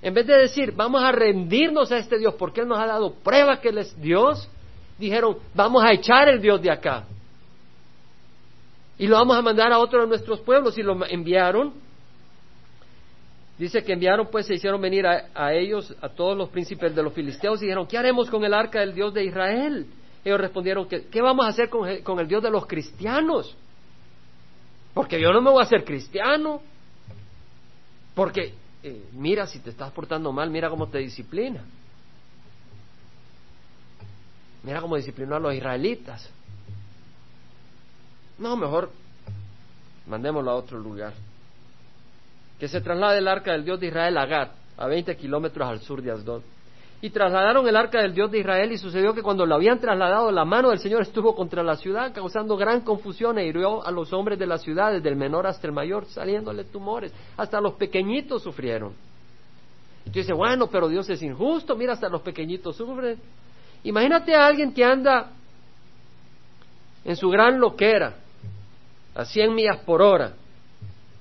En 0.01 0.15
vez 0.15 0.27
de 0.27 0.39
decir, 0.39 0.73
vamos 0.73 1.05
a 1.05 1.13
rendirnos 1.13 1.93
a 1.93 1.99
este 1.99 2.17
Dios 2.19 2.33
porque 2.39 2.63
Él 2.63 2.69
nos 2.69 2.79
ha 2.79 2.87
dado 2.87 3.13
prueba 3.13 3.61
que 3.61 3.69
Él 3.69 3.77
es 3.77 4.01
Dios, 4.01 4.49
dijeron, 4.99 5.37
vamos 5.53 5.85
a 5.85 5.93
echar 5.93 6.31
el 6.31 6.41
Dios 6.41 6.63
de 6.63 6.71
acá. 6.71 7.05
Y 8.97 9.07
lo 9.07 9.17
vamos 9.17 9.37
a 9.37 9.43
mandar 9.43 9.71
a 9.71 9.81
otro 9.81 10.01
de 10.01 10.07
nuestros 10.07 10.41
pueblos 10.41 10.79
y 10.79 10.83
lo 10.83 11.05
enviaron. 11.05 11.75
Dice 13.59 13.85
que 13.85 13.93
enviaron, 13.93 14.29
pues 14.31 14.47
se 14.47 14.55
hicieron 14.55 14.81
venir 14.81 15.07
a, 15.07 15.27
a 15.35 15.53
ellos, 15.53 15.95
a 16.01 16.09
todos 16.09 16.39
los 16.39 16.49
príncipes 16.49 16.97
de 16.97 17.03
los 17.03 17.13
filisteos 17.13 17.61
y 17.61 17.67
dijeron, 17.67 17.87
¿qué 17.87 17.99
haremos 17.99 18.31
con 18.31 18.43
el 18.47 18.55
arca 18.55 18.81
del 18.81 18.95
Dios 18.95 19.13
de 19.13 19.25
Israel? 19.25 19.87
Ellos 20.25 20.41
respondieron, 20.41 20.89
que, 20.89 21.07
¿qué 21.07 21.23
vamos 21.23 21.47
a 21.47 21.49
hacer 21.49 21.69
con, 21.71 22.19
el 22.19 22.29
Dios 22.29 22.43
de 22.43 22.51
los 22.51 22.67
cristianos? 22.67 23.57
Porque 24.95 25.21
yo 25.21 25.33
no 25.33 25.41
me 25.41 25.51
voy 25.51 25.61
a 25.61 25.65
hacer 25.65 25.85
cristiano. 25.85 26.61
Porque, 28.15 28.55
eh, 28.83 29.09
mira, 29.13 29.47
si 29.47 29.61
te 29.61 29.71
estás 29.71 29.93
portando 29.93 30.33
mal, 30.33 30.51
mira 30.51 30.69
cómo 30.69 30.89
te 30.89 30.99
disciplina. 30.99 31.65
Mira 34.65 34.81
cómo 34.81 34.97
disciplinó 34.97 35.37
a 35.37 35.41
los 35.41 35.55
israelitas. 35.55 36.29
No, 38.39 38.57
mejor 38.57 38.91
mandémoslo 40.07 40.51
a 40.51 40.57
otro 40.57 40.79
lugar. 40.79 41.15
Que 42.59 42.67
se 42.67 42.81
traslade 42.81 43.19
el 43.19 43.29
arca 43.29 43.53
del 43.53 43.65
Dios 43.65 43.79
de 43.79 43.87
Israel 43.87 44.19
a 44.19 44.27
Gat, 44.27 44.51
a 44.77 44.87
20 44.89 45.17
kilómetros 45.17 45.69
al 45.69 45.81
sur 45.81 46.03
de 46.03 46.11
Asdod 46.11 46.43
y 47.01 47.11
trasladaron 47.11 47.67
el 47.69 47.77
arca 47.77 48.03
del 48.03 48.13
Dios 48.13 48.31
de 48.31 48.41
Israel 48.41 48.73
y 48.73 48.79
sucedió 48.79 49.15
que 49.15 49.23
cuando 49.23 49.47
lo 49.47 49.55
habían 49.55 49.79
trasladado 49.79 50.33
la 50.33 50.45
mano 50.45 50.71
del 50.71 50.81
Señor 50.81 51.03
estuvo 51.03 51.35
contra 51.35 51.63
la 51.63 51.77
ciudad 51.77 52.13
causando 52.13 52.57
gran 52.57 52.81
confusión 52.81 53.39
e 53.39 53.47
hirió 53.47 53.87
a 53.87 53.93
los 53.93 54.13
hombres 54.13 54.39
de 54.39 54.47
la 54.47 54.59
ciudad 54.59 54.93
desde 54.93 55.09
el 55.09 55.15
menor 55.15 55.47
hasta 55.47 55.69
el 55.69 55.73
mayor 55.73 56.07
saliéndole 56.07 56.65
tumores. 56.65 57.13
Hasta 57.37 57.61
los 57.61 57.75
pequeñitos 57.75 58.43
sufrieron. 58.43 58.95
Y 60.13 60.33
bueno 60.33 60.69
pero 60.69 60.89
Dios 60.89 61.09
es 61.09 61.23
injusto 61.23 61.77
mira 61.77 61.93
hasta 61.93 62.09
los 62.09 62.23
pequeñitos 62.23 62.77
sufren 62.77 63.19
imagínate 63.85 64.35
a 64.35 64.47
alguien 64.47 64.73
que 64.73 64.83
anda 64.83 65.31
en 67.05 67.15
su 67.15 67.29
gran 67.29 67.61
loquera 67.61 68.15
a 69.15 69.25
100 69.25 69.55
millas 69.55 69.79
por 69.85 70.01
hora 70.01 70.33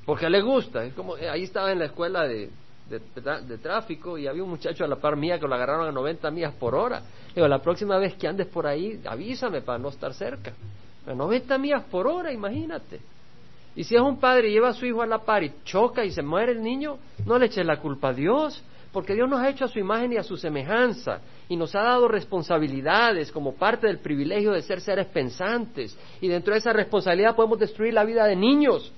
porque 0.06 0.30
le 0.30 0.42
gusta 0.42 0.86
es 0.86 0.94
como 0.94 1.16
ahí 1.16 1.44
estaba 1.44 1.72
en 1.72 1.80
la 1.80 1.86
escuela 1.86 2.24
de 2.24 2.50
de, 2.90 3.58
tráfico 3.58 4.18
y 4.18 4.28
había 4.28 4.44
un 4.44 4.50
muchacho 4.50 4.84
a 4.84 4.88
la 4.88 4.96
par 4.96 5.16
mía 5.16 5.40
que 5.40 5.48
lo 5.48 5.56
agarraron 5.56 5.88
a 5.88 5.92
90 5.92 6.32
millas 6.32 6.54
por 6.54 6.76
hora. 6.76 7.02
Digo, 7.36 7.48
la 7.48 7.60
próxima 7.60 7.98
vez 7.98 8.16
que 8.16 8.28
andes 8.28 8.48
por 8.48 8.66
ahí, 8.66 9.02
avísame 9.06 9.62
para 9.62 9.78
no 9.78 9.90
estar 9.90 10.14
cerca. 10.14 10.54
A 11.06 11.14
90 11.14 11.58
millas 11.58 11.84
por 11.86 12.08
hora, 12.08 12.32
imagínate. 12.32 13.00
Y 13.76 13.84
si 13.84 13.96
es 13.96 14.02
un 14.02 14.20
padre 14.20 14.50
y 14.50 14.54
lleva 14.54 14.70
a 14.70 14.74
su 14.74 14.86
hijo 14.86 15.02
a 15.02 15.06
la 15.06 15.20
par 15.20 15.44
y 15.44 15.54
choca 15.64 16.04
y 16.04 16.12
se 16.12 16.24
muere 16.24 16.54
el 16.54 16.64
niño, 16.64 16.98
no 17.26 17.38
le 17.38 17.46
eches 17.46 17.66
la 17.66 17.80
culpa 17.80 18.10
a 18.10 18.14
Dios, 18.14 18.64
porque 18.92 19.14
Dios 19.14 19.30
nos 19.30 19.40
ha 19.40 19.50
hecho 19.50 19.66
a 19.66 19.68
su 19.68 19.78
imagen 19.78 20.14
y 20.14 20.18
a 20.18 20.24
su 20.24 20.38
semejanza 20.38 21.20
y 21.48 21.56
nos 21.56 21.76
ha 21.76 21.84
dado 21.84 22.08
responsabilidades 22.08 23.32
como 23.32 23.54
parte 23.54 23.88
del 23.88 24.00
privilegio 24.00 24.52
de 24.52 24.62
ser 24.64 24.82
seres 24.82 25.08
pensantes. 25.08 25.98
Y 26.22 26.28
dentro 26.28 26.54
de 26.54 26.60
esa 26.60 26.74
responsabilidad 26.74 27.36
podemos 27.36 27.60
destruir 27.60 27.94
la 27.94 28.04
vida 28.04 28.26
de 28.26 28.36
niños 28.36 28.92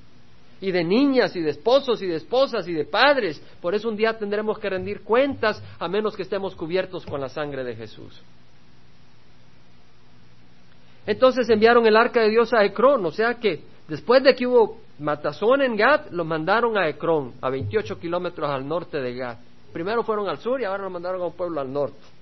y 0.61 0.71
de 0.71 0.83
niñas 0.83 1.35
y 1.35 1.41
de 1.41 1.51
esposos 1.51 2.01
y 2.01 2.07
de 2.07 2.15
esposas 2.15 2.67
y 2.67 2.73
de 2.73 2.85
padres. 2.85 3.41
Por 3.61 3.73
eso 3.75 3.89
un 3.89 3.95
día 3.95 4.17
tendremos 4.17 4.59
que 4.59 4.69
rendir 4.69 5.01
cuentas 5.01 5.61
a 5.79 5.87
menos 5.87 6.15
que 6.15 6.23
estemos 6.23 6.55
cubiertos 6.55 7.05
con 7.05 7.21
la 7.21 7.29
sangre 7.29 7.63
de 7.63 7.75
Jesús. 7.75 8.21
Entonces 11.05 11.49
enviaron 11.49 11.85
el 11.85 11.95
arca 11.95 12.21
de 12.21 12.29
Dios 12.29 12.53
a 12.53 12.63
Ecrón, 12.63 13.05
o 13.05 13.11
sea 13.11 13.35
que 13.35 13.63
después 13.87 14.23
de 14.23 14.35
que 14.35 14.45
hubo 14.45 14.77
matazón 14.99 15.61
en 15.61 15.75
Gad, 15.75 16.11
lo 16.11 16.25
mandaron 16.25 16.77
a 16.77 16.87
Ecrón, 16.87 17.33
a 17.41 17.49
28 17.49 17.99
kilómetros 17.99 18.49
al 18.49 18.67
norte 18.67 18.99
de 18.99 19.15
Gad. 19.15 19.37
Primero 19.73 20.03
fueron 20.03 20.27
al 20.27 20.39
sur 20.39 20.59
y 20.61 20.65
ahora 20.65 20.83
lo 20.83 20.89
mandaron 20.89 21.21
a 21.21 21.25
un 21.25 21.33
pueblo 21.33 21.61
al 21.61 21.71
norte. 21.71 22.18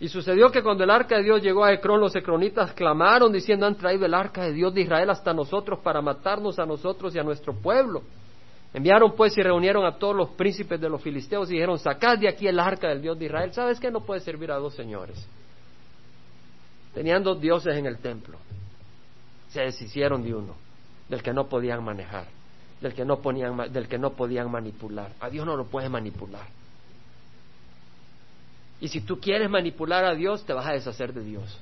Y 0.00 0.08
sucedió 0.08 0.50
que 0.50 0.62
cuando 0.62 0.84
el 0.84 0.90
arca 0.90 1.16
de 1.16 1.24
Dios 1.24 1.42
llegó 1.42 1.64
a 1.64 1.72
Ecrón, 1.72 2.00
los 2.00 2.14
ecronitas 2.14 2.72
clamaron 2.72 3.32
diciendo, 3.32 3.66
han 3.66 3.74
traído 3.74 4.06
el 4.06 4.14
arca 4.14 4.44
de 4.44 4.52
Dios 4.52 4.72
de 4.72 4.82
Israel 4.82 5.10
hasta 5.10 5.34
nosotros 5.34 5.80
para 5.80 6.00
matarnos 6.00 6.58
a 6.60 6.66
nosotros 6.66 7.14
y 7.16 7.18
a 7.18 7.24
nuestro 7.24 7.52
pueblo. 7.52 8.02
Enviaron 8.72 9.14
pues 9.16 9.36
y 9.36 9.42
reunieron 9.42 9.84
a 9.84 9.96
todos 9.98 10.14
los 10.14 10.30
príncipes 10.30 10.80
de 10.80 10.88
los 10.88 11.02
filisteos 11.02 11.50
y 11.50 11.54
dijeron, 11.54 11.78
sacad 11.78 12.18
de 12.18 12.28
aquí 12.28 12.46
el 12.46 12.60
arca 12.60 12.88
del 12.88 13.02
Dios 13.02 13.18
de 13.18 13.24
Israel. 13.24 13.52
¿Sabes 13.52 13.80
que 13.80 13.90
no 13.90 14.00
puede 14.00 14.20
servir 14.20 14.52
a 14.52 14.56
dos 14.56 14.74
señores? 14.74 15.26
Tenían 16.94 17.22
dos 17.22 17.40
dioses 17.40 17.76
en 17.76 17.86
el 17.86 17.98
templo. 17.98 18.38
Se 19.48 19.62
deshicieron 19.62 20.22
de 20.22 20.34
uno, 20.34 20.54
del 21.08 21.22
que 21.22 21.32
no 21.32 21.48
podían 21.48 21.82
manejar, 21.82 22.26
del 22.80 22.94
que 22.94 23.04
no, 23.04 23.20
ponían, 23.20 23.72
del 23.72 23.88
que 23.88 23.98
no 23.98 24.10
podían 24.10 24.50
manipular. 24.50 25.12
A 25.18 25.28
Dios 25.28 25.44
no 25.44 25.56
lo 25.56 25.64
puedes 25.64 25.90
manipular. 25.90 26.46
Y 28.80 28.88
si 28.88 29.00
tú 29.00 29.18
quieres 29.18 29.50
manipular 29.50 30.04
a 30.04 30.14
Dios, 30.14 30.44
te 30.44 30.52
vas 30.52 30.66
a 30.66 30.72
deshacer 30.72 31.12
de 31.12 31.22
Dios. 31.22 31.58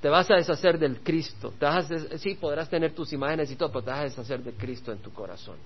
Te 0.00 0.08
vas 0.08 0.30
a 0.30 0.34
deshacer 0.34 0.78
del 0.78 1.00
Cristo. 1.00 1.52
Te 1.58 2.18
sí, 2.18 2.34
podrás 2.34 2.68
tener 2.68 2.94
tus 2.94 3.12
imágenes 3.12 3.50
y 3.50 3.56
todo, 3.56 3.70
pero 3.70 3.82
te 3.82 3.90
vas 3.90 4.00
a 4.00 4.04
deshacer 4.04 4.42
de 4.42 4.52
Cristo 4.52 4.92
en 4.92 4.98
tu 4.98 5.12
corazón. 5.12 5.56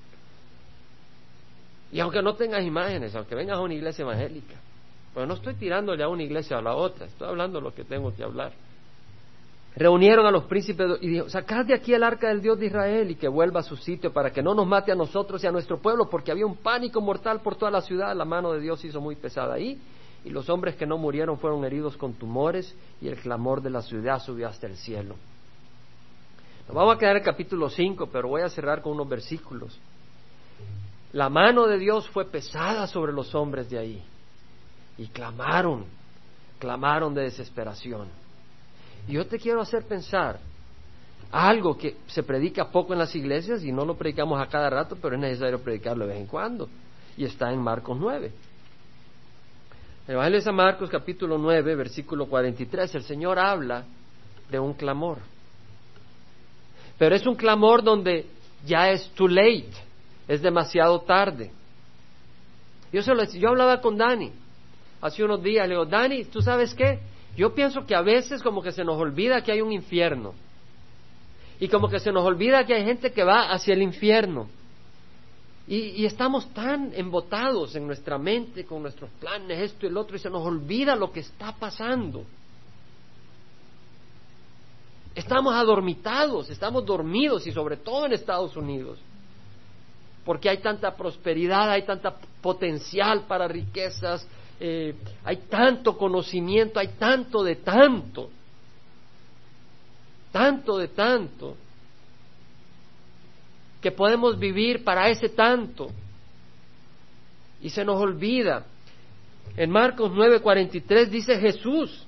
Y 1.93 2.01
aunque 2.01 2.23
no 2.23 2.35
tengas 2.35 2.65
imágenes, 2.65 3.15
aunque 3.15 3.35
vengas 3.35 3.59
a 3.59 3.61
una 3.61 3.75
iglesia 3.75 4.03
evangélica, 4.03 4.55
pues 5.13 5.27
no 5.27 5.35
estoy 5.35 5.55
tirándole 5.55 6.05
a 6.05 6.09
una 6.09 6.23
iglesia 6.23 6.59
a 6.59 6.63
la 6.63 6.75
otra, 6.75 7.07
estoy 7.07 7.29
hablando 7.29 7.61
lo 7.61 7.75
que 7.75 7.85
tengo 7.85 8.15
que 8.15 8.23
hablar. 8.23 8.53
Reunieron 9.75 10.27
a 10.27 10.31
los 10.31 10.45
príncipes 10.45 10.99
y 11.01 11.09
dijo, 11.09 11.29
sacad 11.29 11.65
de 11.65 11.75
aquí 11.75 11.95
el 11.95 12.03
arca 12.03 12.29
del 12.29 12.41
Dios 12.41 12.59
de 12.59 12.67
Israel 12.67 13.11
y 13.11 13.15
que 13.15 13.29
vuelva 13.29 13.61
a 13.61 13.63
su 13.63 13.77
sitio 13.77 14.13
para 14.13 14.33
que 14.33 14.43
no 14.43 14.55
nos 14.55 14.67
mate 14.67 14.93
a 14.93 14.97
nosotros 14.97 15.43
y 15.43 15.47
a 15.47 15.53
nuestro 15.53 15.79
pueblo, 15.79 16.09
porque 16.09 16.33
había 16.33 16.47
un 16.47 16.57
pánico 16.57 17.01
mortal 17.01 17.41
por 17.41 17.57
toda 17.57 17.71
la 17.71 17.81
ciudad, 17.81 18.15
la 18.17 18.25
mano 18.25 18.53
de 18.53 18.61
Dios 18.61 18.85
hizo 18.85 19.01
muy 19.01 19.17
pesada 19.17 19.55
ahí, 19.55 19.81
y 20.25 20.31
los 20.31 20.49
hombres 20.51 20.77
que 20.77 20.87
no 20.87 20.99
murieron 20.99 21.39
fueron 21.39 21.65
heridos 21.65 21.97
con 21.97 22.15
tumores, 22.15 22.75
y 23.01 23.09
el 23.09 23.17
clamor 23.17 23.63
de 23.63 23.71
la 23.71 23.83
ciudad 23.83 24.21
subió 24.21 24.49
hasta 24.49 24.67
el 24.67 24.77
cielo. 24.77 25.17
Nos 26.67 26.75
vamos 26.77 26.95
a 26.95 26.99
quedar 26.99 27.17
en 27.17 27.23
el 27.23 27.25
capítulo 27.25 27.69
5, 27.69 28.09
pero 28.13 28.29
voy 28.29 28.43
a 28.43 28.49
cerrar 28.49 28.83
con 28.83 28.93
unos 28.93 29.09
versículos. 29.09 29.79
La 31.13 31.29
mano 31.29 31.67
de 31.67 31.79
Dios 31.79 32.09
fue 32.11 32.27
pesada 32.27 32.87
sobre 32.87 33.13
los 33.13 33.35
hombres 33.35 33.69
de 33.69 33.79
ahí 33.79 34.03
y 34.97 35.07
clamaron, 35.09 35.87
clamaron 36.59 37.13
de 37.15 37.23
desesperación. 37.23 38.09
Y 39.09 39.15
yo 39.15 39.27
te 39.27 39.39
quiero 39.39 39.61
hacer 39.61 39.85
pensar 39.87 40.39
algo 41.33 41.77
que 41.77 41.97
se 42.07 42.23
predica 42.23 42.71
poco 42.71 42.93
en 42.93 42.99
las 42.99 43.15
iglesias 43.15 43.65
y 43.65 43.73
no 43.73 43.85
lo 43.85 43.97
predicamos 43.97 44.41
a 44.41 44.47
cada 44.47 44.71
rato, 44.71 44.97
pero 45.01 45.15
es 45.15 45.21
necesario 45.21 45.61
predicarlo 45.61 46.07
de 46.07 46.13
vez 46.13 46.21
en 46.21 46.27
cuando. 46.27 46.69
Y 47.17 47.25
está 47.25 47.53
en 47.53 47.61
Marcos 47.61 47.99
9. 47.99 48.33
El 50.11 50.15
Evangelio 50.15 50.39
de 50.41 50.45
San 50.45 50.57
Marcos 50.57 50.91
capítulo 50.91 51.39
9, 51.39 51.77
versículo 51.77 52.27
43, 52.27 52.97
el 52.97 53.05
Señor 53.05 53.39
habla 53.39 53.85
de 54.51 54.59
un 54.59 54.75
clamor. 54.75 55.19
Pero 56.99 57.15
es 57.15 57.25
un 57.29 57.37
clamor 57.37 57.85
donde 57.85 58.27
ya 58.67 58.91
es 58.91 59.09
too 59.11 59.29
late 59.29 59.71
es 60.27 60.43
demasiado 60.43 61.01
tarde. 61.03 61.53
Yo, 62.93 63.03
se 63.03 63.39
yo 63.39 63.51
hablaba 63.51 63.81
con 63.81 63.97
Dani 63.97 64.33
hace 65.01 65.23
unos 65.23 65.45
días, 65.45 65.69
le 65.69 65.75
digo, 65.75 65.87
Dani, 65.87 66.25
¿tú 66.25 66.43
sabes 66.43 66.75
qué? 66.75 66.99
Yo 67.37 67.55
pienso 67.55 67.87
que 67.87 67.95
a 67.95 68.03
veces 68.03 68.43
como 68.43 68.63
que 68.63 68.73
se 68.73 68.83
nos 68.83 68.97
olvida 68.97 69.45
que 69.45 69.53
hay 69.53 69.61
un 69.61 69.71
infierno. 69.71 70.35
Y 71.61 71.69
como 71.69 71.89
que 71.89 72.01
se 72.01 72.11
nos 72.11 72.25
olvida 72.25 72.67
que 72.67 72.75
hay 72.75 72.85
gente 72.85 73.13
que 73.13 73.23
va 73.23 73.53
hacia 73.53 73.75
el 73.75 73.83
infierno. 73.83 74.49
Y, 75.71 76.05
estamos 76.05 76.53
tan 76.53 76.93
embotados 76.95 77.75
en 77.77 77.87
nuestra 77.87 78.19
mente 78.19 78.67
con 78.67 78.83
nuestros 78.83 79.09
planes, 79.21 79.59
esto 79.61 79.87
y 79.87 79.89
el 79.89 79.97
otro, 79.97 80.17
y 80.17 80.19
se 80.19 80.29
nos 80.29 80.45
olvida 80.45 80.97
lo 80.97 81.13
que 81.13 81.21
está 81.21 81.53
pasando. 81.53 82.25
Estamos 85.15 85.55
adormitados, 85.55 86.51
estamos 86.51 86.85
dormidos, 86.85 87.47
y 87.47 87.53
sobre 87.53 87.77
todo 87.77 88.07
en 88.07 88.13
Estados 88.13 88.57
Unidos 88.57 88.99
porque 90.25 90.49
hay 90.49 90.59
tanta 90.59 90.95
prosperidad, 90.97 91.71
hay 91.71 91.83
tanta 91.83 92.15
potencial 92.41 93.23
para 93.23 93.49
riquezas, 93.49 94.27
eh, 94.61 94.95
hay 95.25 95.37
tanto 95.49 95.97
conocimiento, 95.97 96.79
hay 96.79 96.89
tanto 96.99 97.43
de 97.43 97.57
tanto, 97.57 98.31
tanto 100.31 100.79
de 100.79 100.89
tanto, 100.89 101.57
que 103.81 103.91
podemos 103.91 104.39
vivir 104.39 104.85
para 104.85 105.09
ese 105.09 105.29
tanto. 105.29 105.91
Y 107.61 107.71
se 107.71 107.85
nos 107.85 108.01
olvida. 108.01 108.65
En 109.57 109.71
Marcos 109.71 110.11
9:43 110.13 111.09
dice 111.09 111.39
Jesús, 111.39 112.07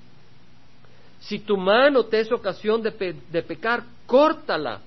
si 1.19 1.39
tu 1.39 1.57
mano 1.57 2.05
te 2.05 2.19
es 2.19 2.31
ocasión 2.31 2.81
de, 2.81 3.15
de 3.31 3.43
pecar, 3.43 3.83
córtala 4.05 4.81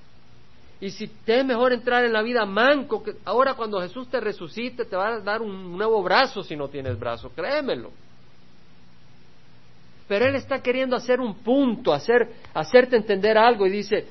y 0.81 0.91
si 0.91 1.07
te 1.09 1.41
es 1.41 1.45
mejor 1.45 1.73
entrar 1.73 2.05
en 2.05 2.13
la 2.13 2.23
vida 2.23 2.45
manco, 2.45 3.03
que 3.03 3.15
ahora 3.25 3.55
cuando 3.55 3.81
Jesús 3.81 4.09
te 4.09 4.21
resucite 4.21 4.85
te 4.85 4.97
va 4.97 5.15
a 5.15 5.21
dar 5.21 5.41
un 5.41 5.77
nuevo 5.77 6.03
brazo 6.03 6.43
si 6.43 6.55
no 6.55 6.69
tienes 6.69 6.99
brazo, 6.99 7.31
créemelo. 7.31 7.91
Pero 10.07 10.27
Él 10.27 10.37
está 10.37 10.61
queriendo 10.61 10.95
hacer 10.95 11.21
un 11.21 11.37
punto, 11.37 11.93
hacer, 11.93 12.31
hacerte 12.55 12.97
entender 12.97 13.39
algo 13.39 13.67
y 13.67 13.71
dice, 13.71 14.07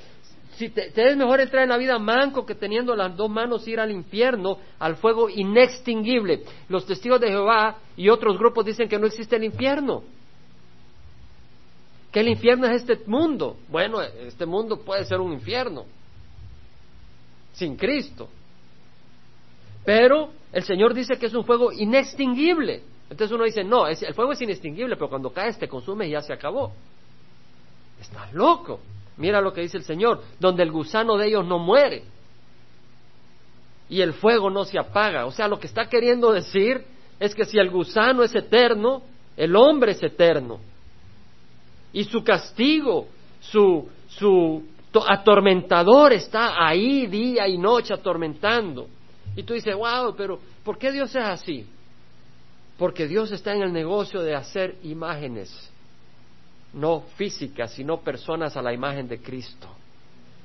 si 0.58 0.70
te, 0.70 0.92
te, 0.92 1.10
es 1.10 1.18
mejor 1.18 1.42
entrar 1.42 1.64
en 1.64 1.70
la 1.70 1.78
vida 1.78 1.98
manco 2.00 2.46
que 2.46 2.56
teniendo 2.56 2.96
las 2.96 3.16
dos 3.16 3.30
manos 3.30 3.68
ir 3.68 3.80
al 3.80 3.92
infierno, 3.92 4.58
al 4.80 4.96
fuego 4.96 5.30
inextinguible. 5.30 6.44
Los 6.70 6.86
testigos 6.86 7.20
de 7.22 7.30
Jehová 7.30 7.78
y 7.98 8.10
otros 8.10 8.38
grupos 8.38 8.66
dicen 8.66 8.88
que 8.88 9.00
no 9.00 9.08
existe 9.08 9.36
el 9.36 9.44
infierno. 9.44 10.04
Que 12.12 12.22
el 12.22 12.30
infierno 12.30 12.68
es 12.68 12.82
este 12.82 13.00
mundo. 13.06 13.58
Bueno, 13.70 14.02
este 14.02 14.46
mundo 14.46 14.80
puede 14.80 15.06
ser 15.06 15.20
un 15.20 15.34
infierno 15.34 15.86
sin 17.56 17.76
Cristo. 17.76 18.30
Pero 19.84 20.32
el 20.52 20.64
Señor 20.64 20.94
dice 20.94 21.18
que 21.18 21.28
es 21.28 21.34
un 21.34 21.46
fuego 21.46 21.72
inextinguible. 21.72 22.84
Entonces 23.10 23.32
uno 23.32 23.44
dice, 23.44 23.64
no, 23.64 23.88
el 23.88 24.14
fuego 24.14 24.32
es 24.32 24.42
inextinguible, 24.42 24.96
pero 24.96 25.10
cuando 25.10 25.32
caes 25.32 25.58
te 25.58 25.68
consume 25.68 26.08
y 26.08 26.12
ya 26.12 26.22
se 26.22 26.34
acabó. 26.34 26.74
Estás 28.00 28.34
loco. 28.34 28.80
Mira 29.18 29.42
lo 29.42 29.54
que 29.54 29.62
dice 29.62 29.78
el 29.78 29.84
Señor, 29.84 30.22
donde 30.40 30.64
el 30.64 30.72
gusano 30.72 31.18
de 31.18 31.28
ellos 31.28 31.46
no 31.46 31.60
muere 31.60 32.04
y 33.90 34.02
el 34.02 34.14
fuego 34.14 34.50
no 34.50 34.66
se 34.66 34.80
apaga. 34.80 35.26
O 35.26 35.32
sea, 35.32 35.48
lo 35.48 35.60
que 35.60 35.68
está 35.68 35.88
queriendo 35.88 36.32
decir 36.32 36.84
es 37.20 37.36
que 37.36 37.46
si 37.46 37.58
el 37.58 37.70
gusano 37.70 38.24
es 38.24 38.34
eterno, 38.36 39.04
el 39.38 39.56
hombre 39.56 39.92
es 39.92 40.04
eterno. 40.04 40.60
Y 41.94 42.04
su 42.04 42.24
castigo, 42.24 43.08
su, 43.40 43.88
su 44.08 44.64
atormentador 45.08 46.14
está 46.14 46.66
ahí 46.66 47.08
día 47.08 47.48
y 47.48 47.58
noche 47.58 47.94
atormentando. 47.94 48.88
Y 49.36 49.44
tú 49.44 49.54
dices, 49.54 49.76
wow, 49.76 50.16
pero 50.16 50.40
¿por 50.64 50.78
qué 50.78 50.92
Dios 50.92 51.10
es 51.16 51.24
así? 51.24 51.66
Porque 52.78 53.08
Dios 53.08 53.32
está 53.32 53.54
en 53.54 53.62
el 53.62 53.72
negocio 53.72 54.22
de 54.22 54.36
hacer 54.36 54.76
imágenes, 54.84 55.72
no 56.76 57.02
físicas, 57.16 57.74
sino 57.74 58.02
personas 58.02 58.56
a 58.56 58.62
la 58.62 58.74
imagen 58.74 59.08
de 59.08 59.20
Cristo. 59.20 59.68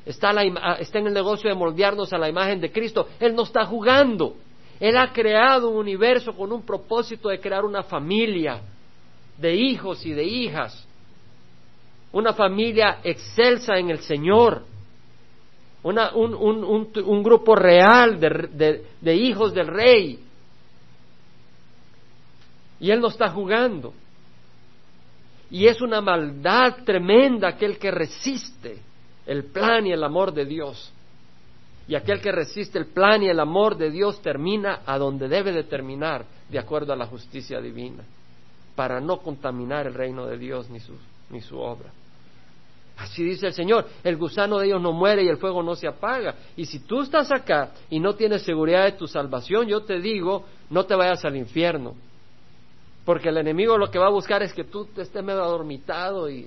Está, 0.06 0.30
está 0.78 0.98
en 0.98 1.08
el 1.08 1.12
negocio 1.12 1.50
de 1.50 1.54
moldearnos 1.54 2.12
a 2.12 2.18
la 2.18 2.28
imagen 2.28 2.60
de 2.60 2.72
Cristo. 2.72 3.08
Él 3.20 3.34
no 3.34 3.42
está 3.42 3.66
jugando. 3.66 4.34
Él 4.80 4.96
ha 4.96 5.12
creado 5.12 5.68
un 5.68 5.76
universo 5.76 6.32
con 6.34 6.52
un 6.52 6.62
propósito 6.62 7.28
de 7.28 7.38
crear 7.38 7.64
una 7.64 7.82
familia 7.82 8.62
de 9.36 9.54
hijos 9.54 10.06
y 10.06 10.12
de 10.12 10.24
hijas 10.24 10.86
una 12.12 12.32
familia 12.32 12.98
excelsa 13.04 13.78
en 13.78 13.90
el 13.90 14.00
Señor, 14.00 14.64
una, 15.82 16.14
un, 16.14 16.34
un, 16.34 16.90
un, 16.94 17.22
grupo 17.22 17.54
real 17.54 18.18
de, 18.20 18.84
de 19.00 19.14
hijos 19.14 19.54
del 19.54 19.68
rey. 19.68 20.18
Y 22.80 22.90
Él 22.90 23.00
no 23.00 23.08
está 23.08 23.30
jugando. 23.30 23.94
Y 25.50 25.66
es 25.66 25.80
una 25.80 26.00
maldad 26.00 26.84
tremenda 26.84 27.48
aquel 27.48 27.78
que 27.78 27.90
resiste 27.90 28.78
el 29.26 29.44
plan 29.44 29.86
y 29.86 29.92
el 29.92 30.02
amor 30.04 30.32
de 30.32 30.44
Dios. 30.44 30.92
Y 31.88 31.96
aquel 31.96 32.20
que 32.20 32.30
resiste 32.30 32.78
el 32.78 32.86
plan 32.86 33.22
y 33.22 33.28
el 33.28 33.40
amor 33.40 33.76
de 33.76 33.90
Dios 33.90 34.22
termina 34.22 34.82
a 34.86 34.96
donde 34.96 35.28
debe 35.28 35.50
de 35.50 35.64
terminar, 35.64 36.24
de 36.48 36.58
acuerdo 36.58 36.92
a 36.92 36.96
la 36.96 37.06
justicia 37.06 37.60
divina, 37.60 38.04
para 38.76 39.00
no 39.00 39.18
contaminar 39.18 39.88
el 39.88 39.94
reino 39.94 40.26
de 40.26 40.38
Dios 40.38 40.70
ni 40.70 40.78
su, 40.78 40.94
ni 41.30 41.40
su 41.40 41.58
obra. 41.58 41.90
Así 42.96 43.24
dice 43.24 43.46
el 43.46 43.54
Señor, 43.54 43.86
el 44.04 44.16
gusano 44.18 44.58
de 44.58 44.66
ellos 44.66 44.80
no 44.80 44.92
muere 44.92 45.24
y 45.24 45.28
el 45.28 45.38
fuego 45.38 45.62
no 45.62 45.74
se 45.74 45.88
apaga. 45.88 46.34
Y 46.54 46.66
si 46.66 46.80
tú 46.80 47.00
estás 47.00 47.32
acá 47.32 47.70
y 47.88 47.98
no 47.98 48.14
tienes 48.14 48.42
seguridad 48.42 48.84
de 48.84 48.92
tu 48.92 49.08
salvación, 49.08 49.66
yo 49.66 49.80
te 49.82 49.98
digo, 50.00 50.44
no 50.68 50.84
te 50.84 50.94
vayas 50.94 51.24
al 51.24 51.36
infierno. 51.36 51.94
Porque 53.10 53.30
el 53.30 53.38
enemigo 53.38 53.76
lo 53.76 53.90
que 53.90 53.98
va 53.98 54.06
a 54.06 54.10
buscar 54.10 54.40
es 54.44 54.52
que 54.52 54.62
tú 54.62 54.86
estés 54.96 55.24
medio 55.24 55.42
adormitado 55.42 56.30
y 56.30 56.46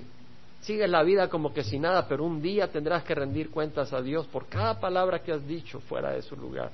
sigues 0.62 0.90
la 0.90 1.04
vida 1.04 1.28
como 1.28 1.54
que 1.54 1.62
sin 1.62 1.82
nada, 1.82 2.08
pero 2.08 2.24
un 2.24 2.42
día 2.42 2.72
tendrás 2.72 3.04
que 3.04 3.14
rendir 3.14 3.50
cuentas 3.50 3.92
a 3.92 4.02
Dios 4.02 4.28
por 4.28 4.48
cada 4.48 4.80
palabra 4.80 5.20
que 5.20 5.34
has 5.34 5.46
dicho 5.46 5.82
fuera 5.82 6.12
de 6.12 6.22
su 6.22 6.38
lugar. 6.38 6.72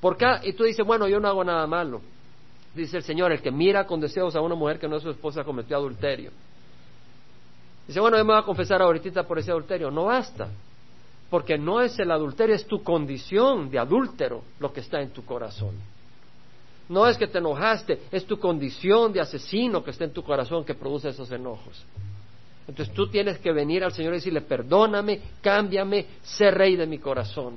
Por 0.00 0.16
y 0.44 0.54
tú 0.54 0.64
dices, 0.64 0.86
bueno, 0.86 1.06
yo 1.08 1.20
no 1.20 1.28
hago 1.28 1.44
nada 1.44 1.66
malo. 1.66 2.00
Dice 2.74 2.96
el 2.96 3.02
Señor, 3.02 3.32
el 3.32 3.42
que 3.42 3.50
mira 3.50 3.84
con 3.84 4.00
deseos 4.00 4.34
a 4.34 4.40
una 4.40 4.54
mujer 4.54 4.78
que 4.78 4.88
no 4.88 4.96
es 4.96 5.02
su 5.02 5.10
esposa 5.10 5.44
cometió 5.44 5.76
adulterio. 5.76 6.30
Dice, 7.86 8.00
bueno, 8.00 8.16
yo 8.16 8.24
me 8.24 8.32
voy 8.32 8.40
a 8.40 8.46
confesar 8.46 8.80
ahorita 8.80 9.24
por 9.24 9.38
ese 9.38 9.50
adulterio. 9.50 9.90
No 9.90 10.04
basta. 10.04 10.48
porque 11.28 11.58
no 11.58 11.82
es 11.82 11.98
el 11.98 12.10
adulterio, 12.10 12.54
es 12.54 12.66
tu 12.66 12.82
condición 12.82 13.68
de 13.68 13.78
adúltero 13.78 14.42
lo 14.58 14.72
que 14.72 14.80
está 14.80 15.02
en 15.02 15.10
tu 15.10 15.22
corazón. 15.22 15.92
No 16.92 17.06
es 17.06 17.16
que 17.16 17.26
te 17.26 17.38
enojaste, 17.38 18.02
es 18.10 18.26
tu 18.26 18.38
condición 18.38 19.14
de 19.14 19.20
asesino 19.22 19.82
que 19.82 19.92
está 19.92 20.04
en 20.04 20.12
tu 20.12 20.22
corazón 20.22 20.62
que 20.62 20.74
produce 20.74 21.08
esos 21.08 21.32
enojos. 21.32 21.82
Entonces 22.68 22.94
tú 22.94 23.08
tienes 23.08 23.38
que 23.38 23.50
venir 23.50 23.82
al 23.82 23.94
Señor 23.94 24.12
y 24.12 24.16
decirle, 24.16 24.42
perdóname, 24.42 25.22
cámbiame, 25.40 26.04
sé 26.22 26.50
rey 26.50 26.76
de 26.76 26.86
mi 26.86 26.98
corazón. 26.98 27.54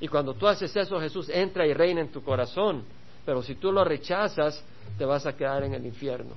Y 0.00 0.08
cuando 0.08 0.34
tú 0.34 0.48
haces 0.48 0.74
eso, 0.74 0.98
Jesús 0.98 1.28
entra 1.28 1.64
y 1.64 1.74
reina 1.74 2.00
en 2.00 2.10
tu 2.10 2.24
corazón. 2.24 2.82
Pero 3.24 3.40
si 3.40 3.54
tú 3.54 3.70
lo 3.70 3.84
rechazas, 3.84 4.64
te 4.98 5.04
vas 5.04 5.24
a 5.24 5.36
quedar 5.36 5.62
en 5.62 5.74
el 5.74 5.86
infierno. 5.86 6.34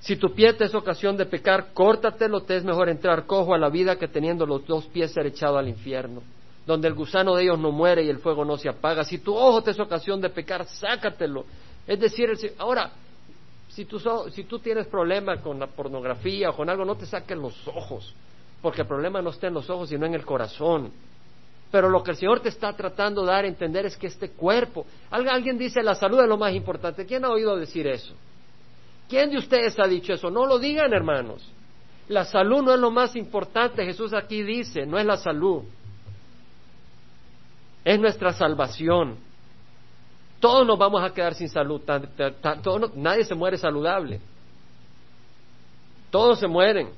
Si 0.00 0.16
tu 0.16 0.34
pie 0.34 0.52
te 0.54 0.64
es 0.64 0.74
ocasión 0.74 1.16
de 1.16 1.26
pecar, 1.26 1.72
córtatelo, 1.72 2.42
te 2.42 2.56
es 2.56 2.64
mejor 2.64 2.88
entrar 2.88 3.24
cojo 3.24 3.54
a 3.54 3.58
la 3.58 3.68
vida 3.68 3.96
que 4.00 4.08
teniendo 4.08 4.46
los 4.46 4.66
dos 4.66 4.86
pies 4.86 5.16
echado 5.16 5.58
al 5.58 5.68
infierno, 5.68 6.22
donde 6.66 6.88
el 6.88 6.94
gusano 6.94 7.34
de 7.34 7.44
ellos 7.44 7.58
no 7.58 7.70
muere 7.70 8.02
y 8.02 8.08
el 8.08 8.18
fuego 8.18 8.44
no 8.44 8.56
se 8.56 8.68
apaga. 8.68 9.04
Si 9.04 9.18
tu 9.18 9.34
ojo 9.34 9.62
te 9.62 9.72
es 9.72 9.80
ocasión 9.80 10.20
de 10.20 10.30
pecar, 10.30 10.66
sácatelo. 10.66 11.44
Es 11.86 12.00
decir, 12.00 12.30
ahora, 12.58 12.90
si 13.68 13.84
tú, 13.84 14.00
si 14.30 14.44
tú 14.44 14.58
tienes 14.58 14.86
problema 14.86 15.36
con 15.40 15.58
la 15.58 15.66
pornografía 15.66 16.50
o 16.50 16.56
con 16.56 16.70
algo, 16.70 16.84
no 16.84 16.94
te 16.94 17.06
saquen 17.06 17.40
los 17.40 17.66
ojos, 17.68 18.14
porque 18.62 18.82
el 18.82 18.86
problema 18.86 19.20
no 19.20 19.30
está 19.30 19.48
en 19.48 19.54
los 19.54 19.68
ojos, 19.68 19.88
sino 19.88 20.06
en 20.06 20.14
el 20.14 20.24
corazón. 20.24 20.92
Pero 21.70 21.88
lo 21.88 22.02
que 22.02 22.12
el 22.12 22.16
Señor 22.16 22.40
te 22.40 22.50
está 22.50 22.72
tratando 22.72 23.22
de 23.22 23.32
dar 23.32 23.44
a 23.44 23.48
entender 23.48 23.84
es 23.84 23.96
que 23.96 24.06
este 24.06 24.30
cuerpo, 24.30 24.86
alguien 25.10 25.58
dice 25.58 25.82
la 25.82 25.96
salud 25.96 26.20
es 26.20 26.28
lo 26.28 26.38
más 26.38 26.54
importante. 26.54 27.04
¿Quién 27.04 27.24
ha 27.24 27.30
oído 27.30 27.56
decir 27.56 27.86
eso? 27.86 28.14
¿Quién 29.08 29.30
de 29.30 29.38
ustedes 29.38 29.78
ha 29.78 29.86
dicho 29.86 30.12
eso? 30.12 30.30
No 30.30 30.46
lo 30.46 30.58
digan, 30.58 30.92
hermanos. 30.92 31.46
La 32.08 32.24
salud 32.24 32.62
no 32.62 32.74
es 32.74 32.80
lo 32.80 32.90
más 32.90 33.16
importante. 33.16 33.84
Jesús 33.84 34.14
aquí 34.14 34.42
dice, 34.42 34.86
no 34.86 34.98
es 34.98 35.04
la 35.04 35.16
salud. 35.16 35.64
Es 37.84 38.00
nuestra 38.00 38.32
salvación. 38.32 39.16
Todos 40.40 40.66
nos 40.66 40.78
vamos 40.78 41.02
a 41.02 41.12
quedar 41.12 41.34
sin 41.34 41.48
salud. 41.48 41.80
nadie 42.96 43.24
se 43.24 43.34
muere 43.34 43.56
saludable. 43.58 44.20
Todos 46.10 46.38
se 46.38 46.46
mueren. 46.46 46.90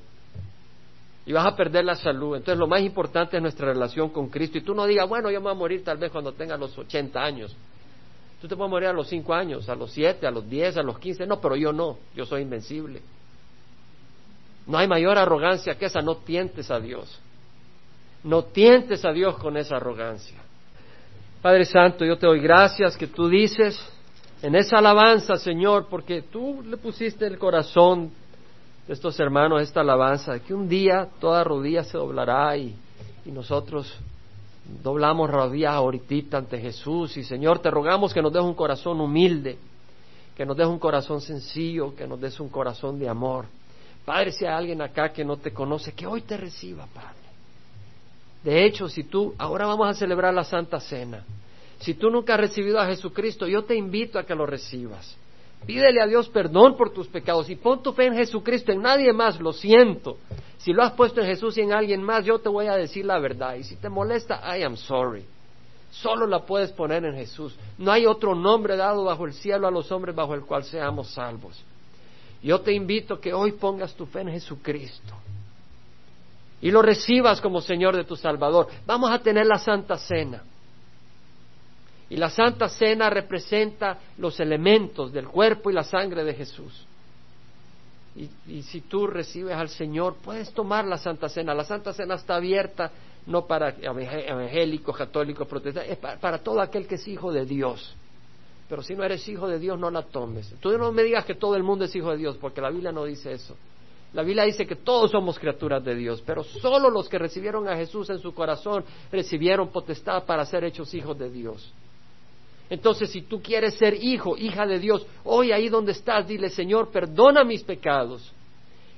Y 1.25 1.33
vas 1.33 1.45
a 1.45 1.55
perder 1.55 1.83
la 1.83 1.95
salud. 1.95 2.37
Entonces 2.37 2.57
lo 2.57 2.67
más 2.67 2.81
importante 2.81 3.35
es 3.35 3.41
nuestra 3.41 3.67
relación 3.67 4.09
con 4.09 4.29
Cristo. 4.29 4.57
Y 4.57 4.61
tú 4.61 4.73
no 4.73 4.85
digas, 4.85 5.09
bueno, 5.09 5.29
yo 5.29 5.39
me 5.39 5.45
voy 5.45 5.51
a 5.51 5.55
morir 5.55 5.83
tal 5.83 5.97
vez 5.97 6.11
cuando 6.11 6.31
tenga 6.31 6.55
los 6.55 6.77
80 6.77 7.21
años. 7.21 7.55
Tú 8.41 8.47
te 8.47 8.55
puedes 8.55 8.69
morir 8.69 8.89
a 8.89 8.93
los 8.93 9.07
5 9.07 9.33
años, 9.33 9.67
a 9.67 9.75
los 9.75 9.91
7, 9.91 10.25
a 10.25 10.31
los 10.31 10.49
10, 10.49 10.77
a 10.77 10.83
los 10.83 10.99
15. 10.99 11.25
No, 11.25 11.41
pero 11.41 11.55
yo 11.55 11.73
no. 11.73 11.97
Yo 12.15 12.25
soy 12.25 12.43
invencible. 12.43 13.01
No 14.67 14.77
hay 14.77 14.87
mayor 14.87 15.17
arrogancia 15.17 15.75
que 15.77 15.85
esa. 15.85 16.01
No 16.01 16.17
tientes 16.17 16.69
a 16.69 16.79
Dios. 16.79 17.19
No 18.23 18.43
tientes 18.43 19.03
a 19.03 19.11
Dios 19.11 19.37
con 19.37 19.57
esa 19.57 19.77
arrogancia. 19.77 20.37
Padre 21.47 21.63
Santo, 21.63 22.03
yo 22.03 22.17
te 22.17 22.27
doy 22.27 22.41
gracias 22.41 22.97
que 22.97 23.07
tú 23.07 23.29
dices 23.29 23.79
en 24.41 24.53
esa 24.53 24.79
alabanza, 24.79 25.37
Señor, 25.37 25.87
porque 25.89 26.23
tú 26.23 26.61
le 26.61 26.75
pusiste 26.75 27.25
el 27.25 27.39
corazón 27.39 28.11
de 28.85 28.93
estos 28.93 29.17
hermanos 29.17 29.61
esta 29.61 29.79
alabanza, 29.79 30.41
que 30.41 30.53
un 30.53 30.67
día 30.67 31.07
toda 31.21 31.45
rodilla 31.45 31.85
se 31.85 31.97
doblará 31.97 32.57
y, 32.57 32.75
y 33.25 33.31
nosotros 33.31 33.97
doblamos 34.83 35.29
rodillas 35.29 35.71
ahorita 35.71 36.39
ante 36.39 36.59
Jesús 36.59 37.15
y 37.15 37.23
Señor, 37.23 37.59
te 37.59 37.71
rogamos 37.71 38.13
que 38.13 38.21
nos 38.21 38.33
des 38.33 38.43
un 38.43 38.53
corazón 38.53 38.99
humilde, 38.99 39.57
que 40.35 40.45
nos 40.45 40.57
des 40.57 40.67
un 40.67 40.79
corazón 40.79 41.21
sencillo, 41.21 41.95
que 41.95 42.05
nos 42.05 42.19
des 42.19 42.37
un 42.41 42.49
corazón 42.49 42.99
de 42.99 43.07
amor. 43.07 43.45
Padre, 44.03 44.33
si 44.33 44.43
hay 44.45 44.51
alguien 44.51 44.81
acá 44.81 45.13
que 45.13 45.23
no 45.23 45.37
te 45.37 45.53
conoce, 45.53 45.93
que 45.93 46.05
hoy 46.05 46.23
te 46.23 46.35
reciba, 46.35 46.85
Padre. 46.93 47.16
De 48.47 48.63
hecho, 48.63 48.87
si 48.87 49.03
tú, 49.03 49.35
ahora 49.37 49.65
vamos 49.65 49.89
a 49.89 49.93
celebrar 49.93 50.33
la 50.33 50.45
Santa 50.45 50.79
Cena, 50.79 51.25
si 51.79 51.95
tú 51.95 52.09
nunca 52.09 52.35
has 52.35 52.39
recibido 52.39 52.79
a 52.79 52.85
Jesucristo, 52.85 53.45
yo 53.45 53.65
te 53.65 53.75
invito 53.75 54.17
a 54.17 54.23
que 54.23 54.33
lo 54.33 54.45
recibas. 54.45 55.17
Pídele 55.65 56.01
a 56.01 56.07
Dios 56.07 56.29
perdón 56.29 56.77
por 56.77 56.93
tus 56.93 57.09
pecados 57.09 57.49
y 57.49 57.57
pon 57.57 57.83
tu 57.83 57.91
fe 57.91 58.05
en 58.05 58.13
Jesucristo, 58.13 58.71
en 58.71 58.81
nadie 58.81 59.11
más, 59.11 59.37
lo 59.41 59.51
siento. 59.51 60.19
Si 60.59 60.71
lo 60.71 60.81
has 60.81 60.93
puesto 60.93 61.19
en 61.19 61.27
Jesús 61.27 61.57
y 61.57 61.61
en 61.61 61.73
alguien 61.73 62.01
más, 62.01 62.23
yo 62.23 62.39
te 62.39 62.47
voy 62.47 62.67
a 62.67 62.77
decir 62.77 63.03
la 63.03 63.19
verdad. 63.19 63.55
Y 63.55 63.65
si 63.65 63.75
te 63.75 63.89
molesta, 63.89 64.41
I 64.57 64.63
am 64.63 64.77
sorry. 64.77 65.25
Solo 65.91 66.25
la 66.25 66.45
puedes 66.45 66.71
poner 66.71 67.03
en 67.03 67.15
Jesús. 67.15 67.53
No 67.77 67.91
hay 67.91 68.05
otro 68.05 68.33
nombre 68.33 68.77
dado 68.77 69.03
bajo 69.03 69.25
el 69.25 69.33
cielo 69.33 69.67
a 69.67 69.71
los 69.71 69.91
hombres 69.91 70.15
bajo 70.15 70.33
el 70.33 70.45
cual 70.45 70.63
seamos 70.63 71.09
salvos. 71.09 71.61
Yo 72.41 72.61
te 72.61 72.71
invito 72.71 73.15
a 73.15 73.19
que 73.19 73.33
hoy 73.33 73.51
pongas 73.51 73.93
tu 73.93 74.05
fe 74.05 74.21
en 74.21 74.29
Jesucristo 74.29 75.15
y 76.61 76.71
lo 76.71 76.81
recibas 76.81 77.39
como 77.39 77.61
Señor 77.61 77.95
de 77.95 78.03
tu 78.03 78.15
Salvador. 78.15 78.67
Vamos 78.85 79.11
a 79.11 79.19
tener 79.19 79.45
la 79.45 79.59
Santa 79.59 79.97
Cena. 79.97 80.43
Y 82.09 82.15
la 82.15 82.29
Santa 82.29 82.69
Cena 82.69 83.09
representa 83.09 83.99
los 84.17 84.39
elementos 84.39 85.11
del 85.11 85.27
cuerpo 85.27 85.69
y 85.69 85.73
la 85.73 85.83
sangre 85.83 86.23
de 86.23 86.33
Jesús. 86.33 86.85
Y, 88.47 88.63
si 88.63 88.81
tú 88.81 89.05
recibes 89.05 89.55
al 89.55 89.69
Señor, 89.69 90.15
puedes 90.23 90.51
tomar 90.51 90.85
la 90.85 90.97
Santa 90.97 91.29
Cena. 91.29 91.53
La 91.53 91.63
Santa 91.63 91.93
Cena 91.93 92.15
está 92.15 92.35
abierta 92.35 92.91
no 93.27 93.45
para 93.45 93.75
evangélicos, 93.79 94.97
católicos, 94.97 95.47
protestantes, 95.47 95.91
es 95.91 95.97
para, 95.97 96.17
para 96.17 96.37
todo 96.39 96.61
aquel 96.61 96.87
que 96.87 96.95
es 96.95 97.07
hijo 97.07 97.31
de 97.31 97.45
Dios. 97.45 97.93
Pero 98.69 98.81
si 98.81 98.95
no 98.95 99.03
eres 99.03 99.27
hijo 99.27 99.47
de 99.47 99.59
Dios, 99.59 99.77
no 99.77 99.91
la 99.91 100.01
tomes. 100.01 100.55
Tú 100.59 100.75
no 100.77 100.91
me 100.91 101.03
digas 101.03 101.25
que 101.25 101.35
todo 101.35 101.55
el 101.55 101.63
mundo 101.63 101.85
es 101.85 101.95
hijo 101.95 102.11
de 102.11 102.17
Dios, 102.17 102.37
porque 102.37 102.61
la 102.61 102.69
Biblia 102.69 102.91
no 102.91 103.03
dice 103.05 103.33
eso. 103.33 103.55
La 104.13 104.23
Biblia 104.23 104.45
dice 104.45 104.65
que 104.65 104.75
todos 104.75 105.11
somos 105.11 105.37
criaturas 105.37 105.83
de 105.83 105.95
Dios, 105.95 106.23
pero 106.25 106.43
solo 106.43 106.89
los 106.89 107.09
que 107.09 107.19
recibieron 107.19 107.67
a 107.67 107.75
Jesús 107.75 108.09
en 108.09 108.19
su 108.19 108.33
corazón 108.33 108.85
recibieron 109.11 109.69
potestad 109.69 110.23
para 110.25 110.45
ser 110.45 110.63
hechos 110.63 110.93
hijos 110.93 111.17
de 111.17 111.29
Dios. 111.29 111.73
Entonces, 112.69 113.09
si 113.11 113.21
tú 113.21 113.41
quieres 113.41 113.75
ser 113.75 113.93
hijo, 113.93 114.37
hija 114.37 114.65
de 114.65 114.79
Dios, 114.79 115.05
hoy 115.23 115.51
ahí 115.51 115.69
donde 115.69 115.93
estás, 115.93 116.27
dile, 116.27 116.49
Señor, 116.49 116.89
perdona 116.89 117.43
mis 117.43 117.63
pecados. 117.63 118.33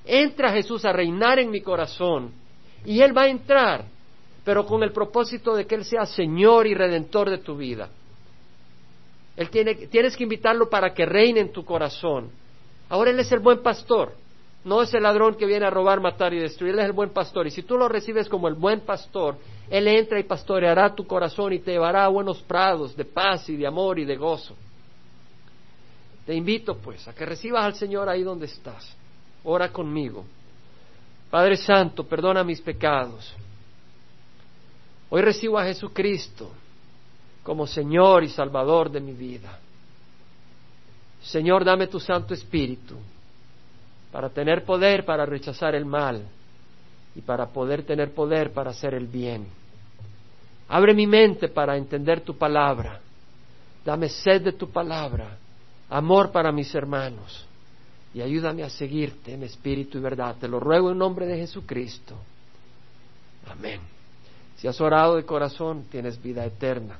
Entra 0.05 0.51
Jesús 0.51 0.85
a 0.85 0.91
reinar 0.91 1.37
en 1.39 1.51
mi 1.51 1.61
corazón. 1.61 2.31
Y 2.85 3.01
Él 3.01 3.15
va 3.15 3.23
a 3.23 3.29
entrar, 3.29 3.85
pero 4.43 4.65
con 4.65 4.81
el 4.81 4.91
propósito 4.91 5.55
de 5.55 5.67
que 5.67 5.75
Él 5.75 5.85
sea 5.85 6.05
Señor 6.05 6.65
y 6.65 6.73
Redentor 6.73 7.29
de 7.29 7.39
tu 7.39 7.57
vida. 7.57 7.89
Él 9.35 9.49
tiene, 9.49 9.75
tienes 9.75 10.17
que 10.17 10.23
invitarlo 10.23 10.69
para 10.69 10.93
que 10.93 11.05
reine 11.05 11.39
en 11.41 11.51
tu 11.51 11.63
corazón. 11.63 12.31
Ahora 12.89 13.11
Él 13.11 13.19
es 13.19 13.31
el 13.31 13.39
buen 13.39 13.61
pastor. 13.61 14.13
No 14.63 14.81
es 14.81 14.93
el 14.93 15.03
ladrón 15.03 15.35
que 15.35 15.45
viene 15.45 15.65
a 15.65 15.69
robar, 15.69 16.01
matar 16.01 16.33
y 16.33 16.39
destruir, 16.39 16.73
Él 16.73 16.79
es 16.79 16.85
el 16.85 16.91
buen 16.91 17.11
pastor. 17.11 17.47
Y 17.47 17.51
si 17.51 17.63
tú 17.63 17.77
lo 17.77 17.87
recibes 17.87 18.27
como 18.27 18.47
el 18.47 18.55
buen 18.55 18.81
pastor, 18.81 19.37
Él 19.69 19.87
entra 19.87 20.19
y 20.19 20.23
pastoreará 20.23 20.93
tu 20.93 21.07
corazón 21.07 21.53
y 21.53 21.59
te 21.59 21.71
llevará 21.71 22.05
a 22.05 22.09
buenos 22.09 22.41
prados 22.41 22.95
de 22.95 23.05
paz 23.05 23.47
y 23.49 23.55
de 23.55 23.65
amor 23.65 23.99
y 23.99 24.05
de 24.05 24.17
gozo. 24.17 24.55
Te 26.25 26.35
invito 26.35 26.77
pues 26.77 27.07
a 27.07 27.13
que 27.13 27.25
recibas 27.25 27.63
al 27.63 27.75
Señor 27.75 28.09
ahí 28.09 28.21
donde 28.21 28.47
estás. 28.47 28.95
Ora 29.45 29.71
conmigo. 29.71 30.25
Padre 31.31 31.55
Santo, 31.55 32.03
perdona 32.03 32.43
mis 32.43 32.59
pecados. 32.59 33.33
Hoy 35.09 35.21
recibo 35.21 35.57
a 35.57 35.63
Jesucristo 35.63 36.51
como 37.43 37.65
Señor 37.65 38.23
y 38.23 38.29
Salvador 38.29 38.91
de 38.91 38.99
mi 38.99 39.13
vida. 39.13 39.57
Señor, 41.21 41.63
dame 41.63 41.87
tu 41.87 41.99
Santo 41.99 42.33
Espíritu 42.33 42.95
para 44.11 44.29
tener 44.29 44.63
poder 44.63 45.05
para 45.05 45.25
rechazar 45.25 45.75
el 45.75 45.85
mal 45.85 46.23
y 47.15 47.21
para 47.21 47.47
poder 47.47 47.83
tener 47.83 48.13
poder 48.13 48.51
para 48.51 48.71
hacer 48.71 48.93
el 48.93 49.07
bien. 49.07 49.47
Abre 50.67 50.93
mi 50.93 51.07
mente 51.07 51.49
para 51.49 51.77
entender 51.77 52.21
tu 52.21 52.37
palabra. 52.37 52.99
Dame 53.83 54.09
sed 54.09 54.43
de 54.43 54.51
tu 54.53 54.69
palabra, 54.69 55.37
amor 55.89 56.31
para 56.31 56.51
mis 56.51 56.73
hermanos 56.75 57.47
y 58.13 58.21
ayúdame 58.21 58.63
a 58.63 58.69
seguirte 58.69 59.33
en 59.33 59.43
espíritu 59.43 59.97
y 59.97 60.01
verdad. 60.01 60.35
Te 60.39 60.47
lo 60.47 60.59
ruego 60.59 60.91
en 60.91 60.97
nombre 60.97 61.25
de 61.25 61.37
Jesucristo. 61.37 62.15
Amén. 63.49 63.79
Si 64.57 64.67
has 64.67 64.79
orado 64.81 65.15
de 65.15 65.25
corazón, 65.25 65.85
tienes 65.89 66.21
vida 66.21 66.45
eterna. 66.45 66.99